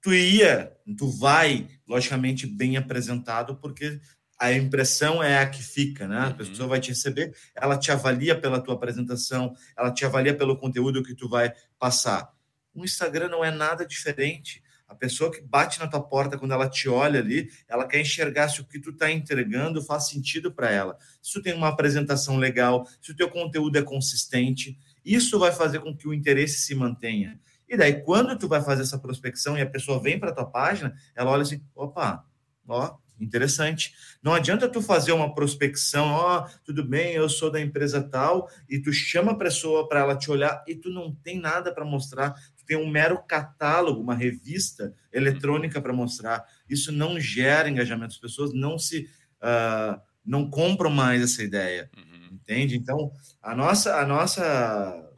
tu 0.00 0.12
ia, 0.12 0.70
tu 0.98 1.08
vai, 1.08 1.66
logicamente, 1.88 2.46
bem 2.46 2.76
apresentado, 2.76 3.56
porque 3.56 3.98
a 4.38 4.52
impressão 4.52 5.22
é 5.22 5.38
a 5.38 5.48
que 5.48 5.62
fica, 5.62 6.06
né? 6.06 6.18
A 6.18 6.26
uhum. 6.26 6.34
pessoa 6.34 6.68
vai 6.68 6.78
te 6.78 6.90
receber, 6.90 7.34
ela 7.54 7.78
te 7.78 7.90
avalia 7.90 8.38
pela 8.38 8.60
tua 8.60 8.74
apresentação, 8.74 9.54
ela 9.76 9.90
te 9.90 10.04
avalia 10.04 10.36
pelo 10.36 10.58
conteúdo 10.58 11.02
que 11.02 11.14
tu 11.14 11.28
vai 11.28 11.52
passar. 11.78 12.33
O 12.74 12.84
Instagram 12.84 13.28
não 13.28 13.44
é 13.44 13.50
nada 13.50 13.86
diferente. 13.86 14.62
A 14.86 14.94
pessoa 14.94 15.30
que 15.30 15.40
bate 15.40 15.80
na 15.80 15.88
tua 15.88 16.02
porta 16.02 16.36
quando 16.36 16.52
ela 16.52 16.68
te 16.68 16.88
olha 16.88 17.20
ali, 17.20 17.48
ela 17.68 17.86
quer 17.86 18.00
enxergar 18.00 18.48
se 18.48 18.60
o 18.60 18.64
que 18.64 18.78
tu 18.78 18.90
está 18.90 19.10
entregando 19.10 19.82
faz 19.82 20.08
sentido 20.08 20.52
para 20.52 20.70
ela. 20.70 20.98
Se 21.22 21.32
tu 21.32 21.42
tem 21.42 21.54
uma 21.54 21.68
apresentação 21.68 22.36
legal, 22.36 22.86
se 23.00 23.12
o 23.12 23.16
teu 23.16 23.30
conteúdo 23.30 23.78
é 23.78 23.82
consistente, 23.82 24.78
isso 25.04 25.38
vai 25.38 25.52
fazer 25.52 25.80
com 25.80 25.96
que 25.96 26.06
o 26.06 26.12
interesse 26.12 26.60
se 26.60 26.74
mantenha. 26.74 27.40
E 27.68 27.76
daí, 27.76 28.02
quando 28.02 28.38
tu 28.38 28.46
vai 28.46 28.62
fazer 28.62 28.82
essa 28.82 28.98
prospecção 28.98 29.56
e 29.56 29.62
a 29.62 29.66
pessoa 29.68 30.00
vem 30.00 30.18
para 30.18 30.32
tua 30.32 30.46
página, 30.46 30.94
ela 31.14 31.30
olha 31.30 31.42
assim, 31.42 31.62
opa, 31.74 32.24
ó, 32.68 32.96
interessante. 33.18 33.94
Não 34.22 34.34
adianta 34.34 34.68
tu 34.68 34.82
fazer 34.82 35.12
uma 35.12 35.34
prospecção, 35.34 36.06
ó, 36.08 36.48
tudo 36.64 36.84
bem, 36.84 37.12
eu 37.14 37.28
sou 37.28 37.50
da 37.50 37.60
empresa 37.60 38.02
tal, 38.02 38.50
e 38.68 38.78
tu 38.78 38.92
chama 38.92 39.32
a 39.32 39.36
pessoa 39.36 39.88
para 39.88 40.00
ela 40.00 40.16
te 40.16 40.30
olhar 40.30 40.62
e 40.66 40.74
tu 40.74 40.90
não 40.90 41.14
tem 41.14 41.38
nada 41.38 41.72
para 41.72 41.84
mostrar, 41.84 42.34
tu 42.64 42.66
tem 42.66 42.76
um 42.76 42.88
mero 42.88 43.22
catálogo, 43.22 44.00
uma 44.00 44.14
revista 44.14 44.94
eletrônica 45.12 45.80
para 45.80 45.92
mostrar. 45.92 46.44
Isso 46.68 46.90
não 46.90 47.20
gera 47.20 47.68
engajamento, 47.68 48.14
as 48.14 48.18
pessoas 48.18 48.52
não 48.52 48.78
se 48.78 49.08
uh, 49.42 50.00
não 50.24 50.48
compram 50.48 50.90
mais 50.90 51.22
essa 51.22 51.42
ideia, 51.42 51.90
uhum. 51.96 52.34
entende? 52.36 52.76
Então, 52.76 53.12
a 53.42 53.54
nossa 53.54 53.96
a 54.00 54.06
nossa 54.06 55.10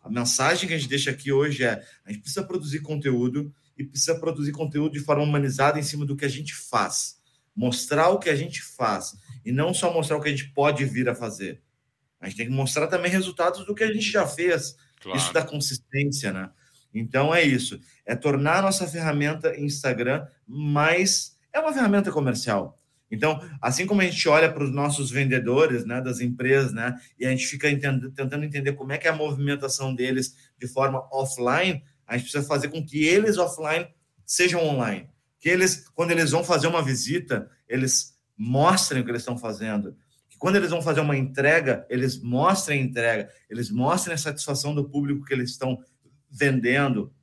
a 0.00 0.10
mensagem 0.10 0.68
que 0.68 0.74
a 0.74 0.78
gente 0.78 0.88
deixa 0.88 1.10
aqui 1.10 1.32
hoje 1.32 1.64
é: 1.64 1.82
a 2.04 2.12
gente 2.12 2.22
precisa 2.22 2.44
produzir 2.44 2.80
conteúdo 2.80 3.52
e 3.76 3.84
precisa 3.84 4.18
produzir 4.18 4.52
conteúdo 4.52 4.92
de 4.92 5.00
forma 5.00 5.22
humanizada 5.22 5.78
em 5.78 5.82
cima 5.82 6.04
do 6.04 6.16
que 6.16 6.24
a 6.24 6.28
gente 6.28 6.54
faz. 6.54 7.20
Mostrar 7.54 8.08
o 8.08 8.18
que 8.18 8.30
a 8.30 8.36
gente 8.36 8.62
faz 8.62 9.14
e 9.44 9.52
não 9.52 9.74
só 9.74 9.92
mostrar 9.92 10.16
o 10.16 10.20
que 10.20 10.28
a 10.28 10.30
gente 10.30 10.50
pode 10.52 10.84
vir 10.84 11.08
a 11.08 11.14
fazer. 11.14 11.60
A 12.20 12.28
gente 12.28 12.36
tem 12.36 12.46
que 12.46 12.52
mostrar 12.52 12.86
também 12.86 13.10
resultados 13.10 13.66
do 13.66 13.74
que 13.74 13.82
a 13.82 13.92
gente 13.92 14.10
já 14.10 14.26
fez. 14.26 14.76
Claro. 15.02 15.18
Isso 15.18 15.32
dá 15.32 15.42
consistência, 15.42 16.32
né? 16.32 16.50
Então 16.94 17.34
é 17.34 17.42
isso. 17.42 17.80
É 18.06 18.14
tornar 18.14 18.58
a 18.58 18.62
nossa 18.62 18.86
ferramenta 18.86 19.58
Instagram 19.58 20.26
mais. 20.46 21.36
É 21.52 21.58
uma 21.60 21.72
ferramenta 21.72 22.10
comercial. 22.12 22.78
Então, 23.10 23.38
assim 23.60 23.86
como 23.86 24.00
a 24.00 24.04
gente 24.04 24.26
olha 24.26 24.50
para 24.50 24.64
os 24.64 24.72
nossos 24.72 25.10
vendedores, 25.10 25.84
né, 25.84 26.00
das 26.00 26.20
empresas, 26.20 26.72
né, 26.72 26.98
e 27.18 27.26
a 27.26 27.30
gente 27.30 27.46
fica 27.46 27.68
tentando 27.68 28.42
entender 28.42 28.72
como 28.72 28.90
é 28.90 28.96
que 28.96 29.06
é 29.06 29.10
a 29.10 29.14
movimentação 29.14 29.94
deles 29.94 30.34
de 30.58 30.66
forma 30.66 31.06
offline, 31.12 31.84
a 32.06 32.16
gente 32.16 32.30
precisa 32.30 32.48
fazer 32.48 32.68
com 32.68 32.82
que 32.82 33.04
eles 33.04 33.36
offline 33.36 33.86
sejam 34.24 34.64
online. 34.64 35.10
Que 35.38 35.50
eles, 35.50 35.88
quando 35.94 36.12
eles 36.12 36.30
vão 36.30 36.42
fazer 36.42 36.68
uma 36.68 36.82
visita, 36.82 37.50
eles 37.68 38.16
mostrem 38.34 39.02
o 39.02 39.04
que 39.04 39.10
eles 39.10 39.20
estão 39.20 39.36
fazendo. 39.36 39.94
Quando 40.42 40.56
eles 40.56 40.70
vão 40.70 40.82
fazer 40.82 40.98
uma 40.98 41.16
entrega, 41.16 41.86
eles 41.88 42.20
mostrem 42.20 42.80
a 42.80 42.84
entrega, 42.84 43.30
eles 43.48 43.70
mostrem 43.70 44.14
a 44.14 44.18
satisfação 44.18 44.74
do 44.74 44.88
público 44.88 45.24
que 45.24 45.32
eles 45.32 45.50
estão 45.50 45.78
vendendo. 46.28 47.14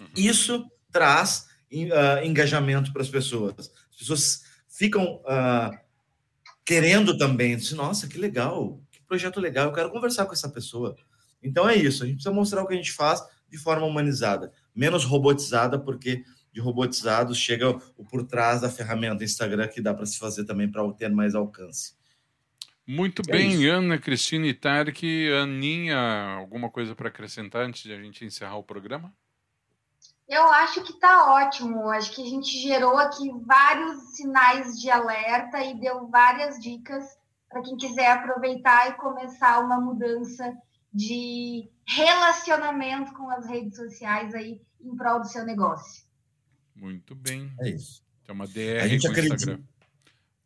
Uhum. 0.00 0.06
Isso 0.16 0.66
traz 0.90 1.48
uh, 1.70 2.24
engajamento 2.24 2.90
para 2.90 3.02
as 3.02 3.10
pessoas. 3.10 3.70
As 3.90 3.98
pessoas 3.98 4.44
ficam 4.66 5.16
uh, 5.16 5.78
querendo 6.64 7.18
também. 7.18 7.58
Nossa, 7.74 8.08
que 8.08 8.16
legal, 8.16 8.80
que 8.90 9.02
projeto 9.02 9.38
legal, 9.38 9.66
eu 9.66 9.74
quero 9.74 9.90
conversar 9.90 10.24
com 10.24 10.32
essa 10.32 10.48
pessoa. 10.48 10.96
Então 11.42 11.68
é 11.68 11.76
isso, 11.76 12.04
a 12.04 12.06
gente 12.06 12.14
precisa 12.14 12.34
mostrar 12.34 12.62
o 12.62 12.66
que 12.66 12.72
a 12.72 12.78
gente 12.78 12.92
faz 12.92 13.22
de 13.50 13.58
forma 13.58 13.84
humanizada, 13.84 14.50
menos 14.74 15.04
robotizada, 15.04 15.78
porque 15.78 16.24
de 16.50 16.58
robotizados 16.58 17.36
chega 17.36 17.68
o 17.98 18.02
por 18.02 18.24
trás 18.24 18.62
da 18.62 18.70
ferramenta 18.70 19.22
Instagram 19.22 19.68
que 19.68 19.82
dá 19.82 19.92
para 19.92 20.06
se 20.06 20.18
fazer 20.18 20.46
também 20.46 20.72
para 20.72 20.90
ter 20.94 21.10
mais 21.10 21.34
alcance. 21.34 22.00
Muito 22.86 23.22
é 23.28 23.32
bem, 23.32 23.52
isso. 23.52 23.70
Ana 23.70 23.98
Cristina 23.98 24.46
e 24.46 24.54
Tarek. 24.54 25.32
Aninha, 25.32 26.36
alguma 26.36 26.70
coisa 26.70 26.94
para 26.94 27.08
acrescentar 27.08 27.62
antes 27.62 27.82
de 27.82 27.92
a 27.92 28.00
gente 28.00 28.24
encerrar 28.24 28.56
o 28.56 28.62
programa? 28.62 29.12
Eu 30.28 30.44
acho 30.48 30.82
que 30.82 30.92
está 30.92 31.32
ótimo. 31.32 31.88
Acho 31.90 32.14
que 32.14 32.22
a 32.22 32.26
gente 32.26 32.50
gerou 32.60 32.96
aqui 32.96 33.30
vários 33.44 34.16
sinais 34.16 34.80
de 34.80 34.90
alerta 34.90 35.62
e 35.62 35.78
deu 35.78 36.08
várias 36.08 36.58
dicas 36.58 37.04
para 37.48 37.62
quem 37.62 37.76
quiser 37.76 38.10
aproveitar 38.10 38.90
e 38.90 38.94
começar 38.94 39.60
uma 39.60 39.78
mudança 39.78 40.56
de 40.92 41.68
relacionamento 41.86 43.12
com 43.12 43.30
as 43.30 43.46
redes 43.46 43.76
sociais 43.76 44.34
aí 44.34 44.60
em 44.80 44.96
prol 44.96 45.20
do 45.20 45.28
seu 45.28 45.44
negócio. 45.44 46.02
Muito 46.74 47.14
bem. 47.14 47.52
É 47.60 47.68
isso. 47.68 48.02
É 48.26 48.32
uma 48.32 48.46
DR 48.46 48.82
a 48.82 48.88
gente 48.88 49.06
acredita. 49.06 49.34
Instagram. 49.34 49.62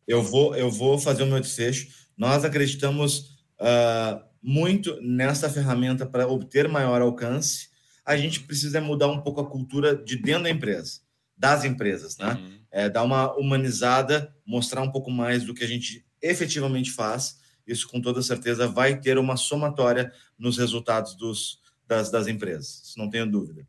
Eu 0.05 0.23
vou, 0.23 0.55
eu 0.55 0.69
vou 0.69 0.97
fazer 0.99 1.23
o 1.23 1.27
meu 1.27 1.39
desfecho. 1.39 2.06
Nós 2.17 2.43
acreditamos 2.43 3.37
uh, 3.59 4.21
muito 4.41 4.99
nessa 5.01 5.49
ferramenta 5.49 6.05
para 6.05 6.27
obter 6.27 6.67
maior 6.67 7.01
alcance 7.01 7.69
a 8.07 8.15
gente 8.15 8.39
precisa 8.39 8.79
mudar 8.79 9.09
um 9.09 9.19
pouco 9.19 9.41
a 9.41 9.45
cultura 9.45 9.93
de 9.93 10.15
dentro 10.15 10.43
da 10.43 10.49
empresa, 10.49 11.01
das 11.37 11.65
empresas, 11.65 12.17
né? 12.17 12.35
Uhum. 12.35 12.57
É, 12.71 12.89
dar 12.89 13.03
uma 13.03 13.35
humanizada, 13.35 14.33
mostrar 14.45 14.81
um 14.81 14.89
pouco 14.89 15.11
mais 15.11 15.43
do 15.43 15.53
que 15.53 15.63
a 15.63 15.67
gente 15.67 16.05
efetivamente 16.21 16.89
faz. 16.89 17.37
Isso, 17.67 17.85
com 17.89 17.99
toda 17.99 18.21
certeza, 18.21 18.65
vai 18.65 18.97
ter 18.97 19.17
uma 19.17 19.35
somatória 19.35 20.09
nos 20.39 20.57
resultados 20.57 21.15
dos, 21.15 21.59
das, 21.85 22.09
das 22.09 22.27
empresas, 22.27 22.93
não 22.95 23.09
tenho 23.09 23.29
dúvida. 23.29 23.67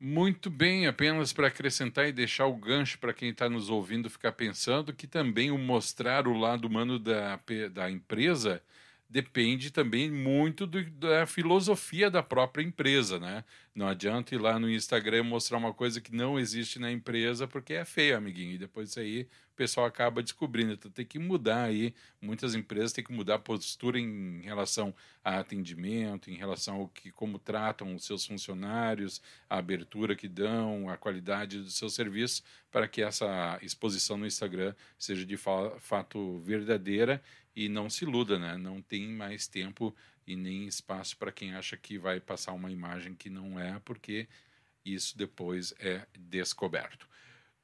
Muito 0.00 0.48
bem, 0.48 0.86
apenas 0.86 1.32
para 1.32 1.48
acrescentar 1.48 2.06
e 2.06 2.12
deixar 2.12 2.46
o 2.46 2.56
gancho 2.56 2.98
para 3.00 3.12
quem 3.12 3.30
está 3.30 3.48
nos 3.48 3.68
ouvindo 3.68 4.08
ficar 4.08 4.30
pensando 4.32 4.92
que 4.94 5.08
também 5.08 5.50
o 5.50 5.58
mostrar 5.58 6.28
o 6.28 6.38
lado 6.38 6.66
humano 6.68 7.00
da, 7.00 7.40
da 7.72 7.90
empresa 7.90 8.62
depende 9.08 9.70
também 9.70 10.10
muito 10.10 10.66
do, 10.66 10.84
da 10.90 11.26
filosofia 11.26 12.10
da 12.10 12.22
própria 12.22 12.62
empresa, 12.62 13.18
né? 13.18 13.44
Não 13.74 13.88
adianta 13.88 14.34
ir 14.34 14.38
lá 14.38 14.58
no 14.58 14.70
Instagram 14.70 15.22
mostrar 15.22 15.56
uma 15.56 15.72
coisa 15.72 16.00
que 16.00 16.14
não 16.14 16.38
existe 16.38 16.78
na 16.78 16.90
empresa 16.90 17.46
porque 17.46 17.74
é 17.74 17.84
feio, 17.84 18.16
amiguinho. 18.16 18.52
E 18.52 18.58
depois 18.58 18.90
isso 18.90 19.00
aí 19.00 19.28
pessoal 19.58 19.86
acaba 19.86 20.22
descobrindo. 20.22 20.72
Então 20.72 20.88
tem 20.88 21.04
que 21.04 21.18
mudar 21.18 21.64
aí. 21.64 21.92
Muitas 22.20 22.54
empresas 22.54 22.92
têm 22.92 23.02
que 23.02 23.12
mudar 23.12 23.34
a 23.34 23.38
postura 23.40 23.98
em 23.98 24.40
relação 24.40 24.94
a 25.24 25.40
atendimento, 25.40 26.30
em 26.30 26.36
relação 26.36 26.76
ao 26.76 26.88
que 26.88 27.10
como 27.10 27.40
tratam 27.40 27.92
os 27.96 28.04
seus 28.04 28.24
funcionários, 28.24 29.20
a 29.50 29.58
abertura 29.58 30.14
que 30.14 30.28
dão, 30.28 30.88
a 30.88 30.96
qualidade 30.96 31.58
do 31.58 31.70
seu 31.70 31.90
serviço, 31.90 32.44
para 32.70 32.86
que 32.86 33.02
essa 33.02 33.58
exposição 33.60 34.16
no 34.16 34.26
Instagram 34.26 34.74
seja 34.96 35.26
de 35.26 35.36
fato 35.36 36.38
verdadeira 36.38 37.20
e 37.58 37.68
não 37.68 37.90
se 37.90 38.04
iluda, 38.04 38.38
né? 38.38 38.56
Não 38.56 38.80
tem 38.80 39.08
mais 39.08 39.48
tempo 39.48 39.92
e 40.24 40.36
nem 40.36 40.68
espaço 40.68 41.16
para 41.16 41.32
quem 41.32 41.56
acha 41.56 41.76
que 41.76 41.98
vai 41.98 42.20
passar 42.20 42.52
uma 42.52 42.70
imagem 42.70 43.16
que 43.16 43.28
não 43.28 43.58
é, 43.58 43.80
porque 43.84 44.28
isso 44.84 45.18
depois 45.18 45.74
é 45.80 46.06
descoberto. 46.16 47.08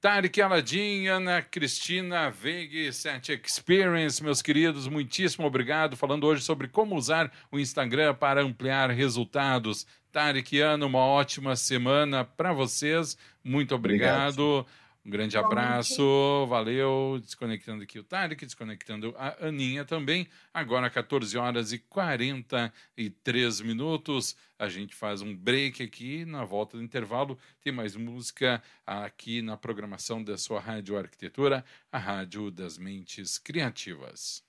Tarek 0.01 0.43
Aladim, 0.43 1.07
Ana 1.07 1.41
Cristina 1.41 2.29
Veig, 2.29 2.93
Set 2.93 3.41
Experience, 3.45 4.21
meus 4.21 4.43
queridos, 4.43 4.89
muitíssimo 4.89 5.47
obrigado. 5.47 5.97
Falando 5.97 6.25
hoje 6.25 6.43
sobre 6.43 6.67
como 6.67 6.97
usar 6.97 7.31
o 7.53 7.57
Instagram 7.57 8.17
para 8.17 8.43
ampliar 8.43 8.91
resultados. 8.91 9.87
Tarek 10.11 10.59
Ana, 10.59 10.87
uma 10.87 10.99
ótima 10.99 11.55
semana 11.55 12.25
para 12.25 12.53
vocês. 12.53 13.17
Muito 13.45 13.77
obrigado. 13.77 14.41
obrigado. 14.41 14.84
Um 15.05 15.11
grande 15.11 15.37
abraço, 15.37 16.03
valeu. 16.49 17.21
Desconectando 17.21 17.83
aqui 17.83 17.99
o 17.99 18.05
Tarek, 18.05 18.47
desconectando 18.47 19.15
a 19.19 19.49
Aninha 19.49 19.85
também. 19.85 20.27
Agora, 20.53 20.89
14 20.89 21.37
horas 21.37 21.73
e 21.73 21.79
43 21.79 23.61
minutos. 23.61 24.35
A 24.59 24.67
gente 24.69 24.95
faz 24.95 25.21
um 25.21 25.37
break 25.37 25.83
aqui. 25.83 26.25
Na 26.25 26.47
volta 26.47 26.79
do 26.79 26.83
intervalo, 26.83 27.39
tem 27.61 27.71
mais 27.71 27.95
música 27.97 28.63
aqui 28.87 29.43
na 29.43 29.59
programação 29.59 30.25
da 30.25 30.39
sua 30.39 30.59
Rádio 30.59 30.97
Arquitetura, 30.97 31.63
a 31.93 31.99
Rádio 31.99 32.51
das 32.51 32.79
Mentes 32.79 33.37
Criativas. 33.37 34.43